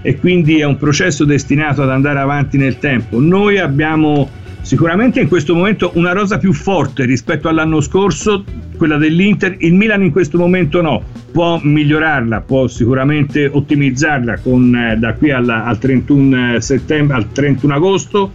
e 0.01 0.17
quindi 0.17 0.59
è 0.59 0.63
un 0.63 0.77
processo 0.77 1.25
destinato 1.25 1.81
ad 1.81 1.89
andare 1.89 2.19
avanti 2.19 2.57
nel 2.57 2.77
tempo. 2.77 3.19
Noi 3.19 3.57
abbiamo 3.57 4.29
Sicuramente 4.67 5.21
in 5.21 5.29
questo 5.29 5.55
momento 5.55 5.91
una 5.93 6.11
rosa 6.11 6.37
più 6.37 6.51
forte 6.51 7.05
rispetto 7.05 7.47
all'anno 7.47 7.79
scorso, 7.79 8.43
quella 8.75 8.97
dell'Inter, 8.97 9.55
il 9.59 9.73
Milan 9.73 10.03
in 10.03 10.11
questo 10.11 10.37
momento 10.37 10.81
no, 10.81 11.01
può 11.31 11.57
migliorarla, 11.63 12.41
può 12.41 12.67
sicuramente 12.67 13.47
ottimizzarla 13.47 14.39
con, 14.39 14.75
eh, 14.75 14.97
da 14.97 15.13
qui 15.13 15.31
alla, 15.31 15.63
al 15.63 15.77
31 15.77 16.59
settembre, 16.59 17.15
al 17.15 17.31
31 17.31 17.75
agosto. 17.75 18.31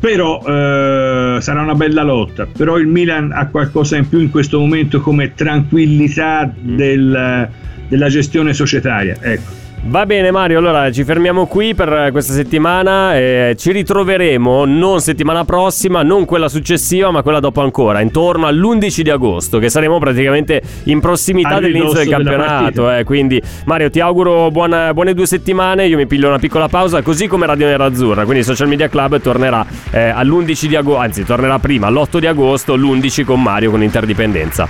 Però 0.00 0.38
eh, 0.38 1.36
sarà 1.42 1.60
una 1.60 1.74
bella 1.74 2.02
lotta. 2.02 2.46
Però 2.46 2.78
il 2.78 2.86
Milan 2.86 3.30
ha 3.30 3.46
qualcosa 3.48 3.98
in 3.98 4.08
più 4.08 4.20
in 4.20 4.30
questo 4.30 4.58
momento 4.58 5.02
come 5.02 5.34
tranquillità 5.34 6.50
del, 6.58 7.50
della 7.88 8.08
gestione 8.08 8.54
societaria 8.54 9.18
ecco 9.20 9.65
Va 9.88 10.04
bene 10.04 10.32
Mario, 10.32 10.58
allora 10.58 10.90
ci 10.90 11.04
fermiamo 11.04 11.46
qui 11.46 11.72
per 11.72 12.08
questa 12.10 12.32
settimana, 12.32 13.16
eh, 13.16 13.54
ci 13.56 13.70
ritroveremo 13.70 14.64
non 14.64 15.00
settimana 15.00 15.44
prossima, 15.44 16.02
non 16.02 16.24
quella 16.24 16.48
successiva, 16.48 17.12
ma 17.12 17.22
quella 17.22 17.38
dopo 17.38 17.60
ancora, 17.60 18.00
intorno 18.00 18.46
all'11 18.46 19.00
di 19.02 19.10
agosto, 19.10 19.60
che 19.60 19.68
saremo 19.68 19.98
praticamente 20.00 20.60
in 20.84 20.98
prossimità 20.98 21.60
dell'inizio 21.60 21.98
del 22.00 22.08
campionato. 22.08 22.90
Eh, 22.90 23.04
quindi 23.04 23.40
Mario 23.66 23.88
ti 23.88 24.00
auguro 24.00 24.50
buona, 24.50 24.92
buone 24.92 25.14
due 25.14 25.26
settimane, 25.26 25.86
io 25.86 25.96
mi 25.96 26.08
piglio 26.08 26.26
una 26.26 26.40
piccola 26.40 26.66
pausa, 26.66 27.00
così 27.02 27.28
come 27.28 27.46
Radio 27.46 27.66
Nerazzurra, 27.66 28.24
quindi 28.24 28.42
Social 28.42 28.66
Media 28.66 28.88
Club 28.88 29.20
tornerà 29.20 29.64
eh, 29.92 30.08
all'11 30.08 30.66
di 30.66 30.74
agosto, 30.74 31.00
anzi 31.00 31.24
tornerà 31.24 31.60
prima, 31.60 31.86
all'8 31.86 32.18
di 32.18 32.26
agosto, 32.26 32.74
l'11 32.74 33.24
con 33.24 33.40
Mario 33.40 33.70
con 33.70 33.84
Interdipendenza. 33.84 34.66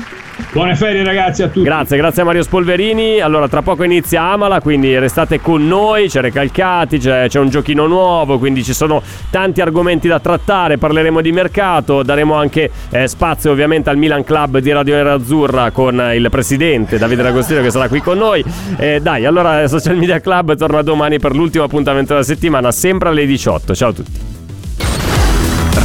Buone 0.53 0.77
ferie 0.77 1.03
ragazzi 1.03 1.43
a 1.43 1.49
tutti. 1.49 1.63
Grazie, 1.63 1.97
grazie 1.97 2.23
a 2.23 2.25
Mario 2.25 2.43
Spolverini. 2.43 3.21
Allora, 3.21 3.49
tra 3.49 3.63
poco 3.63 3.85
inizia 3.85 4.23
Amala, 4.23 4.61
quindi 4.61 4.99
restate 4.99 5.41
con 5.41 5.67
noi, 5.67 6.09
c'è 6.09 6.21
Recalcati, 6.21 6.99
c'è, 6.99 7.27
c'è 7.29 7.39
un 7.39 7.49
giochino 7.49 7.87
nuovo, 7.87 8.39
quindi 8.39 8.63
ci 8.63 8.75
sono 8.75 9.03
tanti 9.31 9.63
argomenti 9.63 10.09
da 10.09 10.21
trattare, 10.21 10.77
parleremo 10.77 11.23
di 11.23 11.33
mercato, 11.33 12.03
daremo 12.03 12.35
anche 12.35 12.71
eh, 12.91 13.09
spazio 13.09 13.51
ovviamente 13.51 13.89
al 13.89 13.97
Milan 13.97 14.25
Club 14.25 14.59
di 14.59 14.73
Radio 14.73 14.95
Nerazzurra 14.95 15.71
con 15.71 16.13
il 16.15 16.29
presidente 16.31 16.99
Davide 16.99 17.23
D'Agostino 17.23 17.63
che 17.63 17.71
sarà 17.71 17.89
qui 17.89 18.01
con 18.01 18.19
noi. 18.19 18.45
Eh, 18.77 19.01
dai, 19.01 19.25
allora 19.25 19.67
Social 19.69 19.97
Media 19.97 20.21
Club 20.21 20.55
torna 20.57 20.83
domani 20.83 21.19
per 21.19 21.35
l'ultimo 21.35 21.65
appuntamento 21.65 22.13
della 22.13 22.25
settimana, 22.25 22.71
sempre 22.73 23.09
alle 23.09 23.25
18. 23.25 23.75
Ciao 23.75 23.89
a 23.89 23.93
tutti. 23.93 24.13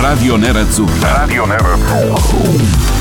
Radio 0.02 0.36
Nerazzurra. 0.36 1.18
Radio 1.18 1.46
Nerazzurra. 1.46 3.01